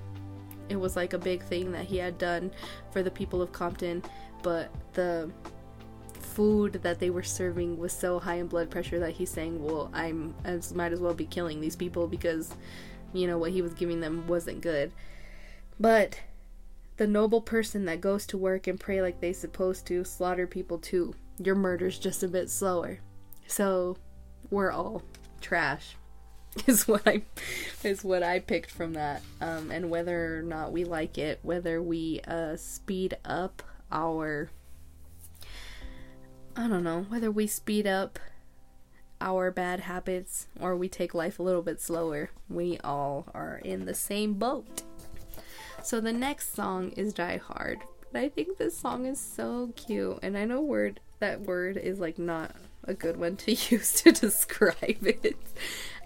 it 0.68 0.76
was 0.76 0.96
like 0.96 1.12
a 1.12 1.18
big 1.18 1.42
thing 1.42 1.72
that 1.72 1.84
he 1.84 1.98
had 1.98 2.18
done 2.18 2.50
for 2.90 3.02
the 3.02 3.10
people 3.10 3.42
of 3.42 3.52
Compton, 3.52 4.02
but 4.42 4.70
the 4.92 5.30
food 6.24 6.80
that 6.82 6.98
they 6.98 7.10
were 7.10 7.22
serving 7.22 7.78
was 7.78 7.92
so 7.92 8.18
high 8.18 8.36
in 8.36 8.46
blood 8.46 8.70
pressure 8.70 8.98
that 9.00 9.12
he's 9.14 9.30
saying, 9.30 9.62
"Well, 9.62 9.90
I'm 9.92 10.34
I 10.44 10.60
might 10.74 10.92
as 10.92 11.00
well 11.00 11.14
be 11.14 11.26
killing 11.26 11.60
these 11.60 11.76
people 11.76 12.06
because, 12.06 12.54
you 13.12 13.26
know, 13.26 13.38
what 13.38 13.52
he 13.52 13.62
was 13.62 13.74
giving 13.74 14.00
them 14.00 14.26
wasn't 14.26 14.60
good." 14.60 14.92
But 15.78 16.20
the 16.96 17.06
noble 17.06 17.40
person 17.40 17.84
that 17.86 18.00
goes 18.00 18.26
to 18.26 18.38
work 18.38 18.66
and 18.66 18.78
pray 18.78 19.02
like 19.02 19.20
they 19.20 19.32
supposed 19.32 19.86
to 19.86 20.04
slaughter 20.04 20.46
people 20.46 20.78
too. 20.78 21.14
Your 21.38 21.56
murder's 21.56 21.98
just 21.98 22.22
a 22.22 22.28
bit 22.28 22.50
slower. 22.50 23.00
So 23.46 23.96
we're 24.50 24.70
all 24.70 25.02
trash. 25.40 25.96
Is 26.68 26.86
what 26.86 27.02
I 27.04 27.22
is 27.82 28.04
what 28.04 28.22
I 28.22 28.38
picked 28.38 28.70
from 28.70 28.92
that. 28.92 29.22
Um, 29.40 29.72
and 29.72 29.90
whether 29.90 30.38
or 30.38 30.42
not 30.42 30.70
we 30.70 30.84
like 30.84 31.18
it, 31.18 31.40
whether 31.42 31.82
we 31.82 32.20
uh, 32.28 32.54
speed 32.54 33.16
up 33.24 33.60
our 33.90 34.50
I 36.56 36.68
don't 36.68 36.84
know, 36.84 37.06
whether 37.08 37.32
we 37.32 37.48
speed 37.48 37.86
up 37.86 38.18
our 39.20 39.50
bad 39.50 39.80
habits 39.80 40.46
or 40.60 40.76
we 40.76 40.88
take 40.88 41.12
life 41.12 41.38
a 41.38 41.42
little 41.42 41.62
bit 41.62 41.80
slower, 41.80 42.30
we 42.48 42.78
all 42.84 43.26
are 43.34 43.60
in 43.64 43.86
the 43.86 43.94
same 43.94 44.34
boat. 44.34 44.82
So 45.82 46.00
the 46.00 46.12
next 46.12 46.54
song 46.54 46.90
is 46.90 47.12
Die 47.12 47.38
Hard. 47.38 47.80
But 48.12 48.22
I 48.22 48.28
think 48.28 48.56
this 48.56 48.76
song 48.76 49.06
is 49.06 49.18
so 49.18 49.72
cute 49.74 50.20
and 50.22 50.38
I 50.38 50.44
know 50.44 50.60
word 50.60 51.00
that 51.18 51.40
word 51.40 51.76
is 51.76 51.98
like 51.98 52.18
not 52.18 52.52
a 52.84 52.94
good 52.94 53.16
one 53.16 53.36
to 53.36 53.52
use 53.70 54.00
to 54.02 54.12
describe 54.12 54.76
it. 55.02 55.36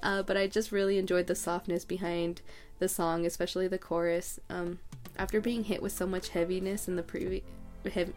Uh, 0.03 0.23
but 0.23 0.37
I 0.39 0.47
just 0.47 0.73
really 0.73 0.97
enjoyed 0.97 1.27
the 1.27 1.35
softness 1.35 1.85
behind 1.85 2.41
the 2.79 2.89
song, 2.89 3.27
especially 3.27 3.69
the 3.69 3.79
chorus. 3.79 4.41
Um, 4.49 4.79
after 5.19 5.41
being 5.41 5.65
hit 5.65 5.83
with 5.83 5.93
so 5.93 6.07
much 6.07 6.31
heaviness 6.31 6.89
in 6.89 6.97
the 6.97 7.03
previous 7.03 7.43
heavy. 7.93 8.13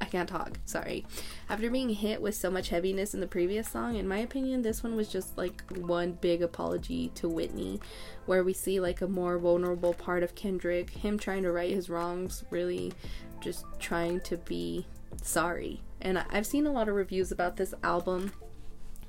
I 0.00 0.04
can't 0.06 0.28
talk. 0.28 0.58
Sorry. 0.64 1.06
After 1.48 1.70
being 1.70 1.88
hit 1.88 2.20
with 2.20 2.34
so 2.34 2.50
much 2.50 2.68
heaviness 2.68 3.14
in 3.14 3.20
the 3.20 3.26
previous 3.26 3.68
song, 3.68 3.96
in 3.96 4.08
my 4.08 4.18
opinion, 4.18 4.62
this 4.62 4.82
one 4.82 4.96
was 4.96 5.08
just 5.08 5.36
like 5.38 5.62
one 5.76 6.12
big 6.12 6.42
apology 6.42 7.10
to 7.14 7.28
Whitney, 7.28 7.80
where 8.26 8.44
we 8.44 8.52
see 8.52 8.80
like 8.80 9.00
a 9.00 9.08
more 9.08 9.38
vulnerable 9.38 9.94
part 9.94 10.22
of 10.22 10.34
Kendrick, 10.34 10.90
him 10.90 11.18
trying 11.18 11.44
to 11.44 11.52
right 11.52 11.72
his 11.72 11.88
wrongs, 11.88 12.44
really 12.50 12.92
just 13.40 13.64
trying 13.78 14.20
to 14.20 14.36
be 14.38 14.86
sorry. 15.22 15.80
And 16.00 16.18
I've 16.30 16.46
seen 16.46 16.66
a 16.66 16.72
lot 16.72 16.88
of 16.88 16.94
reviews 16.94 17.32
about 17.32 17.56
this 17.56 17.74
album 17.82 18.32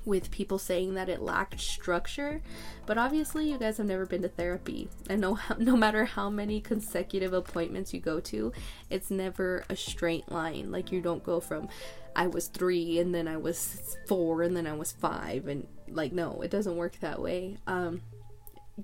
with 0.06 0.30
people 0.30 0.56
saying 0.56 0.94
that 0.94 1.08
it 1.08 1.20
lacked 1.20 1.60
structure, 1.60 2.40
but 2.86 2.96
obviously 2.96 3.50
you 3.50 3.58
guys 3.58 3.76
have 3.76 3.86
never 3.86 4.06
been 4.06 4.22
to 4.22 4.28
therapy. 4.28 4.88
And 5.10 5.20
no 5.20 5.38
no 5.58 5.76
matter 5.76 6.06
how 6.06 6.30
many 6.30 6.60
consecutive 6.60 7.34
appointments 7.34 7.92
you 7.92 8.00
go 8.00 8.20
to, 8.20 8.52
it's 8.88 9.10
never 9.10 9.64
a 9.68 9.76
straight 9.76 10.30
line. 10.30 10.70
Like 10.70 10.92
you 10.92 11.02
don't 11.02 11.24
go 11.24 11.40
from 11.40 11.68
I 12.14 12.28
was 12.28 12.46
3 12.46 12.98
and 13.00 13.14
then 13.14 13.28
I 13.28 13.36
was 13.36 13.98
4 14.06 14.42
and 14.42 14.56
then 14.56 14.66
I 14.66 14.72
was 14.72 14.92
5 14.92 15.48
and 15.48 15.66
like 15.88 16.12
no, 16.12 16.40
it 16.40 16.50
doesn't 16.50 16.76
work 16.76 17.00
that 17.00 17.20
way. 17.20 17.58
Um 17.66 18.00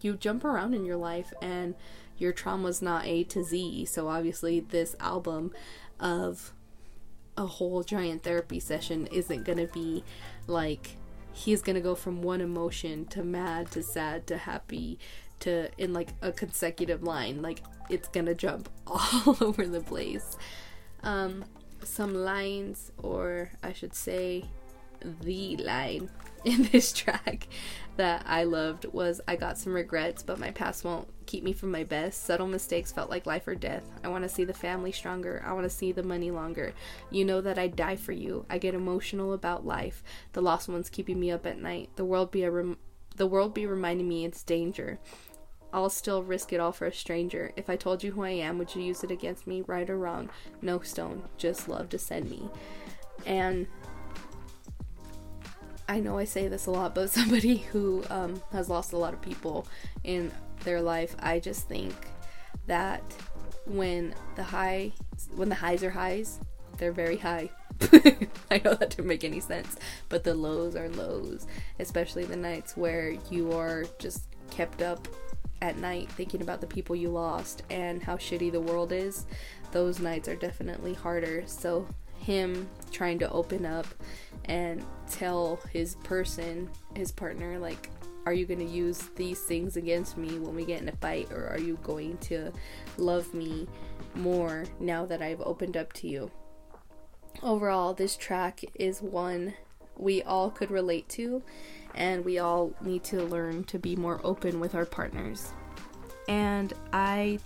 you 0.01 0.17
jump 0.17 0.45
around 0.45 0.75
in 0.75 0.85
your 0.85 0.97
life 0.97 1.33
and 1.41 1.75
your 2.19 2.33
trauma's 2.33 2.83
not 2.83 3.07
A 3.07 3.25
to 3.25 3.45
Z. 3.45 3.87
So 3.87 4.09
obviously 4.09 4.61
this 4.61 4.97
album 4.99 5.53
of 6.01 6.53
a 7.37 7.47
whole 7.47 7.83
giant 7.83 8.23
therapy 8.23 8.61
session 8.61 9.07
isn't 9.07 9.45
going 9.45 9.59
to 9.59 9.73
be 9.73 10.05
like 10.47 10.97
he's 11.33 11.63
gonna 11.63 11.81
go 11.81 11.95
from 11.95 12.23
one 12.23 12.41
emotion 12.41 13.07
to 13.07 13.23
mad 13.23 13.71
to 13.73 13.83
sad 13.83 14.27
to 14.29 14.37
happy 14.37 14.99
to 15.41 15.69
in 15.79 15.93
like 15.93 16.11
a 16.23 16.33
consecutive 16.33 17.03
line. 17.03 17.43
Like 17.43 17.63
it's 17.91 18.09
gonna 18.09 18.35
jump 18.35 18.69
all 18.87 19.37
over 19.41 19.67
the 19.67 19.81
place. 19.81 20.37
Um 21.03 21.45
some 21.85 22.15
lines 22.15 22.93
or 23.03 23.51
i 23.63 23.73
should 23.73 23.95
say 23.95 24.45
the 25.21 25.57
line 25.57 26.11
in 26.45 26.65
this 26.65 26.93
track 26.93 27.49
that 27.97 28.25
I 28.27 28.45
loved 28.45 28.87
was 28.87 29.21
I 29.29 29.37
got 29.37 29.59
some 29.59 29.75
regrets, 29.75 30.23
but 30.23 30.39
my 30.39 30.51
past 30.51 30.85
won't 30.85 31.09
keep 31.27 31.45
me 31.45 31.53
from 31.53 31.71
my 31.71 31.85
best. 31.85 32.25
Subtle 32.25 32.47
mistakes 32.47 32.91
felt 32.91 33.11
like 33.11 33.27
life 33.27 33.47
or 33.47 33.55
death. 33.55 33.85
I 34.03 34.09
want 34.09 34.25
to 34.25 34.29
see 34.29 34.45
the 34.45 34.55
family 34.55 34.93
stronger. 34.93 35.43
I 35.47 35.53
want 35.53 35.65
to 35.65 35.71
see 35.71 35.93
the 35.93 36.03
money 36.03 36.31
longer. 36.31 36.73
You 37.11 37.25
know 37.25 37.41
that 37.43 37.59
I'd 37.59 37.77
die 37.77 37.97
for 37.97 38.13
you. 38.13 38.47
I 38.49 38.59
get 38.59 38.75
emotional 38.75 39.33
about 39.33 39.67
life. 39.67 40.03
The 40.33 40.43
lost 40.43 40.69
ones 40.69 40.89
keeping 40.89 41.21
me 41.21 41.31
up 41.31 41.47
at 41.47 41.61
night. 41.61 41.91
The 41.97 42.05
world 42.05 42.31
be 42.31 42.43
a 42.43 42.51
rem- 42.51 42.79
the 43.17 43.27
world 43.27 43.53
be 43.53 43.67
reminding 43.67 44.09
me 44.09 44.25
it's 44.25 44.43
danger. 44.43 44.99
I'll 45.73 45.91
still 45.91 46.23
risk 46.23 46.53
it 46.53 46.61
all 46.61 46.73
for 46.73 46.87
a 46.87 46.93
stranger. 46.93 47.53
If 47.57 47.71
I 47.71 47.77
told 47.77 48.03
you 48.03 48.13
who 48.13 48.23
I 48.25 48.31
am, 48.31 48.59
would 48.59 48.75
you 48.75 48.83
use 48.83 49.05
it 49.05 49.11
against 49.11 49.47
me, 49.47 49.63
right 49.63 49.89
or 49.89 49.99
wrong? 49.99 50.31
No 50.61 50.81
stone, 50.81 51.23
just 51.39 51.69
love 51.69 51.89
to 51.91 51.99
send 51.99 52.31
me. 52.31 52.51
And 53.25 53.67
I 55.89 56.01
know 56.01 56.19
I 56.19 56.25
say 56.25 56.49
this 56.49 56.67
a 56.67 56.71
lot, 56.71 56.95
but 56.95 57.11
somebody 57.19 57.59
who 57.59 58.05
um, 58.11 58.43
has 58.53 58.69
lost 58.69 58.93
a 58.93 58.97
lot 58.97 59.15
of 59.15 59.23
people 59.23 59.67
in 60.05 60.31
their 60.65 60.81
life, 60.81 61.17
I 61.21 61.39
just 61.39 61.69
think 61.69 61.95
that 62.67 63.03
when 63.67 64.15
the 64.37 64.43
high, 64.43 64.93
when 65.35 65.49
the 65.49 65.55
highs 65.55 65.83
are 65.83 65.91
highs, 65.91 66.39
they're 66.79 66.93
very 66.93 67.17
high. 67.17 67.51
I 68.51 68.61
know 68.65 68.75
that 68.75 68.91
didn't 68.91 69.07
make 69.07 69.25
any 69.25 69.41
sense, 69.41 69.77
but 70.09 70.25
the 70.25 70.35
lows 70.35 70.77
are 70.77 70.89
lows, 70.91 71.47
especially 71.79 72.25
the 72.25 72.37
nights 72.37 72.77
where 72.77 73.17
you 73.31 73.53
are 73.53 73.85
just 73.99 74.29
kept 74.51 74.83
up 74.83 75.09
at 75.63 75.79
night 75.79 76.09
thinking 76.11 76.43
about 76.43 76.61
the 76.61 76.67
people 76.67 76.95
you 76.97 77.09
lost 77.09 77.63
and 77.71 78.03
how 78.03 78.17
shitty 78.17 78.51
the 78.51 78.61
world 78.61 78.93
is. 78.93 79.27
Those 79.71 80.01
nights 80.01 80.29
are 80.29 80.37
definitely 80.37 80.93
harder. 80.93 81.45
So 81.47 81.87
him 82.19 82.69
trying 82.91 83.19
to 83.21 83.31
open 83.31 83.65
up 83.65 83.87
and 84.47 84.85
tell 85.11 85.61
his 85.73 85.97
person, 85.97 86.69
his 86.97 87.13
partner, 87.13 87.59
like, 87.59 87.91
are 88.25 88.33
you 88.33 88.47
going 88.47 88.61
to 88.61 88.65
use 88.65 89.11
these 89.17 89.41
things 89.41 89.77
against 89.77 90.17
me 90.17 90.39
when 90.39 90.55
we 90.55 90.65
get 90.65 90.81
in 90.81 90.89
a 90.89 90.97
fight, 90.97 91.33
or 91.33 91.49
are 91.49 91.59
you 91.59 91.79
going 91.83 92.19
to 92.19 92.53
love 92.97 93.33
me 93.35 93.67
more 94.15 94.65
now 94.79 95.05
that 95.07 95.21
I've 95.21 95.41
opened 95.41 95.77
up 95.77 95.93
to 95.95 96.09
you? 96.09 96.31
Overall, 97.43 97.95
this 97.95 98.17
track 98.17 98.61
is 98.75 99.03
one 99.03 99.55
we 99.97 100.23
all 100.23 100.51
could 100.51 100.71
relate 100.71 101.09
to, 101.11 101.43
and 101.95 102.25
we 102.25 102.39
all 102.39 102.73
need 102.81 103.03
to 103.05 103.23
learn 103.23 103.65
to 103.65 103.79
be 103.79 103.97
more 103.97 104.21
open 104.23 104.61
with 104.61 104.75
our 104.75 104.87
partners. 104.87 105.53
And 106.29 106.73
I 106.93 107.41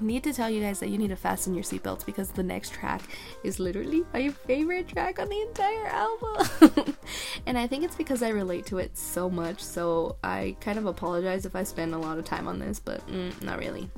need 0.00 0.24
to 0.24 0.32
tell 0.32 0.50
you 0.50 0.60
guys 0.60 0.80
that 0.80 0.88
you 0.88 0.98
need 0.98 1.08
to 1.08 1.16
fasten 1.16 1.54
your 1.54 1.64
seatbelts 1.64 2.04
because 2.04 2.30
the 2.30 2.42
next 2.42 2.72
track 2.72 3.02
is 3.44 3.58
literally 3.58 4.04
my 4.12 4.28
favorite 4.30 4.88
track 4.88 5.18
on 5.18 5.28
the 5.28 5.40
entire 5.42 5.86
album. 5.86 6.96
and 7.46 7.58
I 7.58 7.66
think 7.66 7.84
it's 7.84 7.96
because 7.96 8.22
I 8.22 8.30
relate 8.30 8.66
to 8.66 8.78
it 8.78 8.96
so 8.96 9.28
much, 9.28 9.62
so 9.62 10.16
I 10.22 10.56
kind 10.60 10.78
of 10.78 10.86
apologize 10.86 11.46
if 11.46 11.56
I 11.56 11.62
spend 11.64 11.94
a 11.94 11.98
lot 11.98 12.18
of 12.18 12.24
time 12.24 12.48
on 12.48 12.58
this, 12.58 12.78
but 12.78 13.06
mm, 13.08 13.40
not 13.42 13.58
really. 13.58 13.90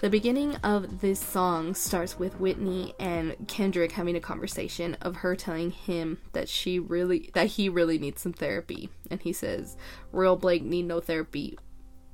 The 0.00 0.08
beginning 0.08 0.56
of 0.56 1.02
this 1.02 1.20
song 1.20 1.74
starts 1.74 2.18
with 2.18 2.40
Whitney 2.40 2.94
and 2.98 3.36
Kendrick 3.48 3.92
having 3.92 4.16
a 4.16 4.20
conversation 4.20 4.96
of 5.02 5.16
her 5.16 5.36
telling 5.36 5.72
him 5.72 6.16
that 6.32 6.48
she 6.48 6.78
really 6.78 7.30
that 7.34 7.48
he 7.48 7.68
really 7.68 7.98
needs 7.98 8.22
some 8.22 8.32
therapy. 8.32 8.88
And 9.10 9.20
he 9.20 9.34
says, 9.34 9.76
Real 10.10 10.36
Blake 10.36 10.62
need 10.62 10.86
no 10.86 11.00
therapy. 11.00 11.58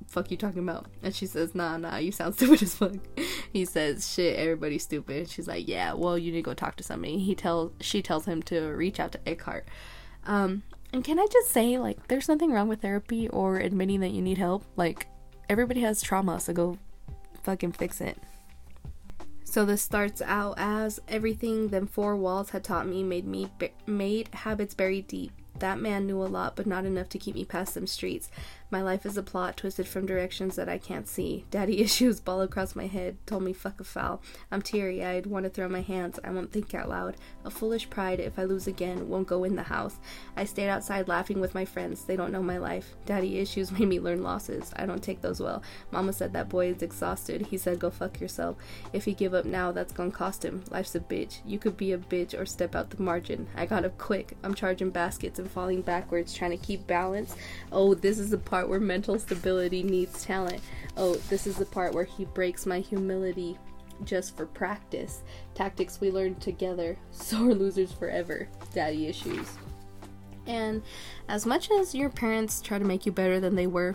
Fuck 0.07 0.31
you 0.31 0.37
talking 0.37 0.61
about? 0.61 0.87
And 1.03 1.14
she 1.14 1.27
says, 1.27 1.55
Nah, 1.55 1.77
nah, 1.77 1.97
you 1.97 2.12
sound 2.12 2.35
stupid 2.37 2.62
as 2.62 2.75
fuck. 2.75 2.95
He 3.53 3.64
says, 3.64 4.12
Shit, 4.12 4.38
everybody's 4.38 4.85
stupid. 4.85 5.29
She's 5.29 5.49
like, 5.49 5.66
Yeah, 5.69 5.92
well, 5.95 6.16
you 6.16 6.33
need 6.33 6.38
to 6.38 6.42
go 6.42 6.55
talk 6.55 6.77
to 6.77 6.85
somebody. 6.85 7.19
He 7.19 7.35
tells 7.35 7.73
she 7.81 8.03
tells 8.03 8.27
him 8.27 8.42
to 8.45 8.61
reach 8.69 9.01
out 9.01 9.12
to 9.12 9.29
Eckhart. 9.29 9.66
Um, 10.25 10.62
and 10.92 11.05
can 11.05 11.19
I 11.19 11.27
just 11.31 11.51
say, 11.51 11.79
like, 11.79 12.09
there's 12.09 12.29
nothing 12.29 12.53
wrong 12.53 12.69
with 12.69 12.83
therapy 12.83 13.29
or 13.29 13.59
admitting 13.59 14.01
that 14.01 14.12
you 14.12 14.23
need 14.23 14.38
help. 14.38 14.64
Like, 14.77 15.07
everybody 15.49 15.81
has 15.81 16.03
trauma, 16.03 16.40
so 16.40 16.53
go 16.53 16.79
fucking 17.42 17.73
fix 17.73 18.01
it. 18.01 18.19
So 19.45 19.64
this 19.64 19.83
starts 19.83 20.21
out 20.23 20.55
as 20.59 21.01
everything 21.09 21.69
them 21.69 21.87
four 21.87 22.16
walls 22.16 22.51
had 22.51 22.64
taught 22.64 22.87
me 22.87 23.03
made 23.03 23.27
me 23.27 23.49
made 23.87 24.29
habits 24.35 24.75
buried 24.75 25.07
deep. 25.07 25.33
That 25.61 25.81
man 25.81 26.07
knew 26.07 26.23
a 26.23 26.25
lot, 26.25 26.57
but 26.57 26.66
not 26.66 26.85
enough 26.85 27.09
to 27.11 27.19
keep 27.19 27.35
me 27.35 27.45
past 27.45 27.75
them 27.75 27.87
streets. 27.87 28.29
My 28.77 28.83
life 28.83 29.07
is 29.07 29.17
a 29.17 29.23
plot 29.23 29.57
twisted 29.57 29.89
from 29.89 30.05
directions 30.05 30.55
that 30.57 30.69
I 30.69 30.77
can't 30.77 31.09
see. 31.09 31.47
Daddy 31.51 31.79
issues 31.83 32.21
ball 32.21 32.43
across 32.43 32.77
my 32.77 32.87
head, 32.87 33.17
told 33.25 33.43
me 33.43 33.55
fuck 33.55 33.81
a 33.81 33.85
foul. 33.85 34.21
I'm 34.53 34.61
teary 34.61 35.03
eyed, 35.03 35.25
want 35.25 35.45
to 35.45 35.51
throw 35.51 35.67
my 35.67 35.81
hands, 35.81 36.21
I 36.23 36.29
won't 36.29 36.53
think 36.53 36.75
out 36.75 36.91
loud. 36.91 37.17
A 37.47 37.51
foolish 37.51 37.89
pride, 37.89 38.21
if 38.21 38.39
I 38.39 38.45
lose 38.45 38.67
again, 38.67 39.09
won't 39.09 39.29
go 39.29 39.45
in 39.45 39.57
the 39.57 39.62
house. 39.62 39.99
I 40.37 40.45
stayed 40.45 40.69
outside 40.69 41.09
laughing 41.09 41.41
with 41.41 41.55
my 41.55 41.65
friends, 41.65 42.05
they 42.05 42.17
don't 42.17 42.33
know 42.33 42.43
my 42.43 42.59
life. 42.59 42.97
Daddy 43.07 43.39
issues 43.39 43.73
made 43.79 43.89
me 43.89 43.99
learn 43.99 44.23
losses, 44.23 44.75
I 44.77 44.85
don't 44.85 45.03
take 45.03 45.23
those 45.23 45.41
well. 45.41 45.62
Mama 45.91 46.12
said 46.12 46.35
that 46.35 46.51
boy 46.51 46.67
is 46.67 46.83
exhausted, 46.83 47.47
he 47.47 47.57
said 47.57 47.79
go 47.79 47.89
fuck 47.89 48.21
yourself. 48.21 48.59
If 48.93 49.07
he 49.07 49.15
give 49.15 49.33
up 49.33 49.47
now, 49.47 49.73
that's 49.73 49.95
gonna 49.95 50.11
cost 50.11 50.45
him. 50.45 50.62
Life's 50.71 50.95
a 50.95 51.01
bitch. 51.01 51.39
You 51.47 51.59
could 51.59 51.79
be 51.79 51.93
a 51.93 51.99
bitch 51.99 52.39
or 52.39 52.45
step 52.45 52.75
out 52.75 52.91
the 52.91 53.03
margin. 53.03 53.47
I 53.57 53.65
got 53.65 53.87
up 53.87 53.97
quick, 53.97 54.37
I'm 54.45 54.55
charging 54.55 54.91
baskets 54.91 55.39
and 55.39 55.51
falling 55.51 55.81
backwards, 55.81 56.35
trying 56.35 56.51
to 56.51 56.59
keep 56.59 56.87
balance. 56.87 57.35
Oh, 57.73 57.95
this 57.95 58.19
is 58.19 58.29
the 58.29 58.37
part 58.37 58.65
part 58.66 58.70
where 58.70 58.81
mental 58.81 59.16
stability 59.16 59.85
meets 59.85 60.24
talent. 60.24 60.61
Oh, 60.96 61.14
this 61.29 61.46
is 61.46 61.57
the 61.57 61.66
part 61.66 61.94
where 61.94 62.05
he 62.05 62.24
breaks 62.24 62.66
my 62.66 62.81
humility 62.81 63.57
just 64.02 64.37
for 64.37 64.44
practice. 64.44 65.22
Tactics 65.55 66.00
we 66.00 66.11
learned 66.11 66.40
together. 66.40 66.96
Sore 67.12 67.55
losers 67.55 67.92
forever. 67.92 68.48
Daddy 68.74 69.07
issues. 69.07 69.46
And 70.48 70.83
as 71.29 71.46
much 71.46 71.70
as 71.70 71.94
your 71.94 72.11
parents 72.11 72.61
try 72.61 72.79
to 72.79 72.85
make 72.85 73.07
you 73.07 73.12
better 73.12 73.38
than 73.38 73.55
they 73.55 73.68
were, 73.68 73.94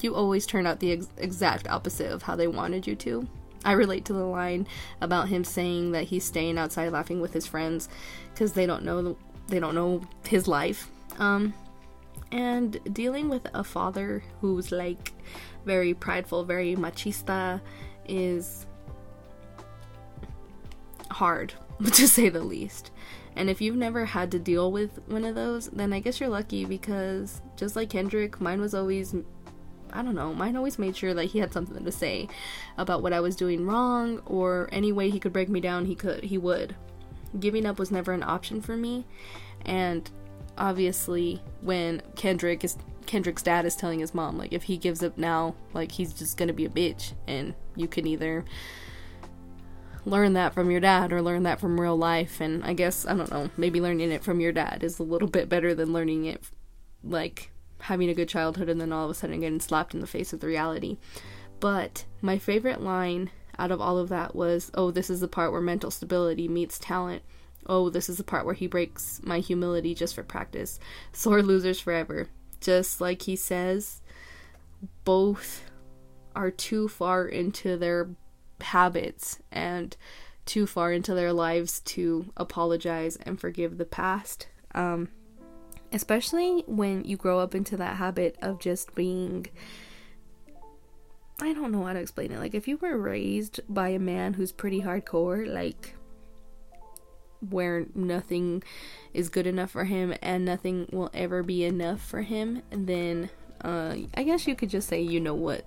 you 0.00 0.14
always 0.14 0.46
turn 0.46 0.66
out 0.66 0.78
the 0.78 0.92
ex- 0.92 1.08
exact 1.16 1.68
opposite 1.68 2.12
of 2.12 2.22
how 2.22 2.36
they 2.36 2.46
wanted 2.46 2.86
you 2.86 2.94
to. 2.96 3.26
I 3.64 3.72
relate 3.72 4.04
to 4.06 4.12
the 4.12 4.24
line 4.24 4.68
about 5.00 5.28
him 5.28 5.42
saying 5.42 5.92
that 5.92 6.04
he's 6.04 6.24
staying 6.24 6.58
outside 6.58 6.92
laughing 6.92 7.20
with 7.20 7.32
his 7.32 7.46
friends 7.46 7.88
because 8.32 8.52
they 8.52 8.66
don't 8.66 8.84
know 8.84 9.16
they 9.48 9.60
don't 9.60 9.74
know 9.74 10.02
his 10.26 10.48
life. 10.48 10.90
Um, 11.18 11.54
and 12.32 12.80
dealing 12.92 13.28
with 13.28 13.46
a 13.52 13.62
father 13.62 14.24
who's 14.40 14.72
like 14.72 15.12
very 15.64 15.94
prideful, 15.94 16.44
very 16.44 16.74
machista 16.74 17.60
is 18.08 18.66
hard 21.10 21.52
to 21.84 22.08
say 22.08 22.30
the 22.30 22.42
least. 22.42 22.90
And 23.36 23.48
if 23.48 23.60
you've 23.60 23.76
never 23.76 24.04
had 24.04 24.30
to 24.32 24.38
deal 24.38 24.72
with 24.72 24.98
one 25.06 25.24
of 25.24 25.34
those, 25.34 25.68
then 25.68 25.92
I 25.92 26.00
guess 26.00 26.20
you're 26.20 26.28
lucky 26.28 26.64
because 26.64 27.40
just 27.56 27.76
like 27.76 27.90
Kendrick, 27.90 28.40
mine 28.40 28.60
was 28.60 28.74
always 28.74 29.14
I 29.94 30.02
don't 30.02 30.14
know, 30.14 30.32
mine 30.32 30.56
always 30.56 30.78
made 30.78 30.96
sure 30.96 31.12
that 31.12 31.26
he 31.26 31.38
had 31.38 31.52
something 31.52 31.84
to 31.84 31.92
say 31.92 32.26
about 32.78 33.02
what 33.02 33.12
I 33.12 33.20
was 33.20 33.36
doing 33.36 33.66
wrong 33.66 34.22
or 34.24 34.70
any 34.72 34.90
way 34.90 35.10
he 35.10 35.20
could 35.20 35.34
break 35.34 35.50
me 35.50 35.60
down, 35.60 35.84
he 35.84 35.94
could 35.94 36.24
he 36.24 36.38
would. 36.38 36.74
Giving 37.38 37.66
up 37.66 37.78
was 37.78 37.90
never 37.90 38.12
an 38.12 38.22
option 38.22 38.62
for 38.62 38.76
me 38.76 39.04
and 39.66 40.10
obviously 40.58 41.40
when 41.60 42.02
Kendrick 42.16 42.64
is 42.64 42.76
Kendrick's 43.06 43.42
dad 43.42 43.64
is 43.64 43.76
telling 43.76 44.00
his 44.00 44.14
mom 44.14 44.38
like 44.38 44.52
if 44.52 44.64
he 44.64 44.76
gives 44.76 45.02
up 45.02 45.18
now 45.18 45.54
like 45.72 45.92
he's 45.92 46.12
just 46.12 46.36
going 46.36 46.48
to 46.48 46.54
be 46.54 46.64
a 46.64 46.70
bitch 46.70 47.12
and 47.26 47.54
you 47.74 47.88
can 47.88 48.06
either 48.06 48.44
learn 50.04 50.32
that 50.32 50.54
from 50.54 50.70
your 50.70 50.80
dad 50.80 51.12
or 51.12 51.22
learn 51.22 51.42
that 51.44 51.60
from 51.60 51.80
real 51.80 51.96
life 51.96 52.40
and 52.40 52.64
I 52.64 52.72
guess 52.72 53.06
I 53.06 53.14
don't 53.14 53.30
know 53.30 53.50
maybe 53.56 53.80
learning 53.80 54.12
it 54.12 54.24
from 54.24 54.40
your 54.40 54.52
dad 54.52 54.82
is 54.82 54.98
a 54.98 55.04
little 55.04 55.28
bit 55.28 55.48
better 55.48 55.74
than 55.74 55.92
learning 55.92 56.26
it 56.26 56.42
like 57.04 57.50
having 57.82 58.08
a 58.08 58.14
good 58.14 58.28
childhood 58.28 58.68
and 58.68 58.80
then 58.80 58.92
all 58.92 59.04
of 59.04 59.10
a 59.10 59.14
sudden 59.14 59.40
getting 59.40 59.60
slapped 59.60 59.94
in 59.94 60.00
the 60.00 60.06
face 60.06 60.32
with 60.32 60.44
reality. 60.44 60.98
But 61.58 62.04
my 62.20 62.38
favorite 62.38 62.80
line 62.80 63.30
out 63.58 63.70
of 63.70 63.80
all 63.80 63.98
of 63.98 64.08
that 64.08 64.34
was 64.34 64.70
oh 64.74 64.90
this 64.90 65.10
is 65.10 65.20
the 65.20 65.28
part 65.28 65.52
where 65.52 65.60
mental 65.60 65.90
stability 65.90 66.48
meets 66.48 66.78
talent 66.78 67.22
Oh, 67.66 67.90
this 67.90 68.08
is 68.08 68.16
the 68.16 68.24
part 68.24 68.44
where 68.44 68.54
he 68.54 68.66
breaks 68.66 69.20
my 69.22 69.38
humility 69.38 69.94
just 69.94 70.14
for 70.14 70.22
practice. 70.22 70.78
Sore 71.12 71.42
losers 71.42 71.80
forever. 71.80 72.28
Just 72.60 73.00
like 73.00 73.22
he 73.22 73.36
says, 73.36 74.00
both 75.04 75.70
are 76.34 76.50
too 76.50 76.88
far 76.88 77.26
into 77.26 77.76
their 77.76 78.10
habits 78.60 79.40
and 79.50 79.96
too 80.46 80.66
far 80.66 80.92
into 80.92 81.14
their 81.14 81.32
lives 81.32 81.80
to 81.80 82.32
apologize 82.36 83.16
and 83.16 83.40
forgive 83.40 83.78
the 83.78 83.84
past. 83.84 84.48
Um, 84.74 85.08
especially 85.92 86.64
when 86.66 87.04
you 87.04 87.16
grow 87.16 87.38
up 87.38 87.54
into 87.54 87.76
that 87.76 87.96
habit 87.96 88.36
of 88.42 88.58
just 88.58 88.94
being. 88.94 89.46
I 91.40 91.52
don't 91.52 91.72
know 91.72 91.84
how 91.84 91.92
to 91.92 91.98
explain 91.98 92.30
it. 92.30 92.38
Like, 92.38 92.54
if 92.54 92.68
you 92.68 92.76
were 92.76 92.96
raised 92.96 93.60
by 93.68 93.88
a 93.88 93.98
man 93.98 94.34
who's 94.34 94.52
pretty 94.52 94.82
hardcore, 94.82 95.52
like, 95.52 95.96
where 97.50 97.86
nothing 97.94 98.62
is 99.12 99.28
good 99.28 99.46
enough 99.46 99.70
for 99.70 99.84
him 99.84 100.14
and 100.22 100.44
nothing 100.44 100.88
will 100.92 101.10
ever 101.12 101.42
be 101.42 101.64
enough 101.64 102.00
for 102.00 102.22
him, 102.22 102.62
then 102.70 103.30
uh, 103.62 103.96
I 104.14 104.22
guess 104.22 104.46
you 104.46 104.54
could 104.54 104.70
just 104.70 104.88
say, 104.88 105.00
you 105.00 105.20
know 105.20 105.34
what? 105.34 105.64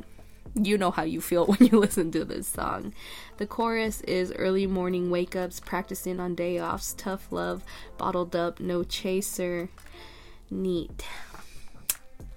You 0.54 0.78
know 0.78 0.92
how 0.92 1.04
you 1.04 1.22
feel 1.22 1.46
when 1.58 1.68
you 1.70 1.80
listen 1.80 2.12
to 2.12 2.26
this 2.26 2.48
song. 2.48 2.94
The 3.38 3.48
chorus 3.48 4.02
is 4.02 4.32
early 4.34 4.68
morning 4.68 5.10
wake 5.10 5.36
ups, 5.36 5.60
practicing 5.60 6.20
on 6.20 6.36
day 6.36 6.60
offs, 6.60 6.94
tough 6.98 7.32
love, 7.32 7.64
bottled 7.98 8.36
up, 8.36 8.60
no 8.60 8.84
chaser, 8.84 9.70
neat. 10.50 11.06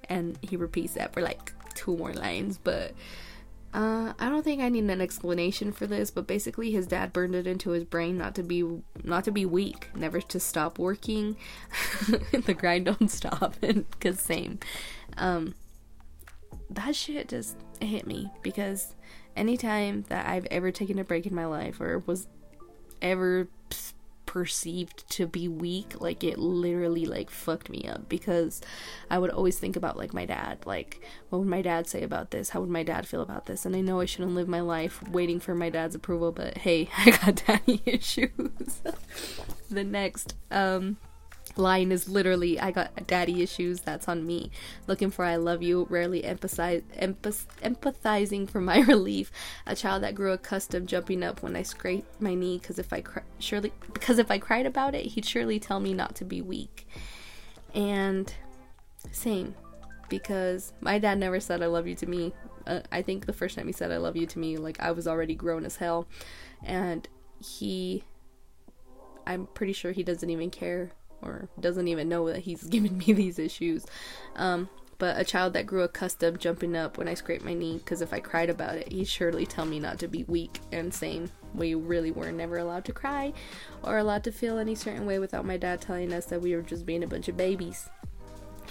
And 0.08 0.38
he 0.40 0.56
repeats 0.56 0.94
that 0.94 1.12
for 1.12 1.20
like 1.20 1.52
two 1.74 1.96
more 1.96 2.12
lines, 2.12 2.58
but 2.58 2.92
uh, 3.74 4.14
I 4.18 4.28
don't 4.30 4.42
think 4.42 4.62
I 4.62 4.68
need 4.70 4.84
an 4.84 5.00
explanation 5.00 5.72
for 5.72 5.86
this, 5.86 6.10
but 6.10 6.26
basically 6.26 6.70
his 6.70 6.86
dad 6.86 7.12
burned 7.12 7.34
it 7.34 7.46
into 7.46 7.70
his 7.70 7.84
brain 7.84 8.16
not 8.16 8.34
to 8.36 8.42
be 8.42 8.64
not 9.04 9.24
to 9.24 9.30
be 9.30 9.44
weak, 9.44 9.90
never 9.94 10.20
to 10.22 10.40
stop 10.40 10.78
working. 10.78 11.36
the 12.32 12.54
grind 12.54 12.86
don't 12.86 13.10
stop, 13.10 13.56
cause 14.00 14.20
same. 14.20 14.58
Um, 15.18 15.54
that 16.70 16.96
shit 16.96 17.28
just 17.28 17.56
hit 17.80 18.06
me 18.06 18.30
because 18.42 18.94
anytime 19.36 20.04
that 20.08 20.26
I've 20.26 20.46
ever 20.46 20.70
taken 20.70 20.98
a 20.98 21.04
break 21.04 21.26
in 21.26 21.34
my 21.34 21.46
life 21.46 21.80
or 21.80 22.02
was 22.06 22.26
ever 23.02 23.48
perceived 24.28 25.08
to 25.08 25.26
be 25.26 25.48
weak 25.48 25.98
like 26.02 26.22
it 26.22 26.38
literally 26.38 27.06
like 27.06 27.30
fucked 27.30 27.70
me 27.70 27.88
up 27.88 28.06
because 28.10 28.60
i 29.10 29.18
would 29.18 29.30
always 29.30 29.58
think 29.58 29.74
about 29.74 29.96
like 29.96 30.12
my 30.12 30.26
dad 30.26 30.58
like 30.66 31.00
what 31.30 31.38
would 31.38 31.48
my 31.48 31.62
dad 31.62 31.86
say 31.86 32.02
about 32.02 32.30
this? 32.30 32.50
How 32.50 32.60
would 32.60 32.68
my 32.68 32.82
dad 32.82 33.08
feel 33.08 33.22
about 33.22 33.46
this? 33.46 33.64
And 33.64 33.74
i 33.74 33.80
know 33.80 34.00
i 34.00 34.04
shouldn't 34.04 34.34
live 34.34 34.46
my 34.46 34.60
life 34.60 35.02
waiting 35.08 35.40
for 35.40 35.54
my 35.54 35.70
dad's 35.70 35.94
approval 35.94 36.30
but 36.30 36.58
hey 36.58 36.90
i 36.98 37.10
got 37.10 37.42
daddy 37.46 37.82
issues. 37.86 38.82
The 39.70 39.84
next 39.84 40.34
um 40.50 40.96
line 41.58 41.92
is 41.92 42.08
literally 42.08 42.58
I 42.60 42.70
got 42.70 43.06
daddy 43.06 43.42
issues, 43.42 43.80
that's 43.80 44.08
on 44.08 44.26
me. 44.26 44.50
Looking 44.86 45.10
for 45.10 45.24
I 45.24 45.36
love 45.36 45.62
you, 45.62 45.86
rarely 45.90 46.22
empathize, 46.22 46.82
empath- 46.98 47.46
empathizing 47.62 48.48
for 48.48 48.60
my 48.60 48.78
relief. 48.88 49.30
A 49.66 49.74
child 49.74 50.02
that 50.02 50.14
grew 50.14 50.32
accustomed 50.32 50.88
jumping 50.88 51.22
up 51.22 51.42
when 51.42 51.56
I 51.56 51.62
scraped 51.62 52.20
my 52.20 52.34
knee 52.34 52.58
because 52.58 52.78
if 52.78 52.92
I 52.92 53.02
surely 53.38 53.72
because 53.92 54.18
if 54.18 54.30
I 54.30 54.38
cried 54.38 54.66
about 54.66 54.94
it, 54.94 55.06
he'd 55.06 55.24
surely 55.24 55.58
tell 55.58 55.80
me 55.80 55.92
not 55.92 56.14
to 56.16 56.24
be 56.24 56.40
weak. 56.40 56.86
And 57.74 58.32
same 59.12 59.54
because 60.08 60.72
my 60.80 60.98
dad 60.98 61.18
never 61.18 61.40
said 61.40 61.62
I 61.62 61.66
love 61.66 61.86
you 61.86 61.94
to 61.96 62.06
me. 62.06 62.32
Uh, 62.66 62.80
I 62.92 63.02
think 63.02 63.26
the 63.26 63.32
first 63.32 63.56
time 63.56 63.66
he 63.66 63.72
said 63.72 63.92
I 63.92 63.96
love 63.98 64.16
you 64.16 64.26
to 64.26 64.38
me, 64.38 64.56
like 64.56 64.80
I 64.80 64.92
was 64.92 65.06
already 65.08 65.34
grown 65.34 65.64
as 65.64 65.76
hell 65.76 66.06
and 66.64 67.08
he 67.40 68.04
I'm 69.26 69.46
pretty 69.46 69.74
sure 69.74 69.92
he 69.92 70.02
doesn't 70.02 70.30
even 70.30 70.50
care 70.50 70.90
or 71.22 71.48
doesn't 71.60 71.88
even 71.88 72.08
know 72.08 72.26
that 72.28 72.40
he's 72.40 72.62
giving 72.68 72.98
me 72.98 73.12
these 73.12 73.38
issues. 73.38 73.86
Um, 74.36 74.68
but 74.98 75.18
a 75.18 75.24
child 75.24 75.52
that 75.52 75.66
grew 75.66 75.82
accustomed 75.82 76.40
jumping 76.40 76.76
up 76.76 76.98
when 76.98 77.06
I 77.06 77.14
scraped 77.14 77.44
my 77.44 77.54
knee 77.54 77.78
because 77.78 78.02
if 78.02 78.12
I 78.12 78.18
cried 78.18 78.50
about 78.50 78.74
it, 78.74 78.90
he'd 78.90 79.06
surely 79.06 79.46
tell 79.46 79.64
me 79.64 79.78
not 79.78 80.00
to 80.00 80.08
be 80.08 80.24
weak 80.24 80.58
and 80.72 80.92
same. 80.92 81.30
We 81.54 81.74
really 81.74 82.10
were 82.10 82.32
never 82.32 82.58
allowed 82.58 82.84
to 82.86 82.92
cry 82.92 83.32
or 83.84 83.98
allowed 83.98 84.24
to 84.24 84.32
feel 84.32 84.58
any 84.58 84.74
certain 84.74 85.06
way 85.06 85.20
without 85.20 85.46
my 85.46 85.56
dad 85.56 85.80
telling 85.80 86.12
us 86.12 86.26
that 86.26 86.42
we 86.42 86.54
were 86.54 86.62
just 86.62 86.84
being 86.84 87.04
a 87.04 87.08
bunch 87.08 87.28
of 87.28 87.36
babies. 87.36 87.88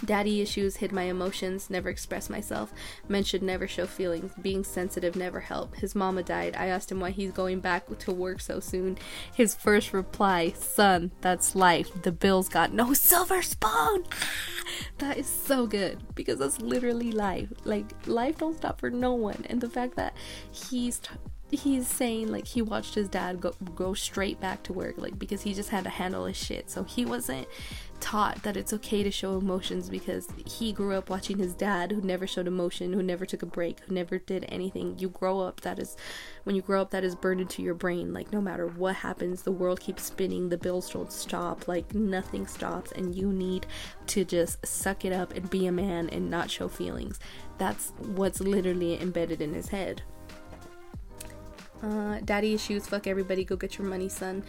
Daddy 0.05 0.41
issues 0.41 0.77
hid 0.77 0.91
my 0.91 1.03
emotions, 1.03 1.69
never 1.69 1.89
express 1.89 2.29
myself. 2.29 2.71
Men 3.07 3.23
should 3.23 3.41
never 3.41 3.67
show 3.67 3.85
feelings. 3.85 4.31
Being 4.41 4.63
sensitive 4.63 5.15
never 5.15 5.39
help. 5.39 5.75
His 5.75 5.95
mama 5.95 6.23
died. 6.23 6.55
I 6.55 6.67
asked 6.67 6.91
him 6.91 6.99
why 6.99 7.11
he's 7.11 7.31
going 7.31 7.59
back 7.59 7.85
to 7.97 8.11
work 8.11 8.39
so 8.41 8.59
soon. 8.59 8.97
His 9.33 9.55
first 9.55 9.93
reply, 9.93 10.53
son, 10.57 11.11
that's 11.21 11.55
life. 11.55 11.89
The 12.03 12.11
Bills 12.11 12.49
got 12.49 12.73
no 12.73 12.93
silver 13.07 13.41
spoon. 13.41 14.05
that 14.99 15.17
is 15.17 15.27
so 15.27 15.65
good 15.65 15.99
because 16.15 16.39
that's 16.39 16.61
literally 16.61 17.11
life. 17.11 17.49
Like 17.63 17.85
life 18.05 18.37
don't 18.37 18.57
stop 18.57 18.79
for 18.79 18.89
no 18.89 19.13
one. 19.13 19.45
And 19.49 19.61
the 19.61 19.69
fact 19.69 19.95
that 19.95 20.13
he's 20.51 20.99
t- 20.99 21.09
he's 21.51 21.87
saying 21.87 22.29
like 22.29 22.45
he 22.45 22.61
watched 22.61 22.95
his 22.95 23.07
dad 23.07 23.39
go 23.39 23.53
go 23.73 23.93
straight 23.93 24.39
back 24.41 24.63
to 24.63 24.73
work 24.73 24.95
like 24.97 25.17
because 25.17 25.41
he 25.41 25.53
just 25.53 25.69
had 25.69 25.85
to 25.85 25.89
handle 25.89 26.25
his 26.25 26.35
shit. 26.35 26.69
So 26.69 26.83
he 26.83 27.05
wasn't 27.05 27.47
taught 27.99 28.43
that 28.43 28.57
it's 28.57 28.73
okay 28.73 29.01
to 29.01 29.09
show 29.09 29.37
emotions 29.37 29.89
because 29.89 30.27
he 30.45 30.71
grew 30.71 30.95
up 30.95 31.09
watching 31.09 31.39
his 31.39 31.55
dad 31.55 31.91
who 31.91 32.01
never 32.01 32.27
showed 32.27 32.47
emotion 32.47 32.93
who 32.93 33.01
never 33.01 33.25
took 33.25 33.41
a 33.41 33.45
break 33.47 33.79
who 33.81 33.93
never 33.93 34.17
did 34.17 34.45
anything. 34.49 34.99
You 34.99 35.09
grow 35.09 35.39
up 35.39 35.61
that 35.61 35.79
is 35.79 35.95
when 36.43 36.55
you 36.55 36.61
grow 36.61 36.81
up 36.81 36.91
that 36.91 37.05
is 37.05 37.15
burned 37.15 37.39
into 37.39 37.61
your 37.61 37.75
brain. 37.75 38.13
Like 38.13 38.33
no 38.33 38.41
matter 38.41 38.67
what 38.67 38.97
happens 38.97 39.43
the 39.43 39.51
world 39.51 39.79
keeps 39.79 40.03
spinning 40.03 40.49
the 40.49 40.57
bills 40.57 40.89
don't 40.89 41.11
stop 41.11 41.67
like 41.67 41.95
nothing 41.95 42.45
stops 42.45 42.91
and 42.91 43.15
you 43.15 43.31
need 43.31 43.65
to 44.07 44.25
just 44.25 44.65
suck 44.65 45.05
it 45.05 45.13
up 45.13 45.33
and 45.33 45.49
be 45.49 45.65
a 45.67 45.71
man 45.71 46.09
and 46.09 46.29
not 46.29 46.51
show 46.51 46.67
feelings. 46.67 47.19
That's 47.57 47.93
what's 47.99 48.41
literally 48.41 49.01
embedded 49.01 49.41
in 49.41 49.53
his 49.53 49.69
head 49.69 50.03
uh, 51.81 52.19
daddy 52.23 52.53
issues, 52.53 52.87
fuck 52.87 53.07
everybody, 53.07 53.43
go 53.43 53.55
get 53.55 53.77
your 53.77 53.87
money, 53.87 54.09
son. 54.09 54.43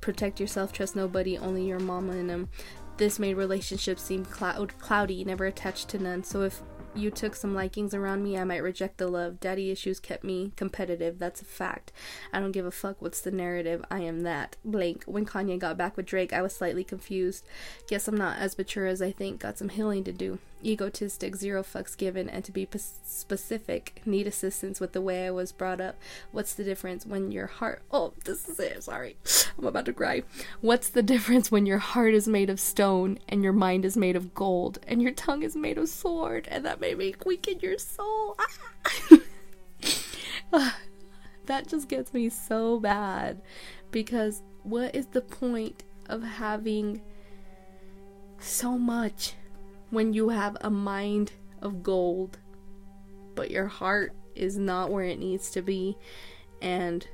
Protect 0.00 0.40
yourself, 0.40 0.72
trust 0.72 0.96
nobody, 0.96 1.38
only 1.38 1.66
your 1.66 1.78
mama 1.78 2.12
and 2.12 2.30
him. 2.30 2.48
This 2.96 3.18
made 3.18 3.34
relationships 3.34 4.02
seem 4.02 4.24
cloud 4.24 4.78
cloudy, 4.78 5.24
never 5.24 5.46
attached 5.46 5.88
to 5.90 5.98
none. 5.98 6.24
So 6.24 6.42
if 6.42 6.62
you 6.94 7.10
took 7.10 7.34
some 7.34 7.54
likings 7.54 7.94
around 7.94 8.22
me, 8.22 8.36
I 8.36 8.44
might 8.44 8.62
reject 8.62 8.98
the 8.98 9.08
love. 9.08 9.40
Daddy 9.40 9.70
issues 9.70 9.98
kept 9.98 10.24
me 10.24 10.52
competitive. 10.56 11.18
That's 11.18 11.40
a 11.40 11.46
fact. 11.46 11.90
I 12.32 12.40
don't 12.40 12.52
give 12.52 12.66
a 12.66 12.70
fuck 12.70 13.00
what's 13.00 13.22
the 13.22 13.30
narrative. 13.30 13.84
I 13.90 14.00
am 14.00 14.20
that. 14.20 14.56
Blank. 14.64 15.04
When 15.04 15.24
Kanye 15.24 15.58
got 15.58 15.78
back 15.78 15.96
with 15.96 16.06
Drake, 16.06 16.32
I 16.32 16.42
was 16.42 16.54
slightly 16.54 16.84
confused. 16.84 17.46
Guess 17.88 18.08
I'm 18.08 18.16
not 18.16 18.38
as 18.38 18.58
mature 18.58 18.86
as 18.86 19.00
I 19.00 19.10
think. 19.10 19.40
Got 19.40 19.58
some 19.58 19.70
healing 19.70 20.04
to 20.04 20.12
do 20.12 20.38
egotistic, 20.64 21.36
zero 21.36 21.62
fucks 21.62 21.96
given, 21.96 22.28
and 22.28 22.44
to 22.44 22.52
be 22.52 22.66
p- 22.66 22.78
specific, 22.78 24.02
need 24.04 24.26
assistance 24.26 24.80
with 24.80 24.92
the 24.92 25.00
way 25.00 25.26
I 25.26 25.30
was 25.30 25.52
brought 25.52 25.80
up. 25.80 25.96
What's 26.30 26.54
the 26.54 26.64
difference 26.64 27.06
when 27.06 27.32
your 27.32 27.46
heart. 27.46 27.82
Oh, 27.90 28.12
this 28.24 28.48
is 28.48 28.58
it. 28.60 28.84
Sorry. 28.84 29.16
I'm 29.58 29.66
about 29.66 29.86
to 29.86 29.92
cry. 29.92 30.22
What's 30.60 30.88
the 30.88 31.02
difference 31.02 31.50
when 31.50 31.66
your 31.66 31.78
heart 31.78 32.14
is 32.14 32.28
made 32.28 32.50
of 32.50 32.60
stone 32.60 33.18
and 33.28 33.42
your 33.42 33.52
mind 33.52 33.84
is 33.84 33.96
made 33.96 34.16
of 34.16 34.34
gold 34.34 34.78
and 34.86 35.02
your 35.02 35.12
tongue 35.12 35.42
is 35.42 35.56
made 35.56 35.78
of 35.78 35.88
sword 35.88 36.48
and 36.50 36.64
that 36.64 36.80
may 36.80 36.94
make 36.94 37.24
weaken 37.26 37.60
your 37.60 37.78
soul? 37.78 38.36
Ah! 38.38 39.18
Ah, 40.54 40.76
that 41.46 41.66
just 41.66 41.88
gets 41.88 42.12
me 42.12 42.28
so 42.28 42.78
bad 42.78 43.40
because 43.90 44.42
what 44.62 44.94
is 44.94 45.06
the 45.06 45.22
point 45.22 45.82
of 46.08 46.22
having 46.22 47.00
so 48.38 48.76
much 48.76 49.34
when 49.92 50.14
you 50.14 50.30
have 50.30 50.56
a 50.62 50.70
mind 50.70 51.32
of 51.60 51.82
gold, 51.82 52.38
but 53.34 53.50
your 53.50 53.66
heart 53.66 54.14
is 54.34 54.56
not 54.56 54.90
where 54.90 55.04
it 55.04 55.18
needs 55.18 55.50
to 55.50 55.60
be, 55.60 55.98
and 56.62 57.06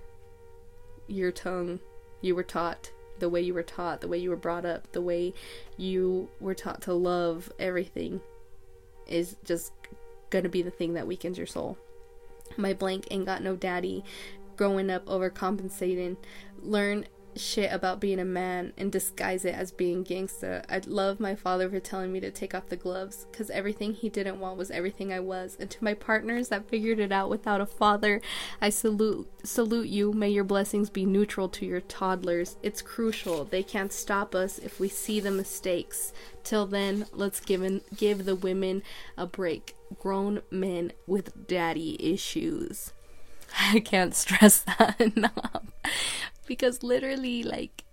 your 1.09 1.33
tongue, 1.33 1.81
you 2.21 2.37
were 2.37 2.45
taught 2.45 2.93
the 3.19 3.29
way 3.29 3.41
you 3.41 3.53
were 3.53 3.65
taught, 3.65 4.01
the 4.01 4.07
way 4.07 4.17
you 4.17 4.31
were 4.31 4.37
brought 4.37 4.65
up, 4.65 4.93
the 4.93 5.01
way 5.01 5.35
you 5.77 6.29
were 6.39 6.55
taught 6.55 6.81
to 6.83 6.95
love 6.95 7.51
everything 7.59 8.21
is 9.09 9.35
just 9.45 9.73
gonna 10.31 10.49
be 10.49 10.63
the 10.63 10.71
thing 10.71 10.95
that 10.95 11.09
weakens 11.09 11.37
your 11.37 11.49
soul. 11.49 11.77
My 12.57 12.75
blank 12.75 13.09
ain't 13.11 13.27
got 13.27 13.43
no 13.43 13.57
daddy 13.57 14.05
growing 14.57 14.89
up 14.89 15.05
overcompensating. 15.07 16.17
Learn 16.63 17.07
shit 17.39 17.73
about 17.73 18.01
being 18.01 18.19
a 18.19 18.25
man 18.25 18.73
and 18.77 18.93
disguise 18.93 19.45
it 19.45 19.55
as 19.55 19.73
being 19.73 20.05
gangsta. 20.05 20.65
I'd 20.69 20.87
love 20.87 21.21
my 21.21 21.35
father 21.35 21.71
for 21.71 21.81
telling 21.81 22.13
me 22.13 22.21
to 22.21 22.31
take 22.31 22.55
off 22.55 22.69
the 22.69 22.77
gloves 22.77 23.27
because 23.31 23.51
everything 23.51 23.95
he 23.95 24.09
didn't 24.09 24.41
want 24.41 24.59
was 24.59 24.71
everything 24.71 25.13
I 25.13 25.21
was. 25.21 25.57
And 25.59 25.71
to 25.71 25.85
my 25.85 25.95
partners 25.95 26.49
that 26.49 26.69
figured 26.69 26.99
it 26.99 27.13
out 27.13 27.31
without 27.31 27.61
a 27.61 27.67
father, 27.67 28.21
I 28.61 28.71
salute 28.71 29.29
salute 29.45 29.89
you. 29.89 30.13
May 30.13 30.31
your 30.31 30.45
blessings 30.45 30.91
be 30.91 31.07
neutral 31.07 31.49
to 31.51 31.67
your 31.67 31.81
toddlers. 31.81 32.57
It's 32.63 32.83
crucial. 32.83 33.45
They 33.45 33.63
can't 33.63 33.93
stop 33.93 34.35
us 34.35 34.59
if 34.59 34.79
we 34.81 34.89
see 34.89 35.21
the 35.21 35.31
mistakes. 35.31 36.13
Till 36.45 36.67
then, 36.67 37.07
let's 37.13 37.41
give 37.41 37.63
in, 37.63 37.83
give 37.97 38.25
the 38.25 38.35
women 38.35 38.83
a 39.17 39.27
break. 39.27 39.75
Grown 39.99 40.43
men 40.51 40.93
with 41.07 41.47
daddy 41.47 41.97
issues. 42.01 42.93
I 43.59 43.81
can't 43.81 44.15
stress 44.15 44.61
that 44.79 45.01
enough. 45.01 45.65
Because 46.47 46.83
literally 46.83 47.43
like 47.43 47.85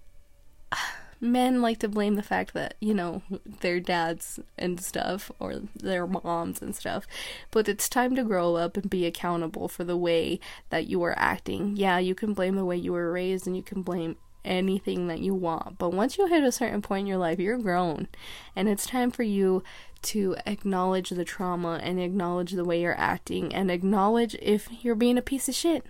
men 1.21 1.61
like 1.61 1.79
to 1.79 1.87
blame 1.87 2.15
the 2.15 2.23
fact 2.23 2.53
that 2.53 2.75
you 2.79 2.93
know 2.93 3.21
their 3.61 3.79
dads 3.79 4.39
and 4.57 4.81
stuff 4.81 5.31
or 5.39 5.55
their 5.73 6.05
moms 6.05 6.61
and 6.61 6.75
stuff 6.75 7.07
but 7.51 7.69
it's 7.69 7.87
time 7.87 8.15
to 8.15 8.23
grow 8.23 8.55
up 8.55 8.75
and 8.75 8.89
be 8.89 9.05
accountable 9.05 9.69
for 9.69 9.85
the 9.85 9.95
way 9.97 10.39
that 10.69 10.87
you 10.87 11.01
are 11.03 11.17
acting. 11.17 11.75
Yeah 11.77 11.99
you 11.99 12.15
can 12.15 12.33
blame 12.33 12.55
the 12.55 12.65
way 12.65 12.75
you 12.75 12.91
were 12.91 13.11
raised 13.11 13.47
and 13.47 13.55
you 13.55 13.63
can 13.63 13.81
blame 13.81 14.17
anything 14.45 15.07
that 15.07 15.19
you 15.19 15.33
want 15.33 15.77
but 15.77 15.93
once 15.93 16.17
you 16.17 16.27
hit 16.27 16.43
a 16.43 16.51
certain 16.51 16.81
point 16.81 17.01
in 17.01 17.07
your 17.07 17.17
life 17.17 17.39
you're 17.39 17.57
grown 17.57 18.07
and 18.55 18.69
it's 18.69 18.85
time 18.85 19.11
for 19.11 19.23
you 19.23 19.63
to 20.01 20.35
acknowledge 20.45 21.09
the 21.09 21.25
trauma 21.25 21.79
and 21.81 21.99
acknowledge 21.99 22.51
the 22.51 22.65
way 22.65 22.81
you're 22.81 22.99
acting 22.99 23.53
and 23.53 23.71
acknowledge 23.71 24.35
if 24.41 24.67
you're 24.83 24.95
being 24.95 25.17
a 25.17 25.21
piece 25.21 25.49
of 25.49 25.55
shit 25.55 25.85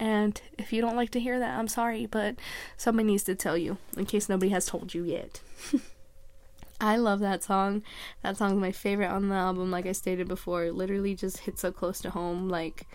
and 0.00 0.40
if 0.56 0.72
you 0.72 0.80
don't 0.80 0.96
like 0.96 1.10
to 1.10 1.20
hear 1.20 1.38
that, 1.38 1.58
I'm 1.58 1.68
sorry, 1.68 2.06
but 2.06 2.36
somebody 2.78 3.06
needs 3.06 3.24
to 3.24 3.34
tell 3.34 3.58
you 3.58 3.76
in 3.98 4.06
case 4.06 4.30
nobody 4.30 4.50
has 4.50 4.64
told 4.64 4.94
you 4.94 5.04
yet. 5.04 5.42
I 6.80 6.96
love 6.96 7.20
that 7.20 7.42
song. 7.42 7.82
That 8.22 8.38
song's 8.38 8.58
my 8.58 8.72
favorite 8.72 9.10
on 9.10 9.28
the 9.28 9.34
album, 9.34 9.70
like 9.70 9.84
I 9.84 9.92
stated 9.92 10.26
before. 10.26 10.64
It 10.64 10.74
literally 10.74 11.14
just 11.14 11.40
hits 11.40 11.60
so 11.60 11.70
close 11.70 12.00
to 12.00 12.10
home. 12.10 12.48
Like, 12.48 12.86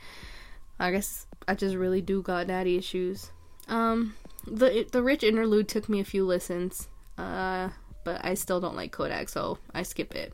I 0.80 0.90
guess 0.90 1.28
I 1.48 1.54
just 1.54 1.76
really 1.76 2.02
do 2.02 2.24
got 2.24 2.48
daddy 2.48 2.76
issues. 2.76 3.32
Um, 3.68 4.16
the 4.48 4.88
the 4.92 5.04
rich 5.04 5.24
interlude 5.24 5.68
took 5.68 5.90
me 5.90 6.00
a 6.00 6.06
few 6.06 6.26
listens, 6.26 6.88
uh, 7.18 7.70
but 8.04 8.24
I 8.24 8.34
still 8.34 8.60
don't 8.60 8.76
like 8.76 8.92
Kodak, 8.92 9.30
so 9.30 9.58
I 9.74 9.84
skip 9.84 10.16
it. 10.16 10.34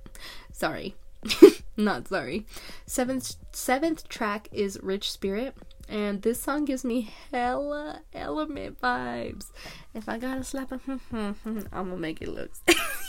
Sorry, 0.52 0.96
not 1.78 2.08
sorry. 2.08 2.46
Seventh 2.86 3.36
seventh 3.52 4.08
track 4.10 4.48
is 4.52 4.80
Rich 4.82 5.12
Spirit. 5.12 5.56
And 5.90 6.22
this 6.22 6.42
song 6.42 6.64
gives 6.64 6.86
me 6.86 7.12
hella 7.32 8.02
element 8.14 8.80
vibes. 8.80 9.52
If 9.94 10.08
I 10.08 10.18
gotta 10.18 10.44
slap 10.44 10.72
a 10.72 10.80
I'm 11.12 11.36
gonna 11.72 11.98
make 11.98 12.22
it 12.22 12.30
look. 12.30 12.52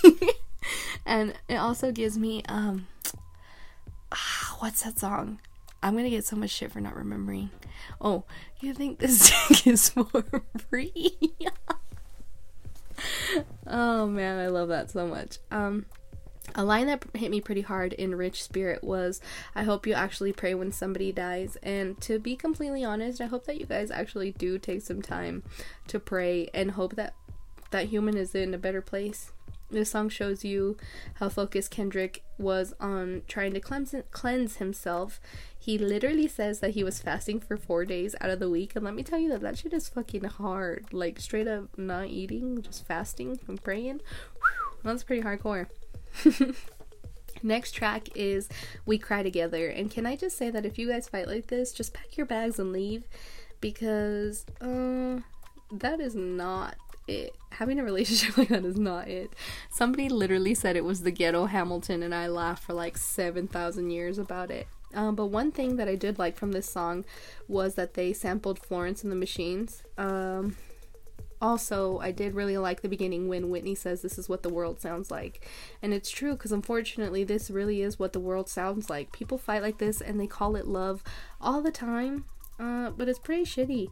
and 1.06 1.34
it 1.48 1.56
also 1.56 1.92
gives 1.92 2.18
me 2.18 2.42
um 2.48 2.88
what's 4.58 4.82
that 4.82 4.98
song? 4.98 5.38
I'm 5.82 5.96
gonna 5.96 6.10
get 6.10 6.24
so 6.24 6.36
much 6.36 6.50
shit 6.50 6.72
for 6.72 6.80
not 6.80 6.96
remembering. 6.96 7.50
Oh, 8.00 8.24
you 8.60 8.74
think 8.74 8.98
this 8.98 9.32
is 9.66 9.88
for 9.88 10.42
free? 10.70 11.16
oh 13.66 14.06
man, 14.06 14.38
I 14.38 14.48
love 14.48 14.68
that 14.68 14.90
so 14.90 15.06
much. 15.06 15.38
Um 15.50 15.86
a 16.54 16.64
line 16.64 16.86
that 16.86 17.04
hit 17.14 17.30
me 17.30 17.40
pretty 17.40 17.62
hard 17.62 17.92
in 17.94 18.14
Rich 18.14 18.42
Spirit 18.42 18.84
was 18.84 19.20
I 19.54 19.62
hope 19.62 19.86
you 19.86 19.94
actually 19.94 20.32
pray 20.32 20.54
when 20.54 20.72
somebody 20.72 21.12
dies. 21.12 21.56
And 21.62 22.00
to 22.02 22.18
be 22.18 22.36
completely 22.36 22.84
honest, 22.84 23.20
I 23.20 23.26
hope 23.26 23.46
that 23.46 23.58
you 23.58 23.66
guys 23.66 23.90
actually 23.90 24.32
do 24.32 24.58
take 24.58 24.82
some 24.82 25.02
time 25.02 25.42
to 25.88 25.98
pray 25.98 26.48
and 26.52 26.72
hope 26.72 26.96
that 26.96 27.14
that 27.70 27.86
human 27.86 28.16
is 28.16 28.34
in 28.34 28.54
a 28.54 28.58
better 28.58 28.82
place. 28.82 29.32
This 29.72 29.90
song 29.90 30.10
shows 30.10 30.44
you 30.44 30.76
how 31.14 31.30
focused 31.30 31.70
Kendrick 31.70 32.22
was 32.36 32.74
on 32.78 33.22
trying 33.26 33.54
to 33.54 33.60
cleanse 33.60 33.94
cleanse 34.10 34.56
himself. 34.56 35.18
He 35.58 35.78
literally 35.78 36.28
says 36.28 36.60
that 36.60 36.72
he 36.72 36.84
was 36.84 37.00
fasting 37.00 37.40
for 37.40 37.56
four 37.56 37.86
days 37.86 38.14
out 38.20 38.28
of 38.28 38.38
the 38.38 38.50
week, 38.50 38.76
and 38.76 38.84
let 38.84 38.94
me 38.94 39.02
tell 39.02 39.18
you 39.18 39.30
that 39.30 39.40
that 39.40 39.56
shit 39.56 39.72
is 39.72 39.88
fucking 39.88 40.24
hard. 40.24 40.92
Like 40.92 41.18
straight 41.18 41.48
up 41.48 41.78
not 41.78 42.08
eating, 42.08 42.60
just 42.60 42.86
fasting 42.86 43.40
and 43.48 43.62
praying. 43.62 44.02
Whew, 44.34 44.78
that's 44.84 45.04
pretty 45.04 45.22
hardcore. 45.22 45.68
Next 47.42 47.72
track 47.72 48.08
is 48.14 48.50
We 48.84 48.98
Cry 48.98 49.22
Together. 49.22 49.68
And 49.68 49.90
can 49.90 50.04
I 50.04 50.16
just 50.16 50.36
say 50.36 50.50
that 50.50 50.66
if 50.66 50.78
you 50.78 50.88
guys 50.88 51.08
fight 51.08 51.28
like 51.28 51.46
this, 51.46 51.72
just 51.72 51.94
pack 51.94 52.16
your 52.16 52.26
bags 52.26 52.58
and 52.58 52.72
leave 52.72 53.04
because 53.60 54.44
uh, 54.60 55.20
that 55.72 55.98
is 55.98 56.14
not 56.14 56.76
it. 57.06 57.34
Having 57.50 57.78
a 57.80 57.84
relationship 57.84 58.36
like 58.38 58.48
that 58.48 58.64
is 58.64 58.78
not 58.78 59.08
it. 59.08 59.32
Somebody 59.70 60.08
literally 60.08 60.54
said 60.54 60.76
it 60.76 60.84
was 60.84 61.02
the 61.02 61.10
ghetto 61.10 61.46
Hamilton, 61.46 62.02
and 62.02 62.14
I 62.14 62.26
laughed 62.26 62.64
for 62.64 62.72
like 62.72 62.96
7,000 62.96 63.90
years 63.90 64.18
about 64.18 64.50
it. 64.50 64.66
Um, 64.94 65.14
but 65.14 65.26
one 65.26 65.52
thing 65.52 65.76
that 65.76 65.88
I 65.88 65.94
did 65.94 66.18
like 66.18 66.36
from 66.36 66.52
this 66.52 66.68
song 66.68 67.04
was 67.48 67.74
that 67.76 67.94
they 67.94 68.12
sampled 68.12 68.58
Florence 68.58 69.02
and 69.02 69.10
the 69.10 69.16
Machines. 69.16 69.82
Um, 69.96 70.56
also, 71.42 71.98
I 71.98 72.12
did 72.12 72.34
really 72.34 72.56
like 72.56 72.82
the 72.82 72.88
beginning 72.88 73.26
when 73.26 73.50
Whitney 73.50 73.74
says 73.74 74.00
this 74.00 74.16
is 74.16 74.28
what 74.28 74.44
the 74.44 74.48
world 74.48 74.80
sounds 74.80 75.10
like. 75.10 75.44
And 75.82 75.92
it's 75.92 76.08
true 76.08 76.34
because 76.34 76.52
unfortunately, 76.52 77.24
this 77.24 77.50
really 77.50 77.82
is 77.82 77.98
what 77.98 78.12
the 78.12 78.20
world 78.20 78.48
sounds 78.48 78.88
like. 78.88 79.10
People 79.10 79.38
fight 79.38 79.60
like 79.60 79.78
this 79.78 80.00
and 80.00 80.20
they 80.20 80.28
call 80.28 80.54
it 80.54 80.68
love 80.68 81.02
all 81.40 81.60
the 81.60 81.72
time, 81.72 82.26
uh, 82.60 82.90
but 82.90 83.08
it's 83.08 83.18
pretty 83.18 83.42
shitty. 83.42 83.88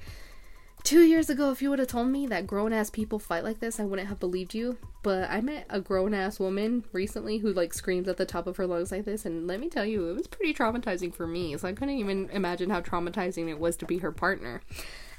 Two 0.83 1.03
years 1.03 1.29
ago, 1.29 1.51
if 1.51 1.61
you 1.61 1.71
would 1.71 1.79
have 1.79 1.89
told 1.89 2.09
me 2.09 2.27
that 2.27 2.47
grown 2.47 2.73
ass 2.73 2.91
people 2.91 3.19
fight 3.19 3.45
like 3.45 3.61
this, 3.61 3.79
I 3.79 3.85
wouldn't 3.85 4.09
have 4.09 4.19
believed 4.19 4.55
you. 4.55 4.79
But 5.03 5.31
I 5.31 5.41
met 5.41 5.67
a 5.69 5.81
grown 5.81 6.15
ass 6.15 6.41
woman 6.41 6.85
recently 6.93 7.39
who 7.39 7.53
like 7.53 7.75
screams 7.75 8.09
at 8.09 8.17
the 8.17 8.27
top 8.27 8.47
of 8.47 8.57
her 8.57 8.67
lungs 8.67 8.91
like 8.91 9.05
this, 9.05 9.25
and 9.25 9.47
let 9.47 9.61
me 9.61 9.69
tell 9.69 9.85
you, 9.85 10.09
it 10.09 10.17
was 10.17 10.27
pretty 10.27 10.55
traumatizing 10.55 11.15
for 11.15 11.27
me. 11.27 11.57
So 11.57 11.69
I 11.69 11.73
couldn't 11.73 11.99
even 11.99 12.31
imagine 12.31 12.71
how 12.71 12.81
traumatizing 12.81 13.49
it 13.49 13.59
was 13.59 13.77
to 13.79 13.85
be 13.85 13.99
her 13.99 14.13
partner. 14.13 14.63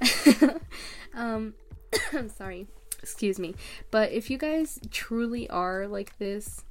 um, 1.13 1.53
I'm 2.13 2.29
sorry. 2.29 2.67
Excuse 3.01 3.39
me. 3.39 3.55
But 3.91 4.11
if 4.11 4.29
you 4.29 4.37
guys 4.37 4.79
truly 4.91 5.49
are 5.49 5.87
like 5.87 6.17
this 6.17 6.63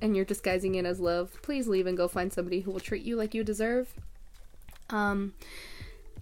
and 0.00 0.14
you're 0.14 0.24
disguising 0.24 0.74
it 0.74 0.84
as 0.84 1.00
love, 1.00 1.38
please 1.42 1.68
leave 1.68 1.86
and 1.86 1.96
go 1.96 2.08
find 2.08 2.32
somebody 2.32 2.60
who 2.60 2.70
will 2.70 2.80
treat 2.80 3.02
you 3.02 3.16
like 3.16 3.34
you 3.34 3.44
deserve. 3.44 3.94
Um 4.90 5.34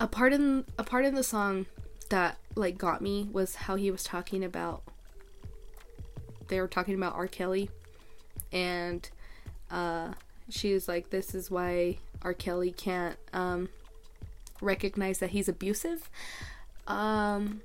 a 0.01 0.09
part 0.09 0.33
in 0.33 0.65
a 0.79 0.83
part 0.83 1.05
in 1.05 1.15
the 1.15 1.23
song 1.23 1.67
that 2.15 2.39
like 2.55 2.79
got 2.79 3.03
me 3.03 3.29
was 3.33 3.57
how 3.57 3.75
he 3.75 3.91
was 3.91 4.05
talking 4.05 4.45
about 4.45 4.85
they 6.47 6.61
were 6.61 6.69
talking 6.69 6.95
about 6.95 7.13
R. 7.17 7.27
Kelly 7.27 7.71
and 8.53 9.11
uh 9.69 10.13
she 10.49 10.73
was 10.73 10.87
like 10.87 11.11
this 11.11 11.35
is 11.35 11.51
why 11.51 11.99
R. 12.23 12.33
Kelly 12.33 12.71
can't 12.71 13.17
um 13.33 13.69
recognize 14.61 15.19
that 15.19 15.31
he's 15.31 15.49
abusive. 15.49 16.09
Um 16.87 17.63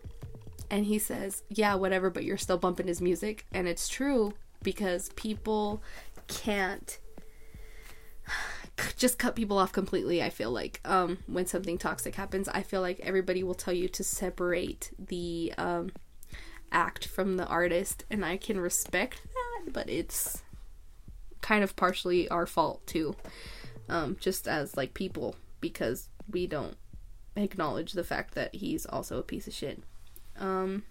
and 0.71 0.85
he 0.87 0.97
says, 0.97 1.43
Yeah, 1.49 1.75
whatever, 1.75 2.09
but 2.09 2.23
you're 2.23 2.37
still 2.37 2.57
bumping 2.57 2.87
his 2.87 3.01
music. 3.01 3.45
And 3.53 3.67
it's 3.67 3.87
true 3.87 4.33
because 4.63 5.09
people 5.09 5.83
can't 6.27 6.97
just 8.97 9.19
cut 9.19 9.35
people 9.35 9.57
off 9.57 9.71
completely 9.71 10.21
i 10.21 10.29
feel 10.29 10.51
like 10.51 10.79
um, 10.85 11.17
when 11.27 11.45
something 11.45 11.77
toxic 11.77 12.15
happens 12.15 12.47
i 12.49 12.61
feel 12.61 12.81
like 12.81 12.99
everybody 13.01 13.43
will 13.43 13.55
tell 13.55 13.73
you 13.73 13.87
to 13.87 14.03
separate 14.03 14.91
the 14.99 15.53
um, 15.57 15.91
act 16.71 17.07
from 17.07 17.37
the 17.37 17.47
artist 17.47 18.05
and 18.09 18.23
i 18.25 18.37
can 18.37 18.59
respect 18.59 19.21
that 19.23 19.73
but 19.73 19.89
it's 19.89 20.43
kind 21.41 21.63
of 21.63 21.75
partially 21.75 22.27
our 22.29 22.45
fault 22.45 22.85
too 22.85 23.15
um, 23.87 24.17
just 24.19 24.47
as 24.47 24.77
like 24.77 24.93
people 24.93 25.35
because 25.61 26.09
we 26.29 26.45
don't 26.45 26.77
acknowledge 27.35 27.93
the 27.93 28.03
fact 28.03 28.35
that 28.35 28.53
he's 28.53 28.85
also 28.85 29.17
a 29.17 29.23
piece 29.23 29.47
of 29.47 29.53
shit 29.53 29.81
um, 30.37 30.83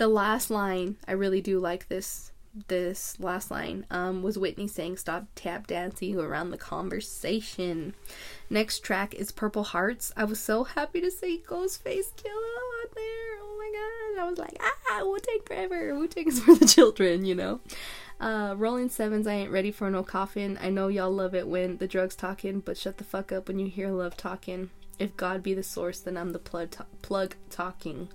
the 0.00 0.08
last 0.08 0.50
line, 0.50 0.96
I 1.06 1.12
really 1.12 1.42
do 1.42 1.60
like 1.60 1.88
this. 1.88 2.32
This 2.66 3.18
last 3.20 3.50
line 3.50 3.86
um, 3.90 4.22
was 4.22 4.36
Whitney 4.36 4.66
saying, 4.66 4.96
"Stop 4.96 5.26
tap 5.36 5.68
dancing 5.68 6.18
around 6.18 6.50
the 6.50 6.58
conversation." 6.58 7.94
Next 8.48 8.80
track 8.80 9.14
is 9.14 9.30
Purple 9.30 9.62
Hearts. 9.62 10.12
I 10.16 10.24
was 10.24 10.40
so 10.40 10.64
happy 10.64 11.00
to 11.00 11.10
see 11.12 11.42
Ghostface 11.46 12.12
Killah 12.16 12.58
on 12.82 12.88
there. 12.94 13.38
Oh 13.40 13.56
my 13.56 13.70
god! 13.72 14.24
I 14.24 14.28
was 14.28 14.38
like, 14.38 14.60
ah, 14.60 15.04
Wu 15.04 15.18
Tang 15.20 15.40
forever. 15.46 15.94
Wu 15.94 16.08
Tang 16.08 16.26
is 16.26 16.40
for 16.40 16.56
the 16.56 16.66
children, 16.66 17.24
you 17.24 17.36
know. 17.36 17.60
Uh, 18.20 18.54
Rolling 18.56 18.90
Sevens, 18.90 19.26
I 19.26 19.32
ain't 19.34 19.52
ready 19.52 19.70
for 19.70 19.88
no 19.88 20.02
coffin. 20.02 20.58
I 20.60 20.68
know 20.70 20.88
y'all 20.88 21.10
love 21.10 21.34
it 21.34 21.46
when 21.48 21.78
the 21.78 21.88
drugs 21.88 22.16
talking, 22.16 22.60
but 22.60 22.76
shut 22.76 22.98
the 22.98 23.04
fuck 23.04 23.32
up 23.32 23.48
when 23.48 23.58
you 23.58 23.68
hear 23.68 23.90
love 23.90 24.16
talking. 24.16 24.70
If 24.98 25.16
God 25.16 25.42
be 25.42 25.54
the 25.54 25.62
source, 25.62 26.00
then 26.00 26.18
I'm 26.18 26.32
the 26.32 26.38
plug, 26.38 26.76
plug 27.00 27.36
talking. 27.48 28.08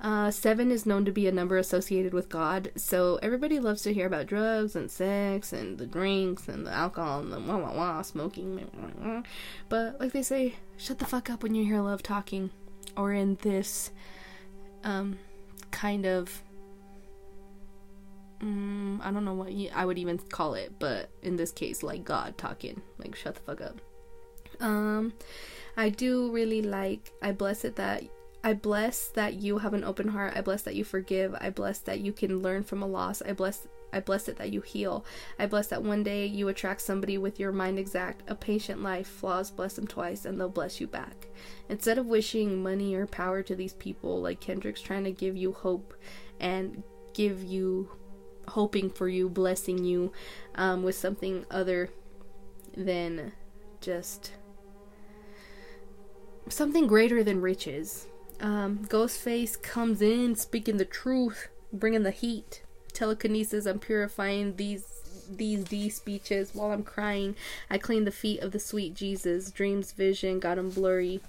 Uh, 0.00 0.30
seven 0.30 0.70
is 0.70 0.86
known 0.86 1.04
to 1.04 1.12
be 1.12 1.26
a 1.26 1.32
number 1.32 1.58
associated 1.58 2.14
with 2.14 2.30
God, 2.30 2.72
so 2.74 3.18
everybody 3.22 3.60
loves 3.60 3.82
to 3.82 3.92
hear 3.92 4.06
about 4.06 4.26
drugs 4.26 4.74
and 4.74 4.90
sex 4.90 5.52
and 5.52 5.76
the 5.76 5.86
drinks 5.86 6.48
and 6.48 6.66
the 6.66 6.72
alcohol 6.72 7.20
and 7.20 7.30
the 7.30 7.38
wah 7.38 7.58
wah 7.58 7.74
wah 7.74 8.02
smoking. 8.02 9.22
But 9.68 10.00
like 10.00 10.12
they 10.12 10.22
say, 10.22 10.54
shut 10.78 11.00
the 11.00 11.04
fuck 11.04 11.28
up 11.28 11.42
when 11.42 11.54
you 11.54 11.64
hear 11.64 11.80
love 11.80 12.02
talking, 12.02 12.50
or 12.96 13.12
in 13.12 13.36
this 13.42 13.90
um, 14.84 15.18
kind 15.70 16.06
of 16.06 16.42
um, 18.40 19.02
I 19.04 19.10
don't 19.10 19.26
know 19.26 19.34
what 19.34 19.52
I 19.74 19.84
would 19.84 19.98
even 19.98 20.16
call 20.16 20.54
it, 20.54 20.72
but 20.78 21.10
in 21.22 21.36
this 21.36 21.52
case, 21.52 21.82
like 21.82 22.04
God 22.04 22.38
talking, 22.38 22.80
like 22.96 23.14
shut 23.14 23.34
the 23.34 23.40
fuck 23.42 23.60
up. 23.60 23.80
Um, 24.60 25.12
I 25.76 25.90
do 25.90 26.32
really 26.32 26.62
like. 26.62 27.12
I 27.20 27.32
bless 27.32 27.66
it 27.66 27.76
that 27.76 28.04
I 28.42 28.54
bless 28.54 29.08
that 29.08 29.34
you 29.34 29.58
have 29.58 29.74
an 29.74 29.84
open 29.84 30.08
heart. 30.08 30.32
I 30.34 30.40
bless 30.40 30.62
that 30.62 30.74
you 30.74 30.84
forgive. 30.84 31.34
I 31.40 31.50
bless 31.50 31.78
that 31.80 32.00
you 32.00 32.12
can 32.12 32.40
learn 32.40 32.62
from 32.64 32.82
a 32.82 32.86
loss. 32.86 33.22
I 33.22 33.32
bless 33.32 33.68
I 33.92 34.00
bless 34.00 34.28
it 34.28 34.36
that 34.36 34.52
you 34.52 34.60
heal. 34.60 35.04
I 35.38 35.46
bless 35.46 35.66
that 35.68 35.82
one 35.82 36.02
day 36.02 36.24
you 36.26 36.48
attract 36.48 36.80
somebody 36.80 37.18
with 37.18 37.40
your 37.40 37.50
mind 37.50 37.78
exact, 37.78 38.22
a 38.28 38.36
patient 38.36 38.82
life, 38.82 39.08
flaws 39.08 39.50
bless 39.50 39.74
them 39.74 39.86
twice, 39.88 40.24
and 40.24 40.38
they'll 40.38 40.48
bless 40.48 40.80
you 40.80 40.86
back. 40.86 41.26
Instead 41.68 41.98
of 41.98 42.06
wishing 42.06 42.62
money 42.62 42.94
or 42.94 43.06
power 43.06 43.42
to 43.42 43.56
these 43.56 43.74
people, 43.74 44.20
like 44.20 44.40
Kendrick's 44.40 44.80
trying 44.80 45.04
to 45.04 45.10
give 45.10 45.36
you 45.36 45.52
hope 45.52 45.94
and 46.38 46.84
give 47.14 47.42
you 47.42 47.90
hoping 48.48 48.90
for 48.90 49.08
you, 49.08 49.28
blessing 49.28 49.84
you 49.84 50.12
um, 50.54 50.82
with 50.82 50.94
something 50.94 51.44
other 51.50 51.90
than 52.76 53.32
just 53.80 54.32
something 56.48 56.86
greater 56.86 57.22
than 57.22 57.40
riches. 57.40 58.06
Um, 58.40 58.86
Ghostface 58.86 59.60
comes 59.60 60.00
in 60.00 60.34
speaking 60.34 60.78
the 60.78 60.84
truth, 60.84 61.48
bringing 61.72 62.02
the 62.02 62.10
heat. 62.10 62.62
Telekinesis, 62.92 63.66
I'm 63.66 63.78
purifying 63.78 64.56
these 64.56 64.86
these 65.30 65.62
D 65.64 65.88
speeches 65.88 66.50
while 66.54 66.72
I'm 66.72 66.82
crying. 66.82 67.36
I 67.70 67.78
clean 67.78 68.04
the 68.04 68.10
feet 68.10 68.40
of 68.40 68.50
the 68.50 68.58
sweet 68.58 68.94
Jesus. 68.94 69.50
Dreams, 69.50 69.92
vision, 69.92 70.40
got 70.40 70.58
him 70.58 70.70
blurry. 70.70 71.20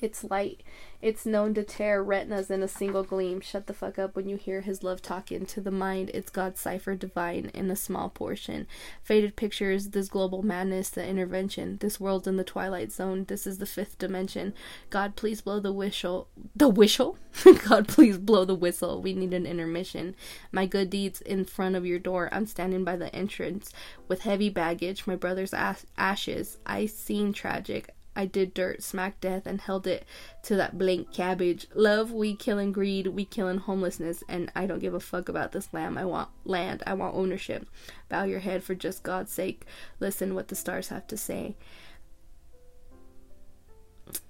It's 0.00 0.24
light 0.24 0.62
it's 1.02 1.24
known 1.24 1.54
to 1.54 1.64
tear 1.64 2.02
retinas 2.02 2.50
in 2.50 2.62
a 2.62 2.68
single 2.68 3.02
gleam. 3.02 3.40
Shut 3.40 3.66
the 3.66 3.72
fuck 3.72 3.98
up 3.98 4.14
when 4.14 4.28
you 4.28 4.36
hear 4.36 4.60
his 4.60 4.82
love 4.82 5.00
talking. 5.00 5.46
To 5.46 5.60
the 5.62 5.70
mind, 5.70 6.10
it's 6.12 6.30
God's 6.30 6.60
cipher 6.60 6.94
divine 6.94 7.50
in 7.54 7.70
a 7.70 7.76
small 7.76 8.10
portion. 8.10 8.66
Faded 9.02 9.34
pictures, 9.34 9.88
this 9.88 10.10
global 10.10 10.42
madness, 10.42 10.90
the 10.90 11.06
intervention. 11.06 11.78
This 11.78 11.98
world's 11.98 12.26
in 12.26 12.36
the 12.36 12.44
twilight 12.44 12.92
zone. 12.92 13.24
This 13.28 13.46
is 13.46 13.56
the 13.56 13.64
fifth 13.64 13.96
dimension. 13.96 14.52
God, 14.90 15.16
please 15.16 15.40
blow 15.40 15.58
the 15.58 15.72
whistle. 15.72 16.28
The 16.54 16.68
whistle? 16.68 17.16
God, 17.66 17.88
please 17.88 18.18
blow 18.18 18.44
the 18.44 18.54
whistle. 18.54 19.00
We 19.00 19.14
need 19.14 19.32
an 19.32 19.46
intermission. 19.46 20.14
My 20.52 20.66
good 20.66 20.90
deeds 20.90 21.22
in 21.22 21.46
front 21.46 21.76
of 21.76 21.86
your 21.86 21.98
door. 21.98 22.28
I'm 22.30 22.46
standing 22.46 22.84
by 22.84 22.96
the 22.96 23.14
entrance 23.14 23.72
with 24.06 24.22
heavy 24.22 24.50
baggage, 24.50 25.06
my 25.06 25.16
brother's 25.16 25.54
ashes. 25.96 26.58
I 26.66 26.84
seen 26.84 27.32
tragic. 27.32 27.94
I 28.20 28.26
did 28.26 28.52
dirt, 28.52 28.82
smacked 28.82 29.22
death, 29.22 29.46
and 29.46 29.62
held 29.62 29.86
it 29.86 30.04
to 30.42 30.54
that 30.56 30.76
blank 30.76 31.10
cabbage. 31.10 31.66
Love, 31.74 32.12
we 32.12 32.36
killing 32.36 32.70
greed, 32.70 33.06
we 33.06 33.24
killing 33.24 33.56
homelessness, 33.56 34.22
and 34.28 34.52
I 34.54 34.66
don't 34.66 34.78
give 34.78 34.92
a 34.92 35.00
fuck 35.00 35.30
about 35.30 35.52
this 35.52 35.72
lamb. 35.72 35.96
I 35.96 36.04
want 36.04 36.28
land, 36.44 36.82
I 36.86 36.92
want 36.92 37.16
ownership. 37.16 37.66
Bow 38.10 38.24
your 38.24 38.40
head 38.40 38.62
for 38.62 38.74
just 38.74 39.02
God's 39.02 39.32
sake. 39.32 39.64
Listen 40.00 40.34
what 40.34 40.48
the 40.48 40.54
stars 40.54 40.88
have 40.88 41.06
to 41.06 41.16
say. 41.16 41.56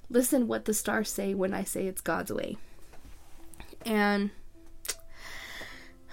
Listen 0.08 0.46
what 0.46 0.66
the 0.66 0.74
stars 0.74 1.10
say 1.10 1.34
when 1.34 1.52
I 1.52 1.64
say 1.64 1.88
it's 1.88 2.00
God's 2.00 2.32
way. 2.32 2.58
And 3.84 4.30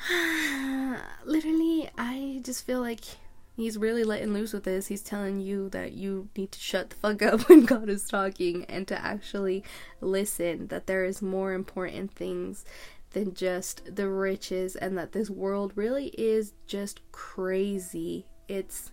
literally, 1.26 1.92
I 1.96 2.42
just 2.44 2.66
feel 2.66 2.80
like 2.80 3.04
He's 3.58 3.76
really 3.76 4.03
letting 4.03 4.34
loose 4.34 4.53
with 4.53 4.66
this. 4.66 4.86
He's 4.86 5.01
telling 5.01 5.39
you 5.39 5.68
that 5.70 5.93
you 5.93 6.30
need 6.38 6.51
to 6.51 6.60
shut 6.60 6.91
the 6.91 6.95
fuck 6.95 7.24
up 7.24 7.41
when 7.49 7.66
God 7.66 7.89
is 7.89 8.08
talking 8.08 8.66
and 8.66 8.88
to 8.88 9.03
actually 9.03 9.64
listen, 9.99 10.68
that 10.68 10.86
there 10.86 11.03
is 11.03 11.24
more 11.24 11.53
important 11.53 12.14
things 12.14 12.66
than 13.14 13.34
just 13.34 13.95
the 13.95 14.08
riches 14.08 14.76
and 14.76 14.95
that 14.99 15.14
this 15.14 15.32
world 15.32 15.72
really 15.74 16.10
is 16.10 16.53
just 16.68 17.01
crazy. 17.12 18.28
It's 18.47 18.91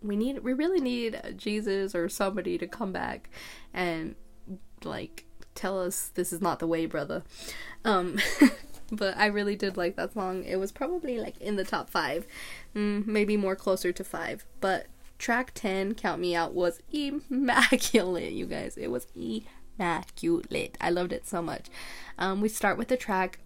we 0.00 0.16
need 0.16 0.38
we 0.38 0.54
really 0.54 0.80
need 0.80 1.20
Jesus 1.36 1.94
or 1.94 2.08
somebody 2.08 2.56
to 2.56 2.66
come 2.66 2.92
back 2.92 3.28
and 3.74 4.14
like 4.82 5.26
tell 5.54 5.78
us 5.78 6.10
this 6.14 6.32
is 6.32 6.40
not 6.40 6.58
the 6.58 6.66
way, 6.66 6.86
brother. 6.86 7.22
Um 7.84 8.18
but 8.90 9.16
I 9.16 9.26
really 9.26 9.56
did 9.56 9.76
like 9.76 9.96
that 9.96 10.14
song. 10.14 10.44
It 10.44 10.56
was 10.56 10.72
probably 10.72 11.18
like 11.18 11.40
in 11.40 11.56
the 11.56 11.64
top 11.64 11.90
five, 11.90 12.26
mm, 12.74 13.06
maybe 13.06 13.36
more 13.36 13.56
closer 13.56 13.92
to 13.92 14.04
five. 14.04 14.44
But 14.60 14.86
track 15.18 15.52
10, 15.54 15.94
Count 15.94 16.20
Me 16.20 16.34
Out, 16.34 16.54
was 16.54 16.80
immaculate, 16.92 18.32
you 18.32 18.46
guys. 18.46 18.76
It 18.76 18.90
was 18.90 19.06
immaculate. 19.14 20.76
I 20.80 20.90
loved 20.90 21.12
it 21.12 21.26
so 21.26 21.42
much. 21.42 21.68
Um, 22.18 22.40
we 22.40 22.48
start 22.48 22.78
with 22.78 22.88
the 22.88 22.96
track 22.96 23.40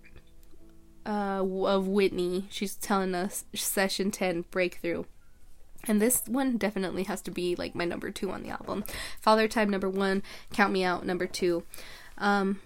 uh, 1.06 1.42
of 1.42 1.88
Whitney. 1.88 2.46
She's 2.50 2.76
telling 2.76 3.14
us 3.14 3.44
session 3.54 4.10
10 4.10 4.44
breakthrough. 4.50 5.04
And 5.84 6.00
this 6.00 6.22
one 6.26 6.58
definitely 6.58 7.04
has 7.04 7.22
to 7.22 7.30
be 7.30 7.56
like 7.56 7.74
my 7.74 7.86
number 7.86 8.10
two 8.10 8.30
on 8.30 8.42
the 8.42 8.50
album. 8.50 8.84
Father 9.20 9.48
Time 9.48 9.70
number 9.70 9.88
one, 9.88 10.22
Count 10.52 10.72
Me 10.72 10.84
Out 10.84 11.06
number 11.06 11.26
two. 11.26 11.64
Um, 12.18 12.60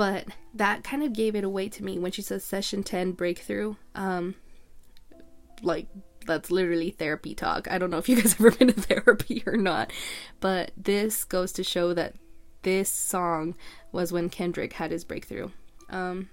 But 0.00 0.28
that 0.54 0.82
kind 0.82 1.02
of 1.02 1.12
gave 1.12 1.36
it 1.36 1.44
away 1.44 1.68
to 1.68 1.84
me 1.84 1.98
when 1.98 2.10
she 2.10 2.22
says 2.22 2.42
session 2.42 2.82
10 2.82 3.12
breakthrough. 3.12 3.74
Um, 3.94 4.34
like, 5.60 5.88
that's 6.24 6.50
literally 6.50 6.88
therapy 6.88 7.34
talk. 7.34 7.70
I 7.70 7.76
don't 7.76 7.90
know 7.90 7.98
if 7.98 8.08
you 8.08 8.16
guys 8.16 8.32
ever 8.40 8.50
been 8.50 8.68
to 8.68 8.80
therapy 8.80 9.42
or 9.44 9.58
not, 9.58 9.92
but 10.40 10.70
this 10.74 11.24
goes 11.24 11.52
to 11.52 11.62
show 11.62 11.92
that 11.92 12.14
this 12.62 12.88
song 12.88 13.56
was 13.92 14.10
when 14.10 14.30
Kendrick 14.30 14.72
had 14.72 14.90
his 14.90 15.04
breakthrough. 15.04 15.50
Um, 15.90 16.30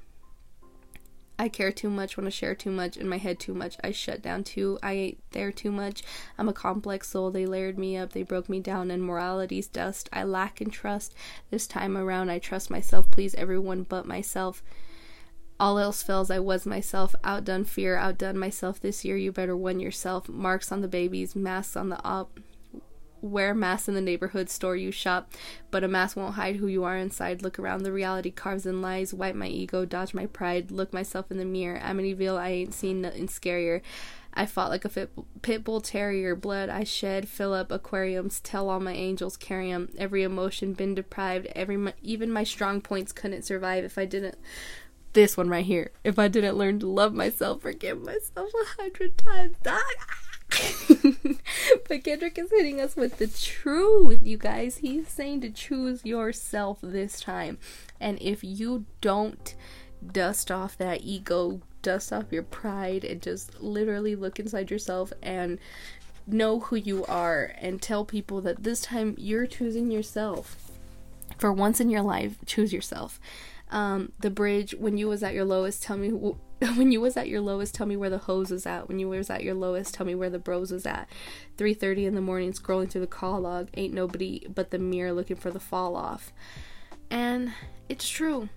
I 1.39 1.49
care 1.49 1.71
too 1.71 1.89
much, 1.89 2.17
want 2.17 2.25
to 2.25 2.31
share 2.31 2.55
too 2.55 2.71
much, 2.71 2.97
in 2.97 3.07
my 3.07 3.17
head 3.17 3.39
too 3.39 3.53
much. 3.53 3.77
I 3.83 3.91
shut 3.91 4.21
down 4.21 4.43
too. 4.43 4.79
I 4.81 4.93
ate 4.93 5.19
there 5.31 5.51
too 5.51 5.71
much. 5.71 6.03
I'm 6.37 6.49
a 6.49 6.53
complex 6.53 7.09
soul. 7.09 7.29
They 7.29 7.45
layered 7.45 7.77
me 7.77 7.95
up. 7.95 8.13
They 8.13 8.23
broke 8.23 8.49
me 8.49 8.59
down 8.59 8.89
in 8.89 9.01
morality's 9.01 9.67
dust. 9.67 10.09
I 10.11 10.23
lack 10.23 10.61
in 10.61 10.71
trust. 10.71 11.13
This 11.51 11.67
time 11.67 11.95
around, 11.95 12.31
I 12.31 12.39
trust 12.39 12.71
myself. 12.71 13.11
Please 13.11 13.35
everyone 13.35 13.83
but 13.83 14.07
myself. 14.07 14.63
All 15.59 15.79
else 15.79 16.03
fails, 16.03 16.29
I 16.29 16.39
was 16.39 16.65
myself. 16.65 17.15
Outdone 17.23 17.65
fear, 17.65 17.97
outdone 17.97 18.37
myself 18.37 18.79
this 18.79 19.03
year. 19.05 19.17
You 19.17 19.31
better 19.31 19.57
win 19.57 19.79
yourself. 19.79 20.29
Marks 20.29 20.71
on 20.71 20.81
the 20.81 20.87
babies, 20.87 21.35
masks 21.35 21.75
on 21.75 21.89
the 21.89 22.03
op 22.03 22.39
wear 23.21 23.53
masks 23.53 23.87
in 23.87 23.95
the 23.95 24.01
neighborhood 24.01 24.49
store 24.49 24.75
you 24.75 24.91
shop, 24.91 25.33
but 25.71 25.83
a 25.83 25.87
mask 25.87 26.17
won't 26.17 26.35
hide 26.35 26.57
who 26.57 26.67
you 26.67 26.83
are 26.83 26.97
inside. 26.97 27.41
Look 27.41 27.59
around, 27.59 27.83
the 27.83 27.91
reality 27.91 28.31
carves 28.31 28.65
in 28.65 28.81
lies. 28.81 29.13
Wipe 29.13 29.35
my 29.35 29.47
ego, 29.47 29.85
dodge 29.85 30.13
my 30.13 30.25
pride. 30.25 30.71
Look 30.71 30.93
myself 30.93 31.31
in 31.31 31.37
the 31.37 31.45
mirror. 31.45 31.79
Amityville, 31.79 32.37
I 32.37 32.49
ain't 32.49 32.73
seen 32.73 33.01
nothing 33.01 33.27
scarier. 33.27 33.81
I 34.33 34.45
fought 34.45 34.69
like 34.69 34.85
a 34.85 34.89
fit, 34.89 35.11
pit 35.41 35.63
bull 35.63 35.81
terrier. 35.81 36.35
Blood 36.35 36.69
I 36.69 36.83
shed, 36.83 37.27
fill 37.27 37.53
up 37.53 37.71
aquariums. 37.71 38.39
Tell 38.39 38.69
all 38.69 38.79
my 38.79 38.93
angels, 38.93 39.35
carry 39.35 39.71
'em. 39.71 39.89
Every 39.97 40.21
emotion 40.21 40.73
been 40.73 40.93
deprived. 40.93 41.47
Every 41.55 41.91
even 42.03 42.31
my 42.31 42.43
strong 42.43 42.79
points 42.81 43.11
couldn't 43.11 43.45
survive 43.45 43.83
if 43.83 43.97
I 43.97 44.05
didn't. 44.05 44.37
This 45.13 45.37
one 45.37 45.49
right 45.49 45.65
here. 45.65 45.91
If 46.03 46.19
I 46.19 46.27
didn't 46.27 46.57
learn 46.57 46.79
to 46.81 46.87
love 46.87 47.15
myself, 47.15 47.63
forgive 47.63 47.99
myself 48.03 48.51
a 48.53 48.81
hundred 48.81 49.17
times. 49.17 49.57
but 51.87 52.03
Kendrick 52.03 52.37
is 52.37 52.49
hitting 52.49 52.79
us 52.79 52.95
with 52.95 53.17
the 53.17 53.27
truth, 53.27 54.21
you 54.23 54.37
guys. 54.37 54.77
He's 54.77 55.09
saying 55.09 55.41
to 55.41 55.49
choose 55.49 56.05
yourself 56.05 56.79
this 56.81 57.19
time. 57.19 57.57
And 57.99 58.17
if 58.21 58.43
you 58.43 58.85
don't 59.01 59.55
dust 60.11 60.51
off 60.51 60.77
that 60.77 61.01
ego, 61.01 61.61
dust 61.81 62.13
off 62.13 62.31
your 62.31 62.43
pride, 62.43 63.03
and 63.03 63.21
just 63.21 63.61
literally 63.61 64.15
look 64.15 64.39
inside 64.39 64.71
yourself 64.71 65.11
and 65.21 65.59
know 66.25 66.59
who 66.59 66.75
you 66.75 67.05
are 67.05 67.53
and 67.59 67.81
tell 67.81 68.03
people 68.05 68.41
that 68.41 68.63
this 68.63 68.81
time 68.81 69.15
you're 69.17 69.47
choosing 69.47 69.91
yourself. 69.91 70.71
For 71.37 71.51
once 71.53 71.79
in 71.79 71.89
your 71.89 72.01
life, 72.01 72.37
choose 72.45 72.73
yourself. 72.73 73.19
Um, 73.69 74.11
the 74.19 74.29
bridge, 74.29 74.75
when 74.77 74.97
you 74.97 75.07
was 75.07 75.23
at 75.23 75.33
your 75.33 75.45
lowest, 75.45 75.83
tell 75.83 75.97
me 75.97 76.09
when 76.75 76.91
you 76.91 76.99
was 76.99 77.15
at 77.17 77.27
your 77.27 77.41
lowest, 77.41 77.75
tell 77.75 77.85
me 77.85 77.95
where 77.95 78.09
the 78.09 78.17
hose 78.17 78.51
is 78.51 78.65
at. 78.65 78.87
When 78.87 78.99
you 78.99 79.09
was 79.09 79.29
at 79.29 79.43
your 79.43 79.53
lowest, 79.53 79.93
tell 79.93 80.05
me 80.05 80.15
where 80.15 80.29
the 80.29 80.39
bros 80.39 80.71
is 80.71 80.85
at. 80.85 81.07
3:30 81.57 82.05
in 82.05 82.15
the 82.15 82.21
morning, 82.21 82.51
scrolling 82.51 82.89
through 82.89 83.01
the 83.01 83.07
call 83.07 83.41
log, 83.41 83.69
ain't 83.75 83.93
nobody 83.93 84.45
but 84.47 84.71
the 84.71 84.79
mirror 84.79 85.13
looking 85.13 85.35
for 85.35 85.51
the 85.51 85.59
fall 85.59 85.95
off. 85.95 86.33
And 87.09 87.53
it's 87.89 88.09
true. 88.09 88.49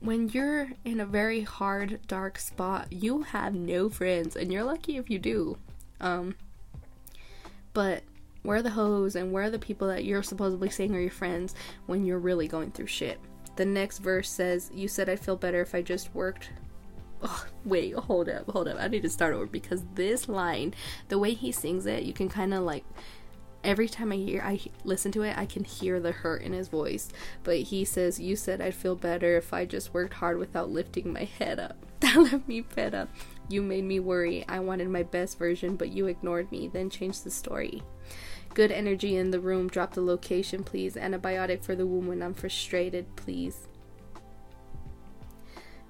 When 0.00 0.30
you're 0.30 0.70
in 0.84 0.98
a 0.98 1.06
very 1.06 1.42
hard, 1.42 2.00
dark 2.08 2.38
spot, 2.38 2.92
you 2.92 3.22
have 3.22 3.54
no 3.54 3.88
friends, 3.88 4.34
and 4.34 4.52
you're 4.52 4.64
lucky 4.64 4.96
if 4.96 5.08
you 5.08 5.20
do. 5.20 5.58
Um, 6.00 6.34
but 7.72 8.02
where 8.42 8.56
are 8.56 8.62
the 8.62 8.70
hoes 8.70 9.14
and 9.14 9.30
where 9.30 9.44
are 9.44 9.50
the 9.50 9.60
people 9.60 9.86
that 9.86 10.04
you're 10.04 10.24
supposedly 10.24 10.68
saying 10.68 10.94
are 10.96 11.00
your 11.00 11.10
friends 11.10 11.54
when 11.86 12.04
you're 12.04 12.18
really 12.18 12.48
going 12.48 12.72
through 12.72 12.88
shit? 12.88 13.20
The 13.54 13.64
next 13.64 13.98
verse 13.98 14.28
says, 14.28 14.72
You 14.74 14.88
said 14.88 15.08
I'd 15.08 15.20
feel 15.20 15.36
better 15.36 15.60
if 15.60 15.74
I 15.74 15.82
just 15.82 16.12
worked 16.14 16.50
oh, 17.22 17.46
wait, 17.64 17.94
hold 17.94 18.28
up, 18.28 18.50
hold 18.50 18.68
up. 18.68 18.78
I 18.78 18.88
need 18.88 19.02
to 19.02 19.10
start 19.10 19.34
over 19.34 19.46
because 19.46 19.84
this 19.94 20.28
line, 20.28 20.74
the 21.08 21.18
way 21.18 21.34
he 21.34 21.52
sings 21.52 21.86
it, 21.86 22.02
you 22.02 22.12
can 22.12 22.28
kind 22.28 22.52
of 22.52 22.62
like 22.62 22.84
every 23.64 23.88
time 23.88 24.12
I 24.12 24.16
hear 24.16 24.42
I 24.42 24.60
listen 24.84 25.12
to 25.12 25.22
it, 25.22 25.36
I 25.36 25.46
can 25.46 25.64
hear 25.64 26.00
the 26.00 26.12
hurt 26.12 26.42
in 26.42 26.52
his 26.52 26.68
voice. 26.68 27.08
But 27.44 27.58
he 27.58 27.84
says, 27.84 28.20
"You 28.20 28.36
said 28.36 28.60
I'd 28.60 28.74
feel 28.74 28.96
better 28.96 29.36
if 29.36 29.52
I 29.52 29.64
just 29.64 29.94
worked 29.94 30.14
hard 30.14 30.38
without 30.38 30.70
lifting 30.70 31.12
my 31.12 31.24
head 31.24 31.58
up." 31.58 31.76
That 32.02 32.16
left 32.16 32.48
me 32.48 32.62
fed 32.62 32.96
up. 32.96 33.08
You 33.48 33.62
made 33.62 33.84
me 33.84 34.00
worry. 34.00 34.44
I 34.48 34.58
wanted 34.58 34.88
my 34.88 35.04
best 35.04 35.38
version, 35.38 35.76
but 35.76 35.90
you 35.90 36.06
ignored 36.06 36.50
me. 36.50 36.66
Then 36.66 36.90
changed 36.90 37.22
the 37.22 37.30
story. 37.30 37.80
Good 38.54 38.72
energy 38.72 39.16
in 39.16 39.30
the 39.30 39.38
room. 39.38 39.68
Drop 39.68 39.94
the 39.94 40.02
location, 40.02 40.64
please. 40.64 40.96
Antibiotic 40.96 41.62
for 41.62 41.76
the 41.76 41.86
womb 41.86 42.08
when 42.08 42.20
I'm 42.20 42.34
frustrated, 42.34 43.14
please. 43.14 43.68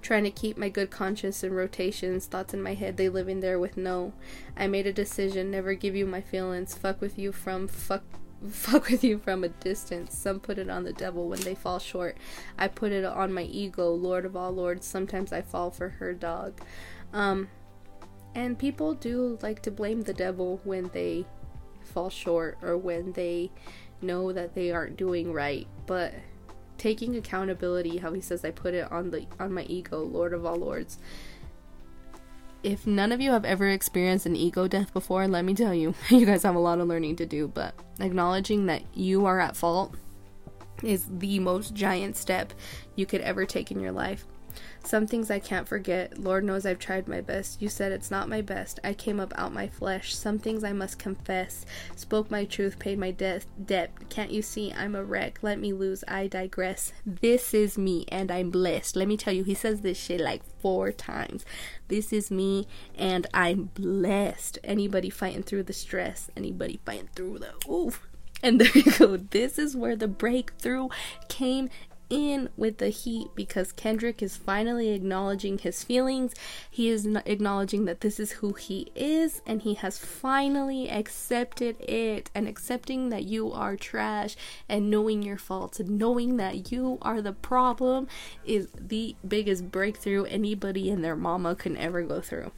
Trying 0.03 0.25
to 0.25 0.31
keep 0.31 0.59
my 0.59 0.69
good 0.69 0.91
conscience 0.91 1.43
in 1.45 1.55
rotations, 1.55 2.27
thoughts 2.27 2.53
in 2.53 2.61
my 2.61 2.75
head, 2.75 2.97
they 2.97 3.09
living 3.09 3.41
there 3.41 3.59
with 3.59 3.77
no. 3.77 4.13
I 4.57 4.67
made 4.67 4.87
a 4.87 4.93
decision, 4.93 5.51
never 5.51 5.75
give 5.75 5.95
you 5.95 6.07
my 6.07 6.21
feelings, 6.21 6.75
fuck 6.75 7.01
with 7.01 7.19
you 7.19 7.33
from 7.33 7.69
fuck 7.69 8.03
fuck 8.51 8.89
with 8.89 9.05
you 9.05 9.19
from 9.19 9.45
a 9.45 9.49
distance. 9.49 10.17
Some 10.17 10.41
put 10.41 10.59
it 10.59 10.69
on 10.69 10.85
the 10.85 10.93
devil 10.93 11.29
when 11.29 11.41
they 11.41 11.55
fall 11.55 11.79
short. 11.79 12.17
I 12.59 12.69
put 12.69 12.91
it 12.91 13.05
on 13.05 13.33
my 13.33 13.45
ego, 13.45 13.91
Lord 13.93 14.25
of 14.25 14.37
all 14.37 14.51
lords. 14.53 14.87
Sometimes 14.87 15.33
I 15.33 15.43
fall 15.43 15.71
for 15.71 15.89
her 15.89 16.13
dog. 16.13 16.61
Um 17.13 17.49
and 18.35 18.59
people 18.59 18.95
do 18.95 19.39
like 19.43 19.63
to 19.63 19.71
blame 19.71 20.03
the 20.03 20.15
devil 20.15 20.61
when 20.65 20.91
they 20.93 21.27
fall 21.83 22.11
short 22.11 22.59
or 22.63 22.77
when 22.77 23.13
they 23.13 23.51
know 24.01 24.33
that 24.33 24.55
they 24.55 24.71
aren't 24.71 24.97
doing 24.97 25.33
right, 25.33 25.67
but 25.87 26.15
taking 26.83 27.15
accountability 27.15 27.99
how 27.99 28.13
he 28.13 28.21
says 28.21 28.45
i 28.45 28.51
put 28.51 28.75
it 28.75 28.91
on 28.91 29.13
the 29.13 29.25
on 29.39 29.53
my 29.53 29.63
ego 29.63 30.01
lord 30.03 30.35
of 30.35 30.45
all 30.45 30.57
lords. 30.57 30.99
If 32.65 32.87
none 32.87 33.11
of 33.11 33.21
you 33.21 33.33
have 33.33 33.45
ever 33.45 33.69
experienced 33.69 34.27
an 34.27 34.35
ego 34.35 34.67
death 34.67 34.93
before 34.93 35.29
let 35.29 35.45
me 35.45 35.55
tell 35.55 35.73
you 35.73 35.95
you 36.11 36.27
guys 36.27 36.43
have 36.43 36.57
a 36.57 36.61
lot 36.61 36.81
of 36.81 36.89
learning 36.89 37.17
to 37.17 37.27
do 37.27 37.47
but 37.47 37.75
acknowledging 38.01 38.67
that 38.67 38.83
you 38.95 39.27
are 39.27 39.39
at 39.39 39.57
fault 39.57 39.95
is 40.83 41.07
the 41.19 41.39
most 41.39 41.73
giant 41.73 42.17
step 42.17 42.53
you 42.97 43.07
could 43.07 43.21
ever 43.21 43.47
take 43.47 43.71
in 43.71 43.79
your 43.79 43.93
life 43.93 44.27
some 44.85 45.07
things 45.07 45.31
I 45.31 45.39
can't 45.39 45.69
forget. 45.69 46.19
Lord 46.19 46.45
knows 46.45 46.67
I've 46.67 46.79
tried 46.79 47.09
my 47.09 47.21
best. 47.21 47.63
You 47.63 47.69
said 47.69 47.93
it's 47.93 48.11
not 48.11 48.29
my 48.29 48.41
best. 48.41 48.81
I 48.83 48.95
came 48.95 49.21
up 49.21 49.33
out 49.37 49.53
my 49.53 49.69
flesh. 49.69 50.15
Some 50.15 50.39
things 50.39 50.65
I 50.65 50.73
must 50.73 50.99
confess. 50.99 51.65
Spoke 51.97 52.31
my 52.31 52.45
truth, 52.45 52.79
paid 52.79 52.99
my 52.99 53.11
de- 53.11 53.41
debt. 53.65 53.93
Can't 54.09 54.31
you 54.31 54.43
see 54.43 54.73
I'm 54.73 54.95
a 54.95 55.05
wreck? 55.05 55.39
Let 55.43 55.59
me 55.59 55.73
lose. 55.73 56.05
I 56.09 56.27
digress. 56.27 56.93
This 57.07 57.55
is 57.55 57.79
me, 57.79 58.05
and 58.09 58.31
I'm 58.31 58.51
blessed. 58.51 58.97
Let 58.97 59.09
me 59.09 59.17
tell 59.17 59.33
you, 59.33 59.45
he 59.45 59.55
says 59.55 59.81
this 59.81 59.99
shit 59.99 60.21
like 60.21 60.43
four 60.61 60.93
times. 60.93 61.45
This 61.89 62.13
is 62.13 62.31
me, 62.31 62.67
and 62.97 63.27
I'm 63.33 63.71
blessed. 63.75 64.59
Anybody 64.65 65.11
fighting 65.11 65.43
through 65.43 65.65
the 65.65 65.73
stress? 65.73 66.31
Anybody 66.37 66.81
fighting 66.85 67.09
through 67.15 67.39
the 67.39 67.55
oof? 67.71 68.07
And 68.43 68.61
there 68.61 68.73
you 68.75 68.91
go. 68.99 69.17
This 69.17 69.59
is 69.59 69.77
where 69.77 69.95
the 69.95 70.09
breakthrough 70.09 70.89
came 71.29 71.71
in 72.13 72.51
with 72.59 72.77
the 72.77 72.91
heat 72.91 73.29
because 73.35 73.73
Kendrick 73.73 74.23
is 74.23 74.37
finally 74.37 74.91
acknowledging 74.91 75.57
his 75.57 75.83
feelings. 75.83 76.35
He 76.71 76.91
is 76.91 77.07
acknowledging 77.25 77.87
that 77.87 78.03
this 78.03 78.21
is 78.21 78.33
who 78.33 78.53
he 78.53 78.93
is 78.95 79.41
and 79.47 79.63
he 79.63 79.75
has 79.75 79.99
finally 79.99 80.91
accepted 80.91 81.81
it 81.81 82.31
and 82.35 82.47
accepting 82.47 83.09
that 83.09 83.25
you 83.25 83.51
are 83.51 83.77
trash 83.77 84.37
and 84.69 84.91
knowing 84.91 85.23
your 85.23 85.39
faults 85.39 85.81
and 85.81 85.99
knowing 85.99 86.37
that 86.37 86.71
you 86.71 86.99
are 87.01 87.23
the 87.23 87.33
problem 87.33 88.07
is 88.45 88.69
the 88.79 89.17
biggest 89.27 89.71
breakthrough 89.71 90.25
anybody 90.25 90.91
and 90.91 91.03
their 91.03 91.17
mama 91.17 91.55
can 91.55 91.79
ever 91.79 92.03
go 92.03 92.21
through. 92.21 92.53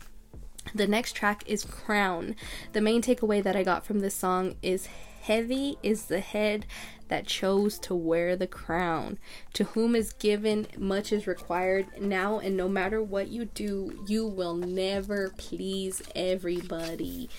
The 0.75 0.89
next 0.89 1.13
track 1.13 1.45
is 1.47 1.65
Crown. 1.65 2.35
The 2.73 2.81
main 2.81 3.03
takeaway 3.03 3.43
that 3.43 3.55
I 3.55 3.63
got 3.63 3.87
from 3.87 4.01
this 4.01 4.15
song 4.15 4.57
is 4.63 4.89
heavy 5.23 5.79
is 5.83 6.07
the 6.07 6.21
head 6.21 6.67
that 7.15 7.29
chose 7.29 7.79
to 7.79 7.95
wear 7.95 8.35
the 8.35 8.47
crown. 8.49 9.17
To 9.53 9.62
whom 9.62 9.95
is 9.95 10.12
given, 10.15 10.67
much 10.77 11.12
is 11.12 11.29
required. 11.29 11.87
Now 12.01 12.41
and 12.41 12.57
no 12.57 12.69
matter 12.69 13.01
what 13.01 13.29
you 13.29 13.45
do, 13.45 14.05
you 14.09 14.27
will 14.27 14.55
never 14.57 15.31
please 15.37 16.03
everybody. 16.17 17.31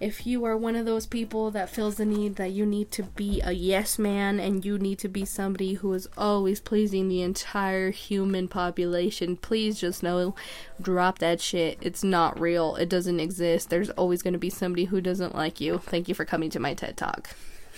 If 0.00 0.26
you 0.26 0.44
are 0.44 0.56
one 0.56 0.76
of 0.76 0.84
those 0.84 1.06
people 1.06 1.50
that 1.52 1.70
feels 1.70 1.96
the 1.96 2.04
need 2.04 2.36
that 2.36 2.52
you 2.52 2.66
need 2.66 2.90
to 2.90 3.04
be 3.04 3.40
a 3.42 3.52
yes 3.52 3.98
man 3.98 4.38
and 4.38 4.62
you 4.66 4.78
need 4.78 4.98
to 4.98 5.08
be 5.08 5.24
somebody 5.24 5.74
who 5.74 5.94
is 5.94 6.06
always 6.18 6.60
pleasing 6.60 7.08
the 7.08 7.22
entire 7.22 7.90
human 7.92 8.48
population, 8.48 9.38
please 9.38 9.80
just 9.80 10.02
know 10.02 10.34
drop 10.78 11.20
that 11.20 11.40
shit. 11.40 11.78
It's 11.80 12.04
not 12.04 12.38
real. 12.38 12.76
It 12.76 12.90
doesn't 12.90 13.20
exist. 13.20 13.70
There's 13.70 13.90
always 13.90 14.20
going 14.20 14.34
to 14.34 14.38
be 14.38 14.50
somebody 14.50 14.84
who 14.84 15.00
doesn't 15.00 15.34
like 15.34 15.58
you. 15.58 15.78
Thank 15.78 16.06
you 16.06 16.14
for 16.14 16.26
coming 16.26 16.50
to 16.50 16.60
my 16.60 16.74
TED 16.74 16.98
Talk. 16.98 17.30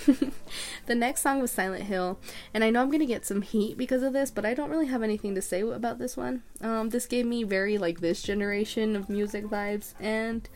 the 0.86 0.94
next 0.94 1.22
song 1.22 1.40
was 1.40 1.50
Silent 1.50 1.84
Hill, 1.84 2.18
and 2.52 2.64
I 2.64 2.70
know 2.70 2.82
I'm 2.82 2.90
gonna 2.90 3.06
get 3.06 3.26
some 3.26 3.42
heat 3.42 3.76
because 3.76 4.02
of 4.02 4.12
this, 4.12 4.30
but 4.30 4.44
I 4.44 4.54
don't 4.54 4.70
really 4.70 4.86
have 4.86 5.02
anything 5.02 5.34
to 5.34 5.42
say 5.42 5.60
about 5.62 5.98
this 5.98 6.16
one. 6.16 6.42
Um, 6.60 6.90
this 6.90 7.06
gave 7.06 7.26
me 7.26 7.44
very 7.44 7.78
like 7.78 8.00
this 8.00 8.22
generation 8.22 8.96
of 8.96 9.08
music 9.08 9.46
vibes, 9.46 9.94
and 10.00 10.48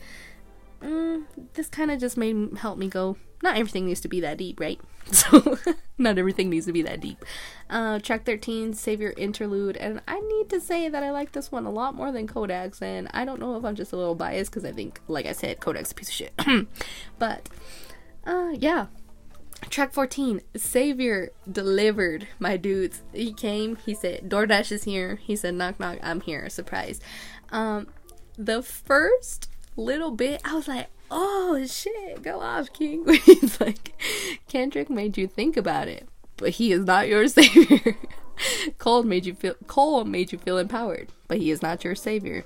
mm, 0.81 1.23
this 1.53 1.69
kind 1.69 1.91
of 1.91 1.99
just 1.99 2.17
made 2.17 2.57
help 2.57 2.77
me 2.77 2.87
go. 2.87 3.17
Not 3.43 3.57
everything 3.57 3.85
needs 3.85 4.01
to 4.01 4.07
be 4.07 4.19
that 4.21 4.37
deep, 4.37 4.59
right? 4.59 4.79
So 5.09 5.57
not 5.97 6.17
everything 6.17 6.49
needs 6.49 6.65
to 6.65 6.73
be 6.73 6.81
that 6.81 6.99
deep. 6.99 7.23
Uh, 7.69 7.99
track 7.99 8.25
13, 8.25 8.73
Savior 8.73 9.13
Interlude. 9.15 9.77
And 9.77 10.01
I 10.05 10.19
need 10.19 10.49
to 10.49 10.59
say 10.59 10.89
that 10.89 11.01
I 11.01 11.11
like 11.11 11.31
this 11.31 11.49
one 11.49 11.65
a 11.65 11.71
lot 11.71 11.95
more 11.95 12.11
than 12.11 12.27
Kodak's. 12.27 12.81
And 12.81 13.07
I 13.13 13.23
don't 13.23 13.39
know 13.39 13.55
if 13.55 13.63
I'm 13.63 13.75
just 13.75 13.93
a 13.93 13.95
little 13.95 14.15
biased 14.15 14.51
because 14.51 14.65
I 14.65 14.73
think, 14.73 14.99
like 15.07 15.25
I 15.25 15.31
said, 15.31 15.61
Kodak's 15.61 15.93
a 15.93 15.95
piece 15.95 16.09
of 16.09 16.13
shit. 16.13 16.33
but 17.19 17.47
uh, 18.25 18.51
yeah. 18.59 18.87
Track 19.69 19.91
14, 19.91 20.41
Savior 20.55 21.31
delivered, 21.51 22.27
my 22.39 22.57
dudes. 22.57 23.01
He 23.13 23.33
came, 23.33 23.75
he 23.77 23.93
said, 23.93 24.29
DoorDash 24.29 24.71
is 24.71 24.83
here. 24.83 25.15
He 25.15 25.35
said, 25.35 25.55
knock, 25.55 25.79
knock, 25.79 25.97
I'm 26.03 26.21
here. 26.21 26.49
Surprise. 26.49 26.99
Um, 27.51 27.87
the 28.37 28.61
first 28.61 29.49
little 29.75 30.11
bit, 30.11 30.41
I 30.45 30.53
was 30.53 30.67
like, 30.67 30.87
oh 31.09 31.65
shit, 31.67 32.21
go 32.21 32.39
off, 32.39 32.71
King. 32.73 33.05
He's 33.25 33.59
like, 33.59 33.93
Kendrick 34.47 34.89
made 34.89 35.17
you 35.17 35.27
think 35.27 35.57
about 35.57 35.87
it, 35.87 36.07
but 36.37 36.51
he 36.51 36.71
is 36.71 36.85
not 36.85 37.07
your 37.07 37.27
savior. 37.27 37.97
Cole 38.77 39.03
made 39.03 39.25
you 39.25 39.33
feel 39.33 39.55
Cole 39.65 40.05
made 40.05 40.31
you 40.31 40.37
feel 40.37 40.59
empowered, 40.59 41.09
but 41.27 41.39
he 41.39 41.49
is 41.49 41.61
not 41.63 41.83
your 41.83 41.95
savior. 41.95 42.45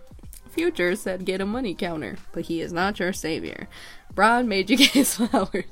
Future 0.49 0.95
said 0.95 1.25
get 1.25 1.41
a 1.41 1.45
money 1.45 1.73
counter, 1.73 2.17
but 2.31 2.43
he 2.43 2.61
is 2.61 2.71
not 2.71 2.99
your 2.99 3.11
savior. 3.11 3.67
Brown 4.13 4.47
made 4.47 4.69
you 4.69 4.77
get 4.77 4.91
his 4.91 5.15
flowers. 5.15 5.65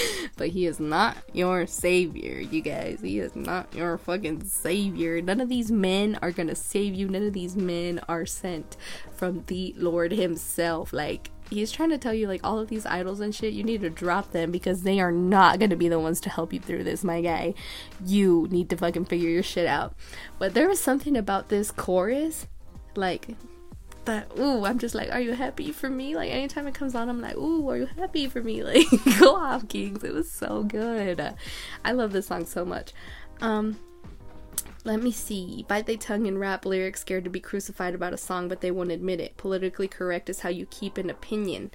but 0.36 0.48
he 0.48 0.66
is 0.66 0.80
not 0.80 1.16
your 1.32 1.66
savior, 1.66 2.40
you 2.40 2.60
guys. 2.60 3.00
He 3.00 3.18
is 3.18 3.34
not 3.34 3.74
your 3.74 3.98
fucking 3.98 4.44
savior. 4.44 5.20
None 5.20 5.40
of 5.40 5.48
these 5.48 5.70
men 5.70 6.18
are 6.22 6.30
gonna 6.30 6.54
save 6.54 6.94
you. 6.94 7.08
None 7.08 7.26
of 7.26 7.32
these 7.32 7.56
men 7.56 8.00
are 8.08 8.26
sent 8.26 8.76
from 9.14 9.44
the 9.46 9.74
Lord 9.76 10.12
Himself. 10.12 10.92
Like, 10.92 11.30
he's 11.50 11.72
trying 11.72 11.90
to 11.90 11.98
tell 11.98 12.14
you, 12.14 12.26
like, 12.26 12.40
all 12.44 12.58
of 12.58 12.68
these 12.68 12.86
idols 12.86 13.20
and 13.20 13.34
shit, 13.34 13.52
you 13.52 13.64
need 13.64 13.82
to 13.82 13.90
drop 13.90 14.32
them 14.32 14.50
because 14.50 14.82
they 14.82 15.00
are 15.00 15.12
not 15.12 15.58
gonna 15.58 15.76
be 15.76 15.88
the 15.88 16.00
ones 16.00 16.20
to 16.22 16.30
help 16.30 16.52
you 16.52 16.60
through 16.60 16.84
this, 16.84 17.04
my 17.04 17.20
guy. 17.20 17.54
You 18.04 18.48
need 18.50 18.70
to 18.70 18.76
fucking 18.76 19.06
figure 19.06 19.30
your 19.30 19.42
shit 19.42 19.66
out. 19.66 19.94
But 20.38 20.54
there 20.54 20.68
was 20.68 20.80
something 20.80 21.16
about 21.16 21.48
this 21.48 21.70
chorus, 21.70 22.46
like, 22.96 23.36
that 24.04 24.30
ooh 24.38 24.64
i'm 24.64 24.78
just 24.78 24.94
like 24.94 25.10
are 25.12 25.20
you 25.20 25.32
happy 25.32 25.70
for 25.70 25.88
me 25.88 26.16
like 26.16 26.30
anytime 26.30 26.66
it 26.66 26.74
comes 26.74 26.94
on 26.94 27.08
i'm 27.08 27.20
like 27.20 27.36
ooh 27.36 27.68
are 27.68 27.76
you 27.76 27.86
happy 27.86 28.28
for 28.28 28.42
me 28.42 28.62
like 28.64 28.86
go 29.18 29.36
off 29.36 29.68
kings 29.68 30.02
it 30.02 30.12
was 30.12 30.30
so 30.30 30.62
good 30.64 31.34
i 31.84 31.92
love 31.92 32.12
this 32.12 32.26
song 32.26 32.44
so 32.44 32.64
much 32.64 32.92
um 33.40 33.76
let 34.84 35.00
me 35.00 35.12
see. 35.12 35.64
Bite 35.68 35.86
their 35.86 35.96
tongue 35.96 36.26
and 36.26 36.40
rap 36.40 36.66
lyrics, 36.66 37.00
scared 37.00 37.24
to 37.24 37.30
be 37.30 37.38
crucified 37.38 37.94
about 37.94 38.12
a 38.12 38.18
song, 38.18 38.48
but 38.48 38.60
they 38.60 38.72
won't 38.72 38.90
admit 38.90 39.20
it. 39.20 39.36
Politically 39.36 39.86
correct 39.86 40.28
is 40.28 40.40
how 40.40 40.48
you 40.48 40.66
keep 40.66 40.98
an 40.98 41.08
opinion. 41.08 41.70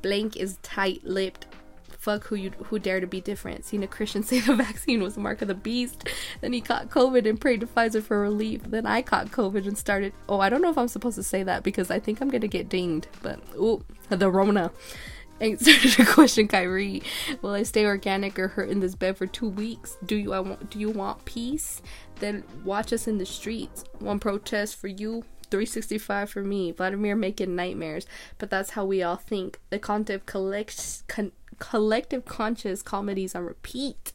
Blank 0.00 0.36
is 0.36 0.58
tight 0.62 1.02
lipped, 1.04 1.46
fuck 2.02 2.24
who 2.24 2.34
you 2.34 2.50
who 2.64 2.80
dare 2.80 3.00
to 3.00 3.06
be 3.06 3.20
different. 3.20 3.64
Seen 3.64 3.84
a 3.84 3.86
Christian 3.86 4.22
say 4.24 4.40
the 4.40 4.56
vaccine 4.56 5.02
was 5.02 5.14
the 5.14 5.20
mark 5.20 5.40
of 5.40 5.48
the 5.48 5.54
beast. 5.54 6.08
Then 6.40 6.52
he 6.52 6.60
caught 6.60 6.90
COVID 6.90 7.28
and 7.28 7.40
prayed 7.40 7.60
to 7.60 7.66
Pfizer 7.66 8.02
for 8.02 8.20
relief. 8.20 8.62
Then 8.64 8.86
I 8.86 9.02
caught 9.02 9.30
COVID 9.30 9.66
and 9.68 9.78
started. 9.78 10.12
Oh, 10.28 10.40
I 10.40 10.48
don't 10.48 10.62
know 10.62 10.70
if 10.70 10.78
I'm 10.78 10.88
supposed 10.88 11.16
to 11.16 11.22
say 11.22 11.44
that 11.44 11.62
because 11.62 11.90
I 11.90 12.00
think 12.00 12.20
I'm 12.20 12.28
gonna 12.28 12.48
get 12.48 12.68
dinged. 12.68 13.06
But 13.22 13.40
ooh, 13.56 13.84
the 14.10 14.30
Rona. 14.30 14.70
And 15.40 15.60
started 15.60 15.90
to 15.92 16.04
question 16.04 16.46
Kyrie. 16.46 17.02
Will 17.40 17.50
I 17.50 17.64
stay 17.64 17.84
organic 17.84 18.38
or 18.38 18.46
hurt 18.46 18.68
in 18.68 18.78
this 18.78 18.94
bed 18.94 19.16
for 19.16 19.26
two 19.26 19.48
weeks? 19.48 19.96
Do 20.06 20.14
you 20.14 20.32
I 20.32 20.38
want 20.38 20.70
do 20.70 20.78
you 20.78 20.90
want 20.90 21.24
peace? 21.24 21.82
Then 22.20 22.44
watch 22.64 22.92
us 22.92 23.08
in 23.08 23.18
the 23.18 23.26
streets. 23.26 23.82
One 23.98 24.20
protest 24.20 24.76
for 24.76 24.86
you, 24.86 25.24
365 25.50 26.30
for 26.30 26.44
me. 26.44 26.70
Vladimir 26.70 27.16
making 27.16 27.56
nightmares, 27.56 28.06
but 28.38 28.50
that's 28.50 28.70
how 28.70 28.84
we 28.84 29.02
all 29.02 29.16
think. 29.16 29.58
The 29.70 29.80
concept 29.80 30.26
collects 30.26 31.02
con- 31.08 31.32
collective 31.58 32.24
conscious 32.24 32.82
comedies 32.82 33.34
on 33.34 33.44
repeat. 33.44 34.12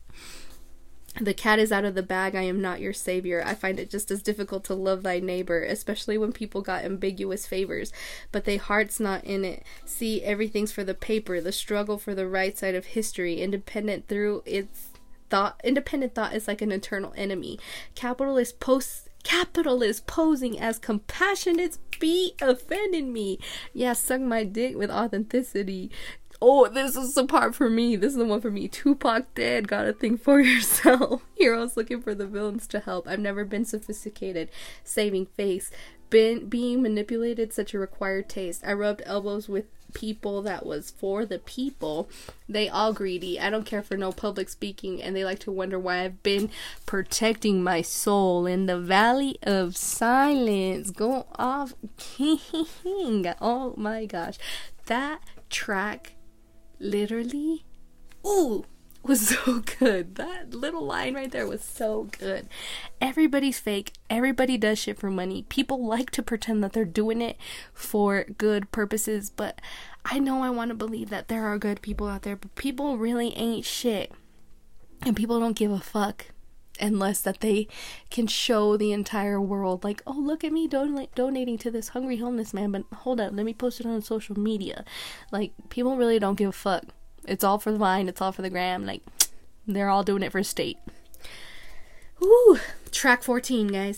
The 1.20 1.34
cat 1.34 1.58
is 1.58 1.72
out 1.72 1.86
of 1.86 1.96
the 1.96 2.04
bag. 2.04 2.36
I 2.36 2.44
am 2.44 2.62
not 2.62 2.80
your 2.80 2.94
savior. 2.94 3.42
I 3.44 3.56
find 3.56 3.80
it 3.80 3.90
just 3.90 4.12
as 4.12 4.22
difficult 4.22 4.64
to 4.66 4.76
love 4.76 5.02
thy 5.02 5.20
neighbor, 5.20 5.64
especially 5.64 6.18
when 6.18 6.32
people 6.32 6.62
got 6.62 6.86
ambiguous 6.86 7.48
favors, 7.48 7.92
but 8.32 8.46
they 8.46 8.58
heart's 8.58 9.00
not 9.00 9.24
in 9.24 9.44
it. 9.44 9.64
See, 9.84 10.22
everything's 10.24 10.72
for 10.72 10.84
the 10.84 10.94
paper, 10.94 11.42
the 11.42 11.52
struggle 11.52 11.98
for 11.98 12.14
the 12.14 12.28
right 12.28 12.56
side 12.56 12.76
of 12.76 12.88
history, 12.88 13.42
independent 13.42 14.08
through 14.08 14.44
its 14.46 14.90
thought. 15.30 15.60
Independent 15.64 16.14
thought 16.14 16.36
is 16.36 16.48
like 16.48 16.62
an 16.62 16.72
eternal 16.72 17.14
enemy. 17.18 17.60
Capitalist 17.96 18.60
posts 18.60 19.10
capitalist 19.24 20.08
posing 20.08 20.58
as 20.58 20.80
compassionate 20.80 21.78
be 22.00 22.34
offending 22.42 23.12
me. 23.12 23.40
Yeah, 23.74 23.94
suck 23.94 24.22
my 24.22 24.44
dick 24.44 24.78
with 24.78 24.90
authenticity 24.90 25.92
oh, 26.42 26.68
this 26.68 26.96
is 26.96 27.14
the 27.14 27.26
part 27.26 27.56
for 27.56 27.70
me. 27.70 27.96
This 27.96 28.12
is 28.12 28.18
the 28.18 28.26
one 28.26 28.42
for 28.42 28.52
me. 28.52 28.68
Tupac 28.68 29.34
dead. 29.36 29.68
Gotta 29.68 29.94
think 29.94 30.22
for 30.22 30.40
yourself. 30.42 31.24
Heroes 31.36 31.78
looking 31.78 32.02
for 32.02 32.16
the 32.16 32.28
villains 32.28 32.68
to 32.68 32.80
help. 32.80 33.08
I've 33.08 33.20
never 33.20 33.46
been 33.46 33.66
sophisticated. 33.66 34.50
Saving 34.84 35.26
face. 35.26 35.72
Been 36.10 36.48
being 36.48 36.82
manipulated 36.82 37.52
such 37.52 37.74
a 37.74 37.80
required 37.80 38.30
taste. 38.30 38.64
I 38.66 38.74
rubbed 38.74 39.02
elbows 39.06 39.50
with 39.50 39.66
people 39.94 40.42
that 40.44 40.66
was 40.66 40.92
for 40.92 41.26
the 41.26 41.40
people. 41.40 42.10
They 42.48 42.70
all 42.70 42.94
greedy. 42.94 43.40
I 43.40 43.50
don't 43.50 43.66
care 43.66 43.82
for 43.82 43.98
no 43.98 44.12
public 44.12 44.50
speaking 44.50 45.02
and 45.02 45.16
they 45.16 45.24
like 45.26 45.40
to 45.40 45.52
wonder 45.52 45.80
why 45.80 46.04
I've 46.04 46.24
been 46.24 46.50
protecting 46.86 47.64
my 47.64 47.82
soul 47.82 48.46
in 48.46 48.66
the 48.66 48.80
valley 48.80 49.38
of 49.44 49.76
silence. 49.76 50.92
Go 50.92 51.28
off 51.36 51.74
king. 51.98 53.34
Oh 53.42 53.74
my 53.78 54.06
gosh. 54.06 54.38
That 54.86 55.22
track 55.50 56.14
literally, 56.80 57.66
ooh, 58.26 58.66
was 59.04 59.30
so 59.30 59.60
good. 59.80 60.16
That 60.16 60.54
little 60.54 60.84
line 60.84 61.16
right 61.16 61.32
there 61.32 61.48
was 61.48 61.64
so 61.64 62.10
good. 62.20 62.48
Everybody's 63.02 63.60
fake. 63.60 63.94
Everybody 64.10 64.58
does 64.58 64.80
shit 64.80 65.00
for 65.00 65.10
money. 65.10 65.46
People 65.50 65.86
like 65.86 66.12
to 66.12 66.24
pretend 66.24 66.64
that 66.64 66.74
they're 66.74 66.86
doing 66.86 67.22
it 67.22 67.38
for 67.74 68.26
good 68.38 68.72
purposes, 68.72 69.30
but 69.30 69.62
I 70.06 70.20
know 70.20 70.44
I 70.44 70.50
want 70.50 70.70
to 70.70 70.76
believe 70.76 71.10
that 71.10 71.28
there 71.28 71.46
are 71.46 71.58
good 71.58 71.82
people 71.82 72.08
out 72.08 72.24
there, 72.24 72.36
but 72.36 72.54
people 72.56 72.98
really 72.98 73.36
ain't 73.38 73.66
shit. 73.66 74.12
And 75.04 75.16
people 75.16 75.40
don't 75.40 75.56
give 75.56 75.72
a 75.72 75.80
fuck 75.80 76.28
unless 76.80 77.22
that 77.22 77.42
they 77.42 77.68
can 78.10 78.28
show 78.28 78.78
the 78.78 78.92
entire 78.92 79.40
world 79.42 79.84
like 79.84 80.02
oh 80.08 80.18
look 80.18 80.44
at 80.44 80.52
me 80.52 80.68
don- 80.68 81.08
donating 81.16 81.58
to 81.58 81.72
this 81.72 81.90
hungry 81.90 82.18
homeless 82.18 82.54
man 82.54 82.72
but 82.72 82.84
hold 83.00 83.20
up 83.20 83.34
let 83.34 83.46
me 83.46 83.54
post 83.54 83.80
it 83.80 83.86
on 83.86 84.02
social 84.02 84.40
media. 84.40 84.84
Like 85.32 85.52
people 85.70 85.96
really 85.98 86.20
don't 86.20 86.38
give 86.38 86.50
a 86.50 86.54
fuck. 86.54 86.84
It's 87.26 87.44
all 87.44 87.60
for 87.60 87.72
the 87.72 87.78
vine 87.78 88.08
it's 88.08 88.22
all 88.22 88.32
for 88.32 88.42
the 88.42 88.50
gram 88.50 88.86
like 88.86 89.02
they're 89.68 89.90
all 89.90 90.04
doing 90.04 90.24
it 90.24 90.32
for 90.32 90.44
state. 90.44 90.78
Ooh, 92.24 92.60
track 92.92 93.22
14 93.22 93.68
guys. 93.68 93.98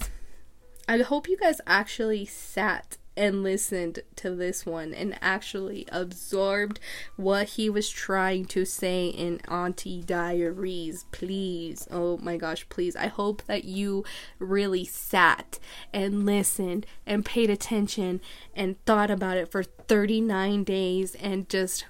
I 0.87 0.97
hope 0.97 1.29
you 1.29 1.37
guys 1.37 1.61
actually 1.67 2.25
sat 2.25 2.97
and 3.19 3.43
listened 3.43 3.99
to 4.15 4.33
this 4.33 4.65
one 4.65 4.93
and 4.93 5.13
actually 5.21 5.85
absorbed 5.91 6.79
what 7.17 7.49
he 7.49 7.69
was 7.69 7.89
trying 7.89 8.45
to 8.45 8.63
say 8.63 9.07
in 9.07 9.41
Auntie 9.49 10.01
Diaries. 10.01 11.05
Please, 11.11 11.85
oh 11.91 12.17
my 12.19 12.37
gosh, 12.37 12.67
please. 12.69 12.95
I 12.95 13.07
hope 13.07 13.43
that 13.45 13.65
you 13.65 14.05
really 14.39 14.85
sat 14.85 15.59
and 15.93 16.25
listened 16.25 16.85
and 17.05 17.25
paid 17.25 17.49
attention 17.49 18.21
and 18.55 18.83
thought 18.85 19.11
about 19.11 19.35
it 19.35 19.51
for 19.51 19.63
39 19.63 20.63
days 20.63 21.13
and 21.15 21.47
just, 21.49 21.85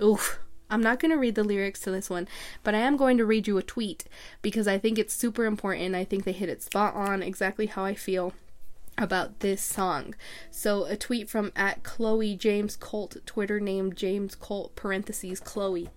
oof. 0.00 0.38
I'm 0.68 0.82
not 0.82 1.00
going 1.00 1.10
to 1.10 1.18
read 1.18 1.34
the 1.34 1.44
lyrics 1.44 1.80
to 1.80 1.90
this 1.90 2.08
one, 2.08 2.26
but 2.62 2.74
I 2.74 2.78
am 2.78 2.96
going 2.96 3.18
to 3.18 3.26
read 3.26 3.46
you 3.46 3.58
a 3.58 3.62
tweet 3.62 4.04
because 4.40 4.66
I 4.66 4.78
think 4.78 4.98
it's 4.98 5.12
super 5.12 5.44
important. 5.44 5.94
I 5.94 6.04
think 6.04 6.24
they 6.24 6.32
hit 6.32 6.48
it 6.48 6.62
spot 6.62 6.94
on 6.94 7.22
exactly 7.22 7.66
how 7.66 7.84
I 7.84 7.94
feel 7.94 8.32
about 8.98 9.40
this 9.40 9.62
song. 9.62 10.14
So 10.50 10.84
a 10.84 10.96
tweet 10.96 11.28
from 11.28 11.52
at 11.56 11.82
Chloe 11.82 12.36
James 12.36 12.76
Colt, 12.76 13.16
Twitter 13.26 13.60
name 13.60 13.94
James 13.94 14.34
Colt 14.34 14.76
parentheses 14.76 15.40
Chloe. 15.40 15.90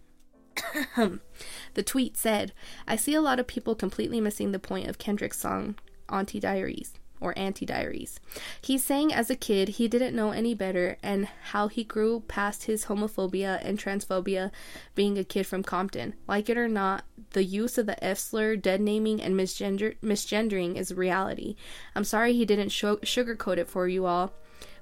the 0.95 1.83
tweet 1.83 2.17
said, 2.17 2.53
I 2.87 2.95
see 2.95 3.13
a 3.13 3.21
lot 3.21 3.39
of 3.39 3.47
people 3.47 3.75
completely 3.75 4.21
missing 4.21 4.51
the 4.51 4.59
point 4.59 4.87
of 4.87 4.97
Kendrick's 4.97 5.39
song, 5.39 5.75
Auntie 6.09 6.39
Diaries 6.39 6.93
or 7.19 7.37
Anti 7.37 7.65
Diaries. 7.65 8.19
He's 8.61 8.83
saying 8.83 9.13
as 9.13 9.29
a 9.29 9.35
kid 9.35 9.69
he 9.69 9.87
didn't 9.87 10.15
know 10.15 10.31
any 10.31 10.53
better 10.53 10.97
and 11.01 11.27
how 11.51 11.67
he 11.67 11.83
grew 11.83 12.21
past 12.27 12.65
his 12.65 12.85
homophobia 12.85 13.59
and 13.63 13.79
transphobia 13.79 14.51
being 14.93 15.17
a 15.17 15.23
kid 15.23 15.47
from 15.47 15.63
Compton. 15.63 16.15
Like 16.27 16.49
it 16.49 16.57
or 16.57 16.67
not, 16.67 17.05
the 17.31 17.43
use 17.43 17.77
of 17.77 17.85
the 17.85 18.01
F 18.03 18.17
slur, 18.17 18.55
dead 18.55 18.81
naming, 18.81 19.21
and 19.21 19.35
misgender- 19.35 19.95
misgendering 20.01 20.75
is 20.75 20.93
reality. 20.93 21.55
I'm 21.95 22.03
sorry 22.03 22.33
he 22.33 22.45
didn't 22.45 22.69
sh- 22.69 22.83
sugarcoat 22.83 23.57
it 23.57 23.69
for 23.69 23.87
you 23.87 24.05
all, 24.05 24.33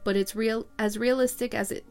but 0.03 0.15
it's 0.15 0.36
real 0.36 0.67
as 0.77 0.97
realistic 0.97 1.53
as 1.53 1.71
it 1.71 1.86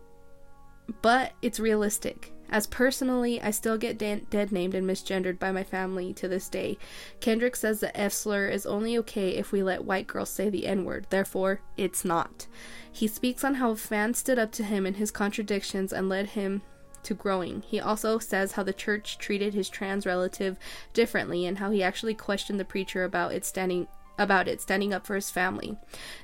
but 1.01 1.32
it's 1.43 1.61
realistic. 1.61 2.32
As 2.53 2.66
personally, 2.66 3.40
I 3.40 3.50
still 3.50 3.78
get 3.78 3.96
de- 3.96 4.26
dead 4.28 4.53
named 4.53 4.74
and 4.74 4.86
misgendered 4.86 5.38
by 5.38 5.53
my 5.53 5.64
family 5.64 6.12
to 6.12 6.28
this 6.28 6.50
day. 6.50 6.76
Kendrick 7.18 7.57
says 7.57 7.80
the 7.80 7.96
F 7.98 8.12
slur 8.12 8.48
is 8.48 8.66
only 8.66 8.98
okay 8.98 9.30
if 9.30 9.53
we 9.53 9.62
let 9.62 9.86
white 9.86 10.07
girls 10.07 10.28
say 10.28 10.50
the 10.50 10.66
N 10.66 10.84
word, 10.84 11.07
therefore, 11.09 11.62
it's 11.78 12.05
not. 12.05 12.46
He 12.92 13.09
speaks 13.09 13.42
on 13.42 13.55
how 13.55 13.74
fans 13.74 14.18
stood 14.18 14.38
up 14.38 14.53
to 14.53 14.64
him 14.64 14.84
in 14.84 14.94
his 14.94 15.11
contradictions 15.11 15.94
and 15.94 16.11
led 16.11 16.26
him 16.26 16.61
to 17.05 17.14
growing. 17.14 17.62
He 17.62 17.80
also 17.80 18.18
says 18.18 18.53
how 18.53 18.62
the 18.62 18.74
church 18.74 19.16
treated 19.16 19.55
his 19.55 19.70
trans 19.70 20.05
relative 20.05 20.59
differently 20.92 21.46
and 21.46 21.57
how 21.57 21.70
he 21.70 21.82
actually 21.82 22.14
questioned 22.14 22.61
the 22.61 22.66
preacher 22.66 23.03
about 23.03 23.32
it 23.32 23.46
standing 23.46 23.88
about 24.23 24.49
it 24.49 24.61
standing 24.61 24.95
up 24.95 25.07
for 25.07 25.14
his 25.14 25.31
family. 25.31 25.77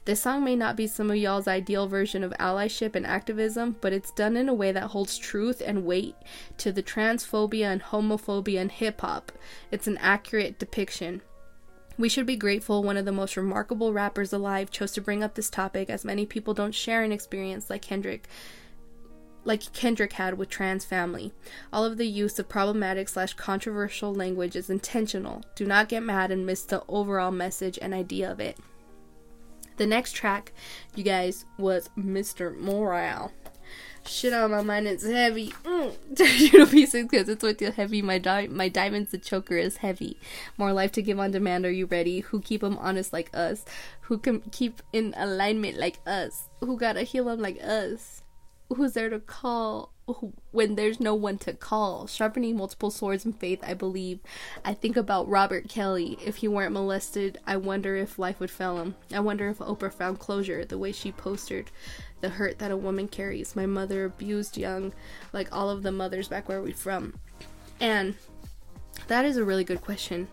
This 0.05 0.23
song 0.23 0.45
may 0.45 0.57
not 0.57 0.77
be 0.77 0.87
some 0.87 1.11
of 1.11 1.17
y'all's 1.17 1.49
ideal 1.49 1.87
version 1.87 2.25
of 2.25 2.33
allyship 2.39 2.95
and 2.95 3.07
activism, 3.07 3.77
but 3.81 3.93
it's 3.93 4.13
done 4.13 4.37
in 4.37 4.49
a 4.49 4.55
way 4.55 4.73
that 4.73 4.91
holds 4.91 5.19
truth 5.19 5.61
and 5.65 5.85
weight 5.85 6.17
to 6.59 6.73
the 6.73 6.83
transphobia 6.83 7.67
and 7.67 7.83
homophobia 7.83 8.61
in 8.61 8.69
hip 8.71 9.01
hop. 9.01 9.33
It's 9.71 9.87
an 9.87 9.99
accurate 9.99 10.59
depiction. 10.59 11.21
We 11.99 12.09
should 12.09 12.27
be 12.27 12.37
grateful 12.37 12.85
one 12.85 12.97
of 12.97 13.05
the 13.05 13.13
most 13.13 13.37
remarkable 13.37 13.93
rappers 13.93 14.33
alive 14.33 14.71
chose 14.71 14.93
to 14.93 15.01
bring 15.01 15.25
up 15.25 15.35
this 15.35 15.51
topic 15.51 15.91
as 15.91 16.05
many 16.05 16.27
people 16.27 16.55
don't 16.55 16.75
share 16.75 17.03
an 17.03 17.11
experience 17.11 17.69
like 17.69 17.83
Kendrick 17.83 18.29
like 19.49 19.73
Kendrick 19.73 20.13
had 20.13 20.37
with 20.37 20.51
trans 20.51 20.85
family. 20.85 21.33
All 21.73 21.85
of 21.85 21.97
the 21.97 22.07
use 22.07 22.39
of 22.39 22.51
problematic 22.51 23.09
slash 23.09 23.33
controversial 23.33 24.15
language 24.15 24.55
is 24.55 24.69
intentional. 24.69 25.43
Do 25.57 25.65
not 25.65 25.89
get 25.89 26.03
mad 26.03 26.31
and 26.31 26.45
miss 26.45 26.63
the 26.63 26.85
overall 26.87 27.33
message 27.33 27.79
and 27.81 27.95
idea 27.95 28.31
of 28.31 28.41
it. 28.41 28.59
The 29.79 29.87
next 29.87 30.13
track, 30.13 30.53
you 30.95 31.03
guys, 31.03 31.47
was 31.57 31.89
Mr. 31.99 32.55
Morale. 32.57 33.33
Shit 34.05 34.33
on 34.33 34.51
my 34.51 34.63
mind, 34.63 34.87
it's 34.87 35.07
heavy. 35.07 35.49
Mm. 35.65 35.97
you 36.53 36.59
know, 36.59 36.67
pieces 36.67 37.07
because 37.09 37.29
it's 37.29 37.43
with 37.43 37.63
you 37.63 37.71
heavy. 37.71 38.03
My 38.03 38.19
di- 38.19 38.49
my 38.49 38.69
diamonds, 38.69 39.13
the 39.13 39.19
choker 39.19 39.57
is 39.57 39.79
heavy. 39.79 40.19
More 40.57 40.73
life 40.73 40.93
to 40.93 41.03
give 41.03 41.19
on 41.19 41.31
demand. 41.31 41.65
Are 41.65 41.71
you 41.71 41.87
ready? 41.87 42.21
Who 42.21 42.41
keep 42.41 42.61
them 42.61 42.79
honest 42.79 43.13
like 43.13 43.31
us? 43.35 43.65
Who 44.03 44.19
can 44.19 44.41
keep 44.53 44.83
in 44.93 45.15
alignment 45.17 45.79
like 45.79 46.01
us? 46.07 46.49
Who 46.61 46.77
gotta 46.79 47.03
heal 47.03 47.25
them 47.25 47.41
like 47.41 47.63
us? 47.63 48.23
Who's 48.75 48.93
there 48.93 49.09
to 49.09 49.21
call 49.21 49.93
when 50.53 50.75
there's 50.75 51.01
no 51.01 51.15
one 51.15 51.39
to 51.39 51.53
call. 51.53 52.07
Sharpening 52.07 52.57
multiple 52.57 52.91
swords 52.91 53.27
in 53.27 53.33
faith, 53.33 53.61
I 53.63 53.75
believe. 53.75 54.21
I 54.65 54.75
think 54.75 54.97
about 54.97 55.29
Robert 55.29 55.69
Kelly. 55.69 56.19
If 56.25 56.37
he 56.37 56.49
weren't 56.49 56.73
molested, 56.73 57.39
I 57.47 57.57
wonder 57.57 57.97
if 57.97 58.19
life 58.19 58.41
would 58.41 58.51
fail 58.51 58.79
him. 58.79 58.95
I 59.13 59.21
wonder 59.21 59.49
if 59.49 59.59
Oprah 59.59 59.93
found 59.93 60.19
closure 60.19 60.65
the 60.65 60.79
way 60.79 60.93
she 60.93 61.13
posted 61.13 61.71
the 62.21 62.31
hurt 62.31 62.59
that 62.59 62.71
a 62.71 62.77
woman 62.77 63.09
carries. 63.09 63.55
My 63.55 63.67
mother 63.67 64.05
abused 64.05 64.57
young, 64.57 64.93
like 65.33 65.49
all 65.53 65.71
of 65.71 65.83
the 65.83 65.93
mothers 65.93 66.29
back 66.29 66.49
where 66.49 66.63
we 66.63 66.73
from. 66.73 67.15
And 67.81 68.15
that 69.09 69.25
is 69.25 69.37
a 69.37 69.45
really 69.45 69.65
good 69.65 69.83
question. 69.83 70.29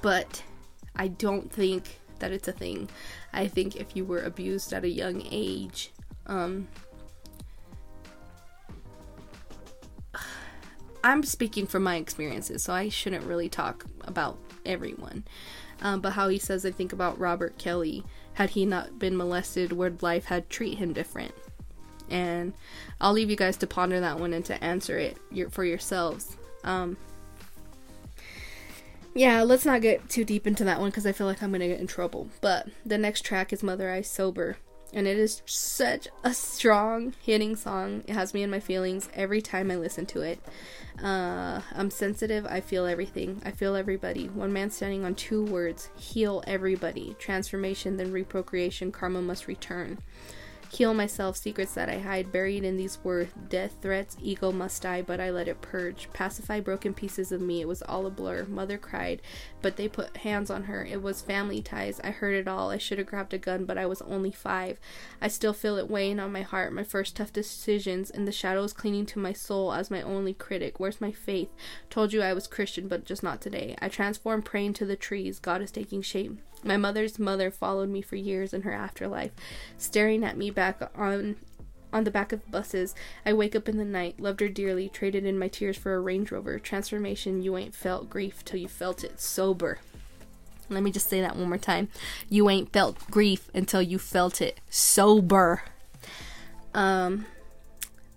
But 0.00 0.42
I 0.96 1.08
don't 1.08 1.52
think 1.52 2.00
that 2.18 2.32
it's 2.32 2.48
a 2.48 2.52
thing. 2.52 2.88
I 3.32 3.48
think 3.48 3.76
if 3.76 3.96
you 3.96 4.04
were 4.04 4.22
abused 4.22 4.72
at 4.72 4.84
a 4.84 4.88
young 4.88 5.22
age, 5.30 5.92
um, 6.26 6.68
I'm 11.04 11.22
speaking 11.22 11.66
from 11.66 11.82
my 11.82 11.96
experiences, 11.96 12.62
so 12.62 12.72
I 12.72 12.88
shouldn't 12.88 13.26
really 13.26 13.48
talk 13.48 13.86
about 14.02 14.38
everyone. 14.64 15.24
Um, 15.80 16.00
but 16.00 16.12
how 16.12 16.28
he 16.28 16.38
says, 16.38 16.64
I 16.64 16.70
think 16.70 16.92
about 16.92 17.18
Robert 17.18 17.58
Kelly. 17.58 18.04
Had 18.34 18.50
he 18.50 18.64
not 18.64 18.98
been 18.98 19.16
molested, 19.16 19.72
would 19.72 20.02
life 20.02 20.26
had 20.26 20.48
treat 20.48 20.78
him 20.78 20.92
different? 20.92 21.34
And 22.08 22.52
I'll 23.00 23.12
leave 23.12 23.30
you 23.30 23.36
guys 23.36 23.56
to 23.58 23.66
ponder 23.66 24.00
that 24.00 24.18
one 24.18 24.32
and 24.32 24.44
to 24.46 24.62
answer 24.62 24.98
it 24.98 25.16
for 25.50 25.64
yourselves. 25.64 26.36
Um, 26.62 26.96
yeah, 29.14 29.42
let's 29.42 29.66
not 29.66 29.82
get 29.82 30.08
too 30.08 30.24
deep 30.24 30.46
into 30.46 30.64
that 30.64 30.80
one 30.80 30.90
because 30.90 31.06
I 31.06 31.12
feel 31.12 31.26
like 31.26 31.42
I'm 31.42 31.52
gonna 31.52 31.68
get 31.68 31.80
in 31.80 31.86
trouble. 31.86 32.28
But 32.40 32.68
the 32.86 32.98
next 32.98 33.24
track 33.24 33.52
is 33.52 33.62
Mother 33.62 33.90
I 33.90 34.02
Sober 34.02 34.56
and 34.92 35.06
it 35.06 35.18
is 35.18 35.42
such 35.46 36.08
a 36.22 36.34
strong 36.34 37.14
hitting 37.22 37.56
song. 37.56 38.04
It 38.06 38.14
has 38.14 38.34
me 38.34 38.42
in 38.42 38.50
my 38.50 38.60
feelings 38.60 39.08
every 39.14 39.40
time 39.40 39.70
i 39.70 39.76
listen 39.76 40.06
to 40.06 40.20
it. 40.20 40.40
Uh, 41.02 41.60
i'm 41.74 41.90
sensitive. 41.90 42.46
I 42.46 42.60
feel 42.60 42.86
everything. 42.86 43.40
I 43.44 43.50
feel 43.50 43.74
everybody. 43.74 44.28
One 44.28 44.52
man 44.52 44.70
standing 44.70 45.04
on 45.04 45.14
two 45.14 45.44
words 45.44 45.88
heal 45.96 46.42
everybody. 46.46 47.16
Transformation 47.18 47.96
then 47.96 48.12
reprocreation. 48.12 48.92
Karma 48.92 49.22
must 49.22 49.46
return 49.46 49.98
Heal 50.72 50.94
myself, 50.94 51.36
secrets 51.36 51.74
that 51.74 51.90
I 51.90 51.98
hide, 51.98 52.32
buried 52.32 52.64
in 52.64 52.78
these 52.78 52.98
words. 53.04 53.30
Death 53.50 53.76
threats, 53.82 54.16
ego 54.22 54.50
must 54.50 54.80
die, 54.80 55.02
but 55.02 55.20
I 55.20 55.28
let 55.28 55.46
it 55.46 55.60
purge. 55.60 56.08
Pacify 56.14 56.60
broken 56.60 56.94
pieces 56.94 57.30
of 57.30 57.42
me, 57.42 57.60
it 57.60 57.68
was 57.68 57.82
all 57.82 58.06
a 58.06 58.10
blur. 58.10 58.46
Mother 58.46 58.78
cried, 58.78 59.20
but 59.60 59.76
they 59.76 59.86
put 59.86 60.16
hands 60.16 60.50
on 60.50 60.64
her. 60.64 60.82
It 60.82 61.02
was 61.02 61.20
family 61.20 61.60
ties. 61.60 62.00
I 62.02 62.08
heard 62.10 62.34
it 62.34 62.48
all. 62.48 62.70
I 62.70 62.78
should 62.78 62.96
have 62.96 63.06
grabbed 63.06 63.34
a 63.34 63.38
gun, 63.38 63.66
but 63.66 63.76
I 63.76 63.84
was 63.84 64.00
only 64.00 64.32
five. 64.32 64.80
I 65.20 65.28
still 65.28 65.52
feel 65.52 65.76
it 65.76 65.90
weighing 65.90 66.18
on 66.18 66.32
my 66.32 66.40
heart. 66.40 66.72
My 66.72 66.84
first 66.84 67.16
tough 67.16 67.34
decisions, 67.34 68.08
and 68.08 68.26
the 68.26 68.32
shadows 68.32 68.72
clinging 68.72 69.04
to 69.06 69.18
my 69.18 69.34
soul 69.34 69.74
as 69.74 69.90
my 69.90 70.00
only 70.00 70.32
critic. 70.32 70.80
Where's 70.80 71.02
my 71.02 71.12
faith? 71.12 71.50
Told 71.90 72.14
you 72.14 72.22
I 72.22 72.32
was 72.32 72.46
Christian, 72.46 72.88
but 72.88 73.04
just 73.04 73.22
not 73.22 73.42
today. 73.42 73.76
I 73.82 73.90
transformed 73.90 74.46
praying 74.46 74.72
to 74.74 74.86
the 74.86 74.96
trees. 74.96 75.38
God 75.38 75.60
is 75.60 75.70
taking 75.70 76.00
shape. 76.00 76.40
My 76.64 76.76
mother's 76.76 77.18
mother 77.18 77.50
followed 77.50 77.88
me 77.88 78.02
for 78.02 78.16
years 78.16 78.52
in 78.54 78.62
her 78.62 78.72
afterlife, 78.72 79.32
staring 79.78 80.24
at 80.24 80.36
me 80.36 80.50
back 80.50 80.80
on 80.96 81.36
on 81.92 82.04
the 82.04 82.10
back 82.10 82.32
of 82.32 82.50
buses. 82.50 82.94
I 83.26 83.34
wake 83.34 83.54
up 83.54 83.68
in 83.68 83.76
the 83.76 83.84
night, 83.84 84.18
loved 84.18 84.40
her 84.40 84.48
dearly, 84.48 84.88
traded 84.88 85.26
in 85.26 85.38
my 85.38 85.48
tears 85.48 85.76
for 85.76 85.94
a 85.94 86.00
Range 86.00 86.30
Rover. 86.32 86.58
Transformation, 86.58 87.42
you 87.42 87.56
ain't 87.58 87.74
felt 87.74 88.08
grief 88.08 88.42
till 88.44 88.58
you 88.58 88.68
felt 88.68 89.04
it 89.04 89.20
sober. 89.20 89.78
Let 90.70 90.82
me 90.82 90.90
just 90.90 91.08
say 91.08 91.20
that 91.20 91.36
one 91.36 91.48
more 91.48 91.58
time. 91.58 91.88
You 92.30 92.48
ain't 92.48 92.72
felt 92.72 93.10
grief 93.10 93.50
until 93.52 93.82
you 93.82 93.98
felt 93.98 94.40
it 94.40 94.60
sober. 94.70 95.64
Um 96.74 97.26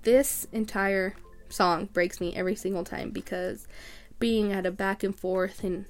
this 0.04 0.48
entire 0.52 1.16
song 1.50 1.90
breaks 1.92 2.22
me 2.22 2.36
every 2.36 2.56
single 2.56 2.84
time 2.84 3.10
because 3.10 3.68
being 4.20 4.54
at 4.54 4.66
a 4.66 4.72
back 4.72 5.04
and 5.04 5.18
forth 5.18 5.64
and 5.64 5.86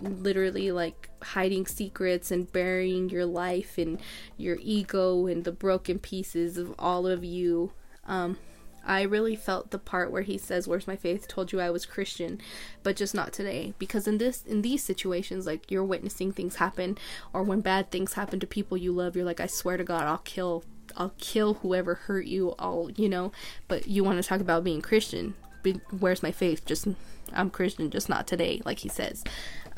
literally 0.00 0.70
like 0.70 1.08
hiding 1.22 1.66
secrets 1.66 2.30
and 2.30 2.50
burying 2.52 3.08
your 3.08 3.26
life 3.26 3.78
and 3.78 4.00
your 4.36 4.58
ego 4.60 5.26
and 5.26 5.44
the 5.44 5.52
broken 5.52 5.98
pieces 5.98 6.56
of 6.56 6.74
all 6.78 7.06
of 7.06 7.24
you. 7.24 7.72
Um, 8.06 8.38
I 8.84 9.02
really 9.02 9.36
felt 9.36 9.70
the 9.70 9.78
part 9.78 10.10
where 10.10 10.22
he 10.22 10.38
says, 10.38 10.66
"Where's 10.66 10.86
my 10.86 10.96
faith? 10.96 11.28
Told 11.28 11.52
you 11.52 11.60
I 11.60 11.70
was 11.70 11.84
Christian, 11.84 12.40
but 12.82 12.96
just 12.96 13.14
not 13.14 13.34
today." 13.34 13.74
Because 13.78 14.08
in 14.08 14.16
this, 14.16 14.42
in 14.46 14.62
these 14.62 14.82
situations, 14.82 15.46
like 15.46 15.70
you're 15.70 15.84
witnessing 15.84 16.32
things 16.32 16.56
happen, 16.56 16.96
or 17.34 17.42
when 17.42 17.60
bad 17.60 17.90
things 17.90 18.14
happen 18.14 18.40
to 18.40 18.46
people 18.46 18.78
you 18.78 18.92
love, 18.92 19.14
you're 19.14 19.26
like, 19.26 19.40
"I 19.40 19.46
swear 19.46 19.76
to 19.76 19.84
God, 19.84 20.04
I'll 20.04 20.18
kill, 20.18 20.64
I'll 20.96 21.12
kill 21.18 21.54
whoever 21.54 21.94
hurt 21.94 22.24
you." 22.26 22.54
I'll, 22.58 22.90
you 22.96 23.10
know. 23.10 23.30
But 23.68 23.88
you 23.88 24.04
want 24.04 24.22
to 24.22 24.26
talk 24.26 24.40
about 24.40 24.64
being 24.64 24.80
Christian? 24.80 25.34
Be, 25.62 25.72
where's 25.98 26.22
my 26.22 26.32
faith? 26.32 26.64
Just 26.64 26.88
I'm 27.32 27.50
Christian, 27.50 27.90
just 27.90 28.08
not 28.08 28.26
today, 28.26 28.62
like 28.64 28.78
he 28.78 28.88
says. 28.88 29.22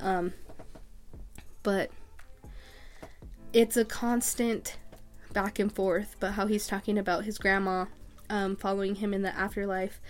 Um, 0.00 0.32
but 1.62 1.90
it's 3.52 3.76
a 3.76 3.84
constant 3.84 4.76
back 5.32 5.58
and 5.58 5.72
forth. 5.72 6.16
But 6.20 6.32
how 6.32 6.46
he's 6.46 6.66
talking 6.66 6.98
about 6.98 7.24
his 7.24 7.38
grandma 7.38 7.86
um, 8.28 8.56
following 8.56 8.96
him 8.96 9.12
in 9.12 9.22
the 9.22 9.36
afterlife, 9.36 10.00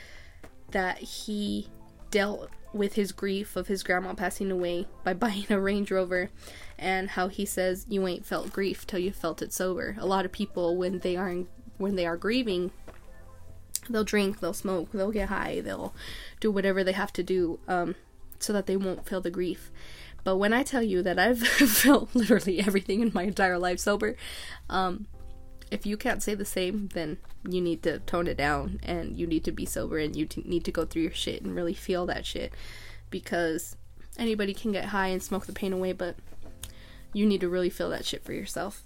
that 0.71 0.99
he 0.99 1.69
dealt 2.11 2.51
with 2.73 2.95
his 2.95 3.11
grief 3.11 3.57
of 3.57 3.67
his 3.67 3.83
grandma 3.83 4.15
passing 4.15 4.51
away 4.51 4.87
by 5.03 5.13
buying 5.15 5.47
a 5.51 5.61
Range 5.61 5.91
Rover, 5.91 6.31
and 6.79 7.11
how 7.11 7.29
he 7.29 7.45
says 7.45 7.87
you 7.89 8.07
ain't 8.07 8.27
felt 8.27 8.53
grief 8.53 8.87
till 8.87 9.01
you 9.01 9.13
felt 9.13 9.43
it 9.43 9.53
sober. 9.53 9.97
A 9.99 10.07
lot 10.07 10.25
of 10.25 10.33
people 10.33 10.77
when 10.77 11.01
they 11.01 11.17
are 11.17 11.35
when 11.79 11.97
they 11.97 12.07
are 12.07 12.17
grieving, 12.17 12.71
they'll 13.89 14.05
drink, 14.05 14.41
they'll 14.41 14.53
smoke, 14.53 14.93
they'll 14.93 15.11
get 15.11 15.31
high, 15.31 15.61
they'll 15.61 15.95
do 16.39 16.51
whatever 16.51 16.85
they 16.85 16.93
have 16.93 17.13
to 17.15 17.23
do. 17.23 17.59
Um, 17.67 17.95
so 18.41 18.53
that 18.53 18.67
they 18.67 18.77
won't 18.77 19.07
feel 19.07 19.21
the 19.21 19.31
grief. 19.31 19.71
But 20.25 20.37
when 20.37 20.53
I 20.53 20.63
tell 20.63 20.83
you 20.83 21.03
that 21.03 21.19
I've 21.19 21.41
felt 21.47 22.15
literally 22.15 22.61
everything 22.61 23.01
in 23.01 23.13
my 23.15 23.23
entire 23.25 23.59
life 23.59 23.81
sober, 23.81 24.17
um, 24.69 25.07
if 25.71 25.87
you 25.87 25.97
can't 25.97 26.23
say 26.23 26.35
the 26.35 26.45
same, 26.45 26.89
then 26.95 27.19
you 27.49 27.61
need 27.61 27.83
to 27.85 28.01
tone 28.01 28.27
it 28.27 28.37
down 28.37 28.81
and 28.83 29.17
you 29.17 29.27
need 29.27 29.45
to 29.45 29.53
be 29.53 29.65
sober 29.65 29.99
and 29.99 30.17
you 30.17 30.27
t- 30.27 30.43
need 30.45 30.65
to 30.65 30.73
go 30.73 30.85
through 30.85 31.03
your 31.03 31.13
shit 31.13 31.43
and 31.43 31.55
really 31.55 31.75
feel 31.75 32.07
that 32.07 32.27
shit 32.27 32.53
because 33.09 33.77
anybody 34.19 34.53
can 34.53 34.73
get 34.73 34.87
high 34.87 35.09
and 35.09 35.23
smoke 35.23 35.47
the 35.47 35.53
pain 35.53 35.73
away, 35.73 35.93
but 35.93 36.17
you 37.13 37.25
need 37.25 37.41
to 37.41 37.49
really 37.49 37.71
feel 37.71 37.91
that 37.91 38.05
shit 38.05 38.25
for 38.25 38.33
yourself. 38.33 38.85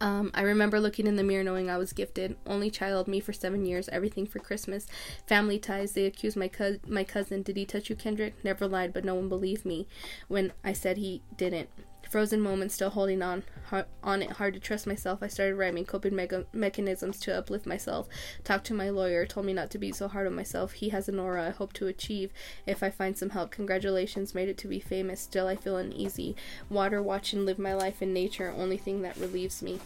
Um, 0.00 0.30
I 0.34 0.42
remember 0.42 0.80
looking 0.80 1.06
in 1.06 1.16
the 1.16 1.22
mirror 1.22 1.44
knowing 1.44 1.68
I 1.68 1.76
was 1.76 1.92
gifted. 1.92 2.36
Only 2.46 2.70
child, 2.70 3.06
me 3.06 3.20
for 3.20 3.32
seven 3.34 3.66
years, 3.66 3.88
everything 3.90 4.26
for 4.26 4.38
Christmas. 4.38 4.86
Family 5.26 5.58
ties, 5.58 5.92
they 5.92 6.06
accused 6.06 6.36
my, 6.38 6.48
co- 6.48 6.78
my 6.86 7.04
cousin. 7.04 7.42
Did 7.42 7.56
he 7.56 7.66
touch 7.66 7.90
you, 7.90 7.96
Kendrick? 7.96 8.34
Never 8.42 8.66
lied, 8.66 8.92
but 8.94 9.04
no 9.04 9.14
one 9.14 9.28
believed 9.28 9.66
me 9.66 9.86
when 10.28 10.52
I 10.64 10.72
said 10.72 10.96
he 10.96 11.22
didn't. 11.36 11.68
Frozen 12.10 12.40
moments, 12.40 12.74
still 12.74 12.90
holding 12.90 13.22
on 13.22 13.44
hard, 13.66 13.86
on 14.02 14.20
it. 14.20 14.32
Hard 14.32 14.54
to 14.54 14.60
trust 14.60 14.84
myself. 14.84 15.22
I 15.22 15.28
started 15.28 15.54
rhyming 15.54 15.84
coping 15.84 16.16
mega- 16.16 16.44
mechanisms 16.52 17.20
to 17.20 17.38
uplift 17.38 17.66
myself. 17.66 18.08
Talked 18.42 18.66
to 18.66 18.74
my 18.74 18.90
lawyer. 18.90 19.24
Told 19.24 19.46
me 19.46 19.52
not 19.52 19.70
to 19.70 19.78
be 19.78 19.92
so 19.92 20.08
hard 20.08 20.26
on 20.26 20.34
myself. 20.34 20.72
He 20.72 20.88
has 20.88 21.08
an 21.08 21.20
aura 21.20 21.46
I 21.46 21.50
hope 21.50 21.72
to 21.74 21.86
achieve 21.86 22.32
if 22.66 22.82
I 22.82 22.90
find 22.90 23.16
some 23.16 23.30
help. 23.30 23.52
Congratulations, 23.52 24.34
made 24.34 24.48
it 24.48 24.58
to 24.58 24.68
be 24.68 24.80
famous. 24.80 25.20
Still, 25.20 25.46
I 25.46 25.54
feel 25.54 25.76
uneasy. 25.76 26.34
Water, 26.68 27.00
watch, 27.00 27.32
and 27.32 27.46
live 27.46 27.60
my 27.60 27.74
life 27.74 28.02
in 28.02 28.12
nature. 28.12 28.52
Only 28.56 28.76
thing 28.76 29.02
that 29.02 29.16
relieves 29.16 29.62
me. 29.62 29.78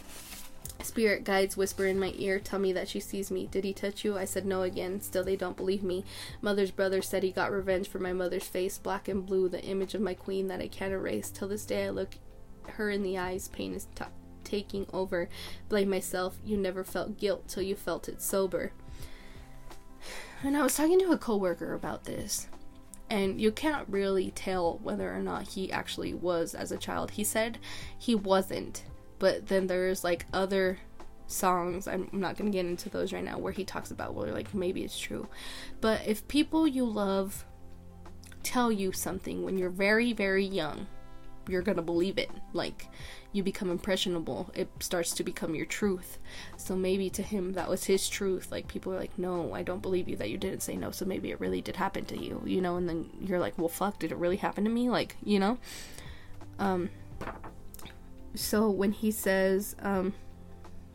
Spirit 0.82 1.24
guides 1.24 1.56
whisper 1.56 1.86
in 1.86 1.98
my 1.98 2.12
ear, 2.16 2.38
tell 2.38 2.58
me 2.58 2.72
that 2.72 2.88
she 2.88 3.00
sees 3.00 3.30
me. 3.30 3.46
Did 3.46 3.64
he 3.64 3.72
touch 3.72 4.04
you? 4.04 4.18
I 4.18 4.24
said 4.24 4.44
no 4.44 4.62
again. 4.62 5.00
Still, 5.00 5.24
they 5.24 5.36
don't 5.36 5.56
believe 5.56 5.82
me. 5.82 6.04
Mother's 6.42 6.70
brother 6.70 7.00
said 7.00 7.22
he 7.22 7.32
got 7.32 7.50
revenge 7.50 7.88
for 7.88 7.98
my 7.98 8.12
mother's 8.12 8.44
face, 8.44 8.76
black 8.76 9.08
and 9.08 9.24
blue, 9.24 9.48
the 9.48 9.62
image 9.62 9.94
of 9.94 10.00
my 10.00 10.14
queen 10.14 10.48
that 10.48 10.60
I 10.60 10.68
can't 10.68 10.92
erase. 10.92 11.30
Till 11.30 11.48
this 11.48 11.64
day, 11.64 11.86
I 11.86 11.90
look 11.90 12.16
her 12.72 12.90
in 12.90 13.02
the 13.02 13.16
eyes. 13.16 13.48
Pain 13.48 13.72
is 13.72 13.86
t- 13.94 14.04
taking 14.42 14.86
over. 14.92 15.28
Blame 15.68 15.90
myself. 15.90 16.36
You 16.44 16.56
never 16.56 16.84
felt 16.84 17.18
guilt 17.18 17.48
till 17.48 17.62
you 17.62 17.76
felt 17.76 18.08
it 18.08 18.20
sober. 18.20 18.72
And 20.42 20.56
I 20.56 20.62
was 20.62 20.76
talking 20.76 20.98
to 20.98 21.12
a 21.12 21.18
coworker 21.18 21.72
about 21.72 22.04
this, 22.04 22.48
and 23.08 23.40
you 23.40 23.50
can't 23.50 23.88
really 23.88 24.30
tell 24.32 24.78
whether 24.82 25.14
or 25.14 25.20
not 25.20 25.48
he 25.48 25.72
actually 25.72 26.12
was 26.12 26.54
as 26.54 26.70
a 26.70 26.76
child. 26.76 27.12
He 27.12 27.24
said 27.24 27.58
he 27.98 28.14
wasn't 28.14 28.84
but 29.18 29.46
then 29.48 29.66
there's 29.66 30.04
like 30.04 30.26
other 30.32 30.78
songs 31.26 31.88
i'm 31.88 32.08
not 32.12 32.36
going 32.36 32.50
to 32.50 32.56
get 32.56 32.66
into 32.66 32.90
those 32.90 33.12
right 33.12 33.24
now 33.24 33.38
where 33.38 33.52
he 33.52 33.64
talks 33.64 33.90
about 33.90 34.14
well 34.14 34.26
like 34.26 34.52
maybe 34.54 34.82
it's 34.82 34.98
true. 34.98 35.26
But 35.80 36.06
if 36.06 36.26
people 36.28 36.66
you 36.66 36.84
love 36.84 37.44
tell 38.42 38.70
you 38.70 38.92
something 38.92 39.42
when 39.42 39.56
you're 39.56 39.70
very 39.70 40.12
very 40.12 40.44
young 40.44 40.86
you're 41.48 41.62
going 41.62 41.76
to 41.76 41.82
believe 41.82 42.18
it. 42.18 42.30
Like 42.52 42.88
you 43.32 43.42
become 43.42 43.70
impressionable. 43.70 44.50
It 44.54 44.68
starts 44.80 45.12
to 45.14 45.24
become 45.24 45.54
your 45.54 45.66
truth. 45.66 46.18
So 46.56 46.76
maybe 46.76 47.10
to 47.10 47.22
him 47.22 47.52
that 47.54 47.68
was 47.68 47.84
his 47.84 48.08
truth. 48.08 48.50
Like 48.50 48.68
people 48.68 48.92
are 48.92 48.98
like 48.98 49.18
no 49.18 49.54
i 49.54 49.62
don't 49.62 49.82
believe 49.82 50.08
you 50.08 50.16
that 50.16 50.30
you 50.30 50.38
didn't 50.38 50.62
say 50.62 50.76
no. 50.76 50.90
So 50.90 51.04
maybe 51.04 51.30
it 51.30 51.40
really 51.40 51.60
did 51.60 51.76
happen 51.76 52.04
to 52.06 52.18
you 52.18 52.42
you 52.44 52.60
know 52.60 52.76
and 52.76 52.88
then 52.88 53.10
you're 53.20 53.40
like 53.40 53.58
well 53.58 53.68
fuck 53.68 53.98
did 53.98 54.12
it 54.12 54.18
really 54.18 54.36
happen 54.36 54.64
to 54.64 54.70
me? 54.70 54.90
Like 54.90 55.16
you 55.22 55.38
know? 55.38 55.58
Um 56.58 56.90
so 58.34 58.70
when 58.70 58.92
he 58.92 59.10
says, 59.10 59.76
um, 59.80 60.14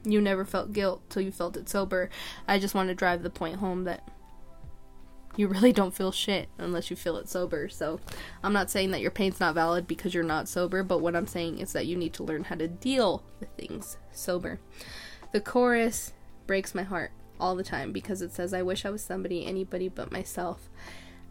you 0.04 0.22
never 0.22 0.46
felt 0.46 0.74
guilt 0.74 1.02
till 1.10 1.22
you 1.22 1.32
felt 1.32 1.58
it 1.58 1.70
sober, 1.70 2.10
I 2.48 2.60
just 2.60 2.76
want 2.76 2.90
to 2.90 2.96
drive 2.96 3.24
the 3.24 3.30
point 3.30 3.58
home 3.58 3.84
that 3.86 4.08
you 5.36 5.48
really 5.48 5.72
don't 5.72 5.94
feel 5.94 6.12
shit 6.12 6.50
unless 6.58 6.90
you 6.90 6.96
feel 6.96 7.18
it 7.18 7.30
sober. 7.30 7.70
So 7.70 8.00
I'm 8.44 8.54
not 8.54 8.70
saying 8.70 8.92
that 8.92 9.02
your 9.02 9.12
pain's 9.12 9.40
not 9.40 9.56
valid 9.56 9.88
because 9.88 10.14
you're 10.14 10.24
not 10.24 10.48
sober, 10.48 10.84
but 10.84 11.00
what 11.00 11.16
I'm 11.16 11.28
saying 11.28 11.60
is 11.60 11.74
that 11.74 11.86
you 11.86 11.96
need 11.96 12.14
to 12.14 12.24
learn 12.24 12.46
how 12.46 12.56
to 12.56 12.68
deal 12.68 13.24
with 13.40 13.50
things 13.50 13.98
sober. 14.12 14.60
The 15.32 15.40
chorus 15.40 16.14
breaks 16.48 16.74
my 16.74 16.84
heart 16.84 17.12
all 17.40 17.56
the 17.56 17.64
time 17.64 17.92
because 17.94 18.22
it 18.22 18.34
says, 18.34 18.54
I 18.54 18.64
wish 18.64 18.86
I 18.86 18.90
was 18.90 19.04
somebody, 19.04 19.46
anybody 19.46 19.88
but 19.88 20.12
myself. 20.12 20.70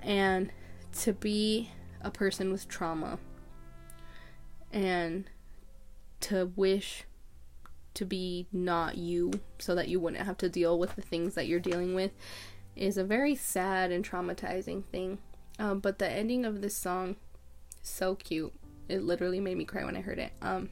And 0.01 0.53
to 1.01 1.13
be 1.13 1.71
a 2.01 2.11
person 2.11 2.51
with 2.51 2.69
trauma 2.69 3.19
and 4.73 5.29
to 6.21 6.53
wish 6.57 7.05
to 7.95 8.05
be 8.05 8.47
not 8.53 8.97
you 8.97 9.33
so 9.59 9.75
that 9.75 9.89
you 9.89 9.99
wouldn't 9.99 10.25
have 10.25 10.39
to 10.39 10.49
deal 10.49 10.79
with 10.79 10.95
the 10.95 11.03
things 11.03 11.35
that 11.35 11.47
you're 11.49 11.59
dealing 11.59 11.95
with 11.95 12.13
is 12.77 12.97
a 12.97 13.05
very 13.05 13.35
sad 13.35 13.91
and 13.91 14.09
traumatizing 14.09 14.85
thing. 14.85 15.19
Um, 15.59 15.81
but 15.81 15.99
the 15.99 16.09
ending 16.09 16.45
of 16.45 16.61
this 16.61 16.77
song 16.77 17.17
so 17.83 18.15
cute. 18.15 18.53
It 18.89 19.03
literally 19.03 19.41
made 19.41 19.59
me 19.59 19.65
cry 19.65 19.85
when 19.85 19.97
I 19.97 20.01
heard 20.01 20.19
it. 20.19 20.33
Um, 20.41 20.71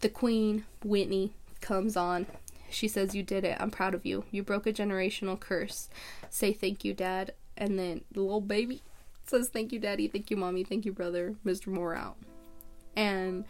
the 0.00 0.08
queen, 0.08 0.64
Whitney, 0.84 1.34
comes 1.60 1.96
on. 1.96 2.26
She 2.70 2.88
says, 2.88 3.14
You 3.14 3.22
did 3.22 3.44
it. 3.44 3.56
I'm 3.60 3.70
proud 3.70 3.94
of 3.94 4.06
you. 4.06 4.24
You 4.30 4.42
broke 4.42 4.66
a 4.66 4.72
generational 4.72 5.38
curse. 5.38 5.88
Say 6.30 6.52
thank 6.52 6.84
you, 6.84 6.94
Dad. 6.94 7.32
And 7.56 7.78
then 7.78 8.02
the 8.12 8.20
little 8.20 8.40
baby 8.40 8.82
says, 9.26 9.48
Thank 9.48 9.72
you, 9.72 9.78
Daddy. 9.78 10.08
Thank 10.08 10.30
you, 10.30 10.36
Mommy. 10.36 10.64
Thank 10.64 10.84
you, 10.84 10.92
brother. 10.92 11.36
Mr. 11.44 11.68
Morale. 11.68 12.16
And 12.96 13.44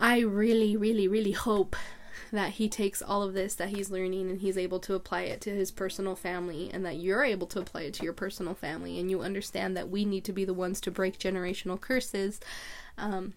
I 0.00 0.20
really, 0.20 0.76
really, 0.76 1.06
really 1.06 1.32
hope 1.32 1.76
that 2.32 2.52
he 2.52 2.68
takes 2.68 3.02
all 3.02 3.22
of 3.22 3.34
this 3.34 3.54
that 3.56 3.70
he's 3.70 3.90
learning 3.90 4.30
and 4.30 4.40
he's 4.40 4.56
able 4.56 4.78
to 4.80 4.94
apply 4.94 5.22
it 5.22 5.40
to 5.42 5.50
his 5.50 5.70
personal 5.70 6.14
family 6.14 6.70
and 6.72 6.84
that 6.86 6.96
you're 6.96 7.24
able 7.24 7.46
to 7.48 7.60
apply 7.60 7.82
it 7.82 7.94
to 7.94 8.04
your 8.04 8.12
personal 8.12 8.54
family 8.54 8.98
and 8.98 9.10
you 9.10 9.20
understand 9.20 9.76
that 9.76 9.90
we 9.90 10.04
need 10.04 10.24
to 10.24 10.32
be 10.32 10.44
the 10.44 10.54
ones 10.54 10.80
to 10.80 10.90
break 10.90 11.18
generational 11.18 11.80
curses 11.80 12.40
um, 12.96 13.34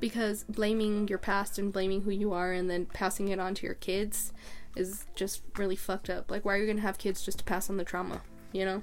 because 0.00 0.44
blaming 0.44 1.08
your 1.08 1.18
past 1.18 1.58
and 1.58 1.72
blaming 1.72 2.02
who 2.02 2.10
you 2.10 2.32
are 2.32 2.52
and 2.52 2.68
then 2.70 2.84
passing 2.84 3.28
it 3.28 3.40
on 3.40 3.54
to 3.54 3.66
your 3.66 3.74
kids 3.74 4.32
is 4.76 5.06
just 5.14 5.42
really 5.56 5.76
fucked 5.76 6.10
up. 6.10 6.30
Like 6.30 6.44
why 6.44 6.54
are 6.54 6.58
you 6.58 6.66
gonna 6.66 6.82
have 6.82 6.98
kids 6.98 7.22
just 7.22 7.38
to 7.38 7.44
pass 7.44 7.70
on 7.70 7.78
the 7.78 7.84
trauma 7.84 8.20
you 8.54 8.64
know? 8.64 8.82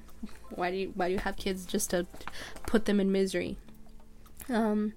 Why 0.49 0.69
do 0.69 0.77
you 0.77 0.91
why 0.95 1.07
do 1.07 1.13
you 1.13 1.19
have 1.19 1.37
kids 1.37 1.65
just 1.65 1.89
to 1.91 2.05
put 2.67 2.85
them 2.85 2.99
in 2.99 3.11
misery? 3.11 3.57
Um 4.49 4.93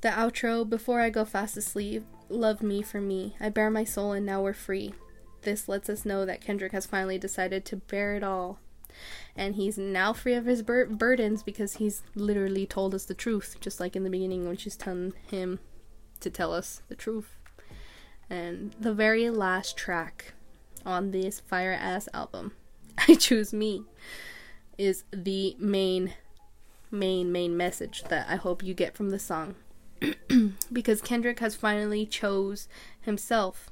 the 0.00 0.08
outro, 0.08 0.68
before 0.68 1.00
I 1.00 1.10
go 1.10 1.24
fast 1.24 1.56
asleep, 1.56 2.04
love 2.28 2.62
me 2.62 2.82
for 2.82 3.00
me. 3.00 3.36
I 3.40 3.48
bare 3.48 3.70
my 3.70 3.84
soul 3.84 4.12
and 4.12 4.26
now 4.26 4.42
we're 4.42 4.52
free. 4.52 4.94
This 5.42 5.68
lets 5.68 5.88
us 5.88 6.04
know 6.04 6.26
that 6.26 6.40
Kendrick 6.40 6.72
has 6.72 6.86
finally 6.86 7.18
decided 7.18 7.64
to 7.66 7.76
bear 7.76 8.14
it 8.14 8.22
all. 8.22 8.58
And 9.36 9.54
he's 9.54 9.76
now 9.78 10.12
free 10.12 10.34
of 10.34 10.46
his 10.46 10.62
bur- 10.62 10.86
burdens 10.86 11.42
because 11.42 11.74
he's 11.74 12.02
literally 12.14 12.66
told 12.66 12.94
us 12.94 13.04
the 13.04 13.14
truth, 13.14 13.56
just 13.60 13.78
like 13.80 13.94
in 13.94 14.04
the 14.04 14.10
beginning 14.10 14.46
when 14.46 14.56
she's 14.56 14.76
telling 14.76 15.12
him 15.30 15.60
to 16.20 16.30
tell 16.30 16.52
us 16.52 16.82
the 16.88 16.94
truth. 16.94 17.36
And 18.28 18.74
the 18.80 18.94
very 18.94 19.30
last 19.30 19.76
track 19.76 20.34
on 20.84 21.10
this 21.10 21.40
fire 21.40 21.72
ass 21.72 22.08
album, 22.12 22.52
I 23.08 23.14
Choose 23.14 23.52
Me, 23.52 23.84
is 24.78 25.04
the 25.12 25.56
main, 25.58 26.14
main, 26.90 27.30
main 27.30 27.56
message 27.56 28.04
that 28.04 28.26
I 28.28 28.36
hope 28.36 28.62
you 28.62 28.74
get 28.74 28.96
from 28.96 29.10
the 29.10 29.18
song. 29.18 29.54
because 30.72 31.00
Kendrick 31.00 31.40
has 31.40 31.54
finally 31.54 32.06
chose 32.06 32.68
himself. 33.00 33.70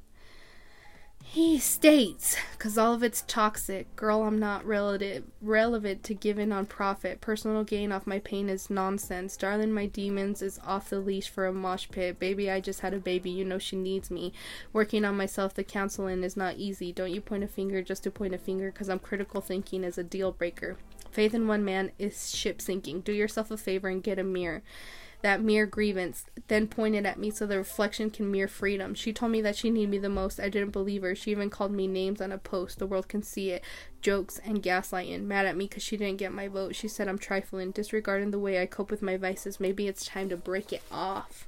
He 1.26 1.58
states, 1.58 2.36
because 2.52 2.78
all 2.78 2.94
of 2.94 3.02
it's 3.02 3.24
toxic. 3.26 3.96
Girl, 3.96 4.22
I'm 4.22 4.38
not 4.38 4.64
relative, 4.64 5.24
relevant 5.40 6.04
to 6.04 6.14
giving 6.14 6.52
on 6.52 6.66
profit. 6.66 7.20
Personal 7.20 7.64
gain 7.64 7.90
off 7.90 8.06
my 8.06 8.20
pain 8.20 8.48
is 8.48 8.70
nonsense. 8.70 9.36
Darling, 9.36 9.72
my 9.72 9.86
demons 9.86 10.42
is 10.42 10.60
off 10.64 10.90
the 10.90 11.00
leash 11.00 11.28
for 11.28 11.46
a 11.46 11.52
mosh 11.52 11.88
pit. 11.90 12.20
Baby, 12.20 12.50
I 12.50 12.60
just 12.60 12.80
had 12.80 12.94
a 12.94 13.00
baby. 13.00 13.30
You 13.30 13.44
know 13.44 13.58
she 13.58 13.74
needs 13.74 14.12
me. 14.12 14.32
Working 14.72 15.04
on 15.04 15.16
myself, 15.16 15.54
the 15.54 15.64
counseling 15.64 16.22
is 16.22 16.36
not 16.36 16.56
easy. 16.56 16.92
Don't 16.92 17.10
you 17.10 17.20
point 17.20 17.42
a 17.42 17.48
finger 17.48 17.82
just 17.82 18.04
to 18.04 18.12
point 18.12 18.34
a 18.34 18.38
finger, 18.38 18.70
because 18.70 18.88
I'm 18.88 19.00
critical 19.00 19.40
thinking 19.40 19.82
is 19.82 19.98
a 19.98 20.04
deal 20.04 20.30
breaker. 20.30 20.76
Faith 21.10 21.34
in 21.34 21.48
one 21.48 21.64
man 21.64 21.90
is 21.98 22.36
ship 22.36 22.60
sinking. 22.60 23.00
Do 23.00 23.12
yourself 23.12 23.50
a 23.50 23.56
favor 23.56 23.88
and 23.88 24.04
get 24.04 24.20
a 24.20 24.24
mirror 24.24 24.62
that 25.24 25.40
mere 25.40 25.64
grievance, 25.64 26.26
then 26.48 26.68
pointed 26.68 27.06
at 27.06 27.18
me 27.18 27.30
so 27.30 27.46
the 27.46 27.56
reflection 27.56 28.10
can 28.10 28.30
mirror 28.30 28.46
freedom. 28.46 28.94
She 28.94 29.10
told 29.10 29.32
me 29.32 29.40
that 29.40 29.56
she 29.56 29.70
needed 29.70 29.88
me 29.88 29.96
the 29.96 30.10
most. 30.10 30.38
I 30.38 30.50
didn't 30.50 30.72
believe 30.72 31.00
her. 31.00 31.14
She 31.14 31.30
even 31.30 31.48
called 31.48 31.72
me 31.72 31.86
names 31.86 32.20
on 32.20 32.30
a 32.30 32.36
post. 32.36 32.78
The 32.78 32.86
world 32.86 33.08
can 33.08 33.22
see 33.22 33.50
it. 33.50 33.64
Jokes 34.02 34.38
and 34.44 34.62
gaslighting. 34.62 35.22
Mad 35.22 35.46
at 35.46 35.56
me 35.56 35.66
because 35.66 35.82
she 35.82 35.96
didn't 35.96 36.18
get 36.18 36.30
my 36.30 36.46
vote. 36.46 36.74
She 36.74 36.88
said 36.88 37.08
I'm 37.08 37.16
trifling, 37.16 37.70
disregarding 37.70 38.32
the 38.32 38.38
way 38.38 38.60
I 38.60 38.66
cope 38.66 38.90
with 38.90 39.00
my 39.00 39.16
vices. 39.16 39.58
Maybe 39.58 39.88
it's 39.88 40.04
time 40.04 40.28
to 40.28 40.36
break 40.36 40.74
it 40.74 40.82
off. 40.92 41.46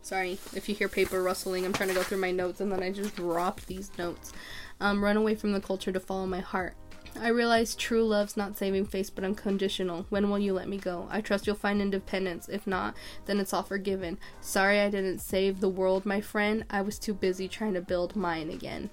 Sorry 0.00 0.38
if 0.54 0.68
you 0.68 0.76
hear 0.76 0.88
paper 0.88 1.20
rustling. 1.20 1.64
I'm 1.64 1.72
trying 1.72 1.88
to 1.88 1.96
go 1.96 2.04
through 2.04 2.18
my 2.18 2.30
notes 2.30 2.60
and 2.60 2.70
then 2.70 2.80
I 2.80 2.92
just 2.92 3.16
dropped 3.16 3.66
these 3.66 3.90
notes. 3.98 4.32
Um, 4.80 5.02
run 5.02 5.16
away 5.16 5.34
from 5.34 5.50
the 5.50 5.60
culture 5.60 5.90
to 5.90 5.98
follow 5.98 6.28
my 6.28 6.38
heart. 6.38 6.76
I 7.20 7.28
realize 7.28 7.74
true 7.74 8.04
love's 8.04 8.36
not 8.36 8.56
saving 8.56 8.86
face 8.86 9.10
but 9.10 9.24
unconditional. 9.24 10.06
When 10.08 10.30
will 10.30 10.38
you 10.38 10.52
let 10.52 10.68
me 10.68 10.78
go? 10.78 11.08
I 11.10 11.20
trust 11.20 11.46
you'll 11.46 11.56
find 11.56 11.80
independence. 11.80 12.48
If 12.48 12.66
not, 12.66 12.94
then 13.26 13.40
it's 13.40 13.52
all 13.52 13.62
forgiven. 13.62 14.18
Sorry 14.40 14.80
I 14.80 14.90
didn't 14.90 15.18
save 15.20 15.60
the 15.60 15.68
world, 15.68 16.06
my 16.06 16.20
friend. 16.20 16.64
I 16.70 16.82
was 16.82 16.98
too 16.98 17.14
busy 17.14 17.48
trying 17.48 17.74
to 17.74 17.80
build 17.80 18.16
mine 18.16 18.50
again. 18.50 18.90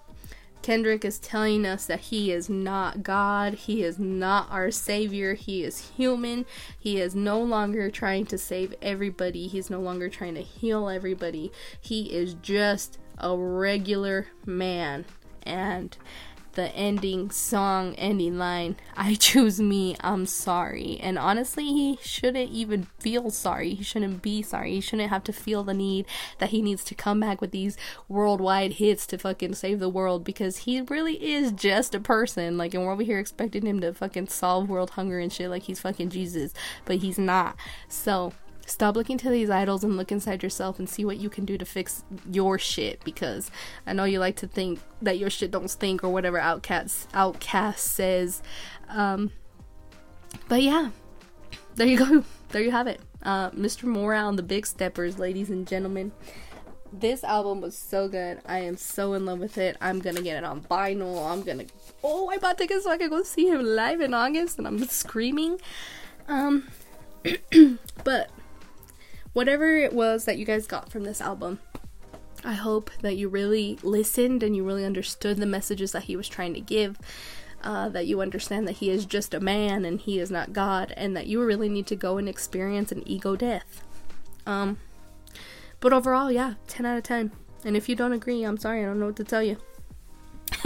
Kendrick 0.64 1.04
is 1.04 1.20
telling 1.20 1.66
us 1.66 1.86
that 1.88 2.00
he 2.00 2.32
is 2.32 2.50
not 2.50 3.04
God. 3.04 3.54
He 3.54 3.84
is 3.84 4.00
not 4.00 4.50
our 4.50 4.72
Savior. 4.72 5.34
He 5.34 5.62
is 5.62 5.92
human. 5.98 6.46
He 6.80 7.02
is 7.02 7.14
no 7.14 7.42
longer 7.42 7.92
trying 7.92 8.26
to 8.28 8.38
save 8.38 8.74
everybody. 8.82 9.48
He's 9.48 9.70
no 9.70 9.82
longer 9.82 10.08
trying 10.08 10.36
to 10.36 10.42
heal 10.42 10.88
everybody. 10.88 11.52
He 11.82 12.14
is 12.14 12.36
just 12.36 12.98
a 13.18 13.38
regular 13.38 14.28
man. 14.46 15.04
And 15.46 15.98
the 16.54 16.70
ending 16.76 17.30
song 17.32 17.94
ending 17.96 18.38
line 18.38 18.76
i 18.96 19.16
choose 19.16 19.60
me 19.60 19.96
i'm 20.02 20.26
sorry. 20.26 21.00
And 21.02 21.18
honestly 21.18 21.66
he 21.66 21.98
shouldn't 22.02 22.52
even 22.52 22.88
feel 23.00 23.30
sorry. 23.32 23.74
He 23.74 23.84
shouldn't 23.84 24.22
be 24.22 24.42
sorry. 24.42 24.74
He 24.76 24.82
shouldn't 24.82 25.10
have 25.10 25.24
to 25.26 25.34
feel 25.34 25.64
the 25.64 25.74
need 25.74 26.06
that 26.40 26.50
he 26.50 26.62
needs 26.62 26.84
to 26.86 26.96
come 26.96 27.20
back 27.20 27.42
with 27.42 27.52
these 27.52 27.78
worldwide 28.08 28.74
hits 28.74 29.08
to 29.08 29.18
fucking 29.18 29.56
save 29.56 29.80
the 29.80 29.90
world 29.90 30.24
because 30.24 30.60
he 30.60 30.82
really 30.82 31.24
is 31.24 31.52
just 31.52 31.96
a 31.96 32.00
person. 32.00 32.58
Like 32.58 32.74
and 32.74 32.86
we're 32.86 32.92
over 32.92 33.04
here 33.04 33.20
expecting 33.20 33.66
him 33.66 33.80
to 33.82 33.94
fucking 33.94 34.28
solve 34.28 34.70
world 34.70 34.92
hunger 34.92 35.20
and 35.20 35.32
shit 35.32 35.50
like 35.50 35.64
he's 35.64 35.80
fucking 35.80 36.10
jesus 36.10 36.54
but 36.86 36.98
he's 36.98 37.18
not. 37.18 37.56
So 37.88 38.34
Stop 38.66 38.96
looking 38.96 39.18
to 39.18 39.30
these 39.30 39.50
idols 39.50 39.84
and 39.84 39.98
look 39.98 40.12
inside 40.12 40.42
yourself 40.42 40.80
and 40.80 40.90
see 40.90 41.04
what 41.04 41.18
you 41.18 41.30
can 41.30 41.44
do 41.44 41.58
to 41.58 41.66
fix 41.66 42.04
your 42.32 42.58
shit 42.58 43.04
because 43.04 43.52
I 43.86 43.92
know 43.94 44.06
you 44.06 44.20
like 44.20 44.38
to 44.38 44.48
think 44.48 44.80
that 45.02 45.18
your 45.20 45.30
shit 45.30 45.52
don't 45.52 45.70
stink 45.70 46.04
or 46.04 46.10
whatever 46.10 46.40
OutKast 46.40 47.08
OutKast 47.12 47.78
says. 47.80 48.42
Um, 48.90 49.32
but 50.48 50.62
yeah, 50.64 50.90
there 51.76 51.88
you 51.88 51.98
go. 51.98 52.24
There 52.54 52.62
you 52.62 52.70
have 52.70 52.86
it. 52.86 53.02
Uh, 53.24 53.50
Mr. 53.50 53.86
Morale 53.86 54.30
and 54.30 54.38
the 54.38 54.44
Big 54.44 54.68
Steppers, 54.68 55.18
ladies 55.18 55.50
and 55.50 55.68
gentlemen. 55.68 56.12
this 56.92 57.24
album 57.24 57.62
was 57.62 57.76
so 57.76 58.08
good. 58.08 58.40
I 58.46 58.60
am 58.60 58.78
so 58.78 59.14
in 59.14 59.26
love 59.26 59.40
with 59.40 59.58
it. 59.58 59.76
I'm 59.82 60.00
gonna 60.00 60.22
get 60.22 60.38
it 60.38 60.44
on 60.44 60.62
vinyl. 60.62 61.30
I'm 61.32 61.42
gonna. 61.42 61.66
Oh, 62.04 62.30
I 62.30 62.38
bought 62.38 62.58
tickets 62.60 62.84
so 62.84 62.92
I 62.92 62.98
can 62.98 63.10
go 63.10 63.24
see 63.24 63.48
him 63.48 63.64
live 63.64 64.02
in 64.02 64.14
August, 64.14 64.60
and 64.60 64.68
I'm 64.68 64.84
screaming. 64.88 65.60
Um, 66.28 66.68
whatever 69.34 69.78
it 69.78 69.94
was 69.94 70.26
that 70.26 70.38
you 70.38 70.46
guys 70.46 70.66
got 70.66 70.92
from 70.92 71.04
this 71.04 71.22
album, 71.22 71.60
I 72.44 72.54
hope 72.54 72.92
that 73.02 73.16
you 73.16 73.30
really 73.30 73.78
listened 73.84 74.44
and 74.44 74.56
you 74.56 74.64
really 74.64 74.86
understood 74.86 75.38
the 75.38 75.46
messages 75.46 75.92
that 75.92 76.04
he 76.04 76.16
was 76.16 76.28
trying 76.28 76.54
to 76.54 76.62
give. 76.62 76.98
Uh, 77.64 77.88
that 77.88 78.06
you 78.06 78.20
understand 78.20 78.68
that 78.68 78.74
he 78.74 78.90
is 78.90 79.06
just 79.06 79.34
a 79.34 79.40
man 79.40 79.86
and 79.86 80.02
he 80.02 80.20
is 80.20 80.30
not 80.30 80.52
God, 80.52 80.94
and 80.98 81.16
that 81.16 81.28
you 81.28 81.42
really 81.42 81.70
need 81.70 81.88
to 81.88 81.96
go 81.96 82.18
and 82.18 82.28
experience 82.28 82.92
an 82.92 83.08
ego 83.08 83.38
death. 83.38 83.82
Um, 84.46 84.80
but 85.80 85.94
overall, 85.94 86.30
yeah, 86.30 86.56
10 86.68 86.86
out 86.86 86.98
of 86.98 87.04
10. 87.04 87.32
And 87.64 87.78
if 87.78 87.88
you 87.88 87.96
don't 87.96 88.12
agree, 88.12 88.44
I'm 88.44 88.58
sorry, 88.58 88.82
I 88.82 88.86
don't 88.86 89.00
know 89.00 89.06
what 89.06 89.16
to 89.16 89.24
tell 89.24 89.42
you. 89.42 89.56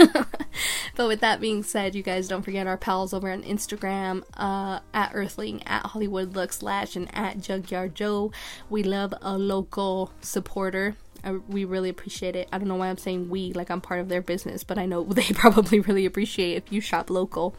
but 0.98 1.06
with 1.06 1.20
that 1.20 1.40
being 1.40 1.62
said, 1.62 1.94
you 1.94 2.02
guys 2.02 2.26
don't 2.26 2.42
forget 2.42 2.66
our 2.66 2.76
pals 2.76 3.14
over 3.14 3.30
on 3.30 3.44
Instagram 3.44 4.24
uh, 4.36 4.80
at 4.92 5.12
Earthling, 5.14 5.62
at 5.64 5.86
Hollywood 5.86 6.34
Look 6.34 6.52
Slash, 6.52 6.96
and 6.96 7.08
at 7.14 7.40
Junkyard 7.40 7.94
Joe. 7.94 8.32
We 8.68 8.82
love 8.82 9.14
a 9.22 9.38
local 9.38 10.10
supporter. 10.20 10.96
I, 11.22 11.34
we 11.34 11.64
really 11.64 11.88
appreciate 11.88 12.34
it. 12.34 12.48
I 12.52 12.58
don't 12.58 12.66
know 12.66 12.74
why 12.74 12.88
I'm 12.88 12.98
saying 12.98 13.30
we, 13.30 13.52
like 13.52 13.70
I'm 13.70 13.80
part 13.80 14.00
of 14.00 14.08
their 14.08 14.20
business, 14.20 14.64
but 14.64 14.76
I 14.76 14.86
know 14.86 15.04
they 15.08 15.28
probably 15.34 15.78
really 15.78 16.04
appreciate 16.04 16.56
if 16.56 16.72
you 16.72 16.80
shop 16.80 17.10
local. 17.10 17.54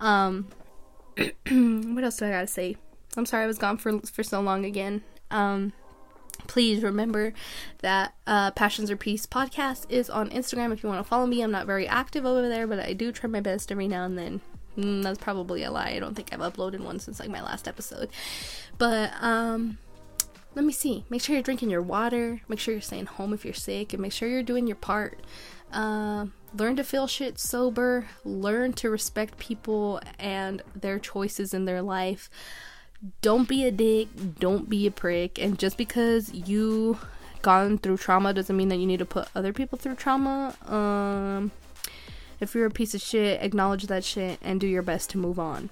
Um, 0.00 0.48
what 1.18 2.04
else 2.04 2.16
do 2.16 2.24
I 2.24 2.30
gotta 2.30 2.46
say? 2.46 2.78
I'm 3.18 3.26
sorry 3.26 3.44
I 3.44 3.48
was 3.48 3.58
gone 3.58 3.76
for 3.76 4.00
for 4.00 4.22
so 4.22 4.40
long 4.40 4.64
again. 4.64 5.02
Um, 5.30 5.74
please 6.52 6.82
remember 6.82 7.32
that 7.78 8.12
uh, 8.26 8.50
Passions 8.50 8.90
Are 8.90 8.96
Peace 8.96 9.24
podcast 9.24 9.86
is 9.88 10.10
on 10.10 10.28
Instagram 10.28 10.70
if 10.70 10.82
you 10.82 10.88
want 10.90 11.02
to 11.02 11.08
follow 11.08 11.26
me. 11.26 11.40
I'm 11.40 11.50
not 11.50 11.64
very 11.64 11.88
active 11.88 12.26
over 12.26 12.46
there, 12.46 12.66
but 12.66 12.78
I 12.78 12.92
do 12.92 13.10
try 13.10 13.30
my 13.30 13.40
best 13.40 13.72
every 13.72 13.88
now 13.88 14.04
and 14.04 14.18
then. 14.18 14.42
Mm, 14.76 15.02
that's 15.02 15.18
probably 15.18 15.62
a 15.62 15.70
lie. 15.70 15.92
I 15.92 15.98
don't 15.98 16.14
think 16.14 16.28
I've 16.30 16.40
uploaded 16.40 16.80
one 16.80 16.98
since 16.98 17.20
like 17.20 17.30
my 17.30 17.40
last 17.40 17.66
episode. 17.66 18.10
But 18.76 19.12
um 19.22 19.78
let 20.54 20.66
me 20.66 20.74
see. 20.74 21.06
Make 21.08 21.22
sure 21.22 21.34
you're 21.34 21.42
drinking 21.42 21.70
your 21.70 21.80
water. 21.80 22.42
Make 22.48 22.58
sure 22.58 22.74
you're 22.74 22.82
staying 22.82 23.06
home 23.06 23.32
if 23.32 23.46
you're 23.46 23.54
sick, 23.54 23.94
and 23.94 24.02
make 24.02 24.12
sure 24.12 24.28
you're 24.28 24.42
doing 24.42 24.66
your 24.66 24.76
part. 24.76 25.20
Uh, 25.72 26.26
learn 26.54 26.76
to 26.76 26.84
feel 26.84 27.06
shit 27.06 27.38
sober. 27.38 28.08
Learn 28.26 28.74
to 28.74 28.90
respect 28.90 29.38
people 29.38 30.02
and 30.18 30.60
their 30.76 30.98
choices 30.98 31.54
in 31.54 31.64
their 31.64 31.80
life. 31.80 32.28
Don't 33.20 33.48
be 33.48 33.64
a 33.64 33.70
dick. 33.70 34.08
Don't 34.38 34.68
be 34.68 34.86
a 34.86 34.90
prick. 34.90 35.38
And 35.38 35.58
just 35.58 35.76
because 35.76 36.32
you 36.32 36.98
gone 37.42 37.78
through 37.78 37.96
trauma 37.96 38.32
doesn't 38.32 38.56
mean 38.56 38.68
that 38.68 38.76
you 38.76 38.86
need 38.86 39.00
to 39.00 39.04
put 39.04 39.28
other 39.34 39.52
people 39.52 39.78
through 39.78 39.96
trauma. 39.96 40.54
Um, 40.66 41.50
if 42.40 42.54
you're 42.54 42.66
a 42.66 42.70
piece 42.70 42.94
of 42.94 43.00
shit, 43.00 43.42
acknowledge 43.42 43.86
that 43.86 44.04
shit 44.04 44.38
and 44.42 44.60
do 44.60 44.66
your 44.66 44.82
best 44.82 45.10
to 45.10 45.18
move 45.18 45.38
on. 45.38 45.70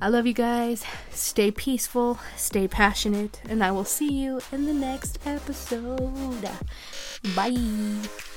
I 0.00 0.08
love 0.08 0.26
you 0.26 0.34
guys. 0.34 0.84
Stay 1.10 1.50
peaceful, 1.50 2.18
stay 2.36 2.66
passionate, 2.66 3.40
and 3.48 3.62
I 3.62 3.70
will 3.70 3.84
see 3.84 4.12
you 4.12 4.40
in 4.50 4.66
the 4.66 4.74
next 4.74 5.18
episode. 5.26 6.48
Bye. 7.36 8.31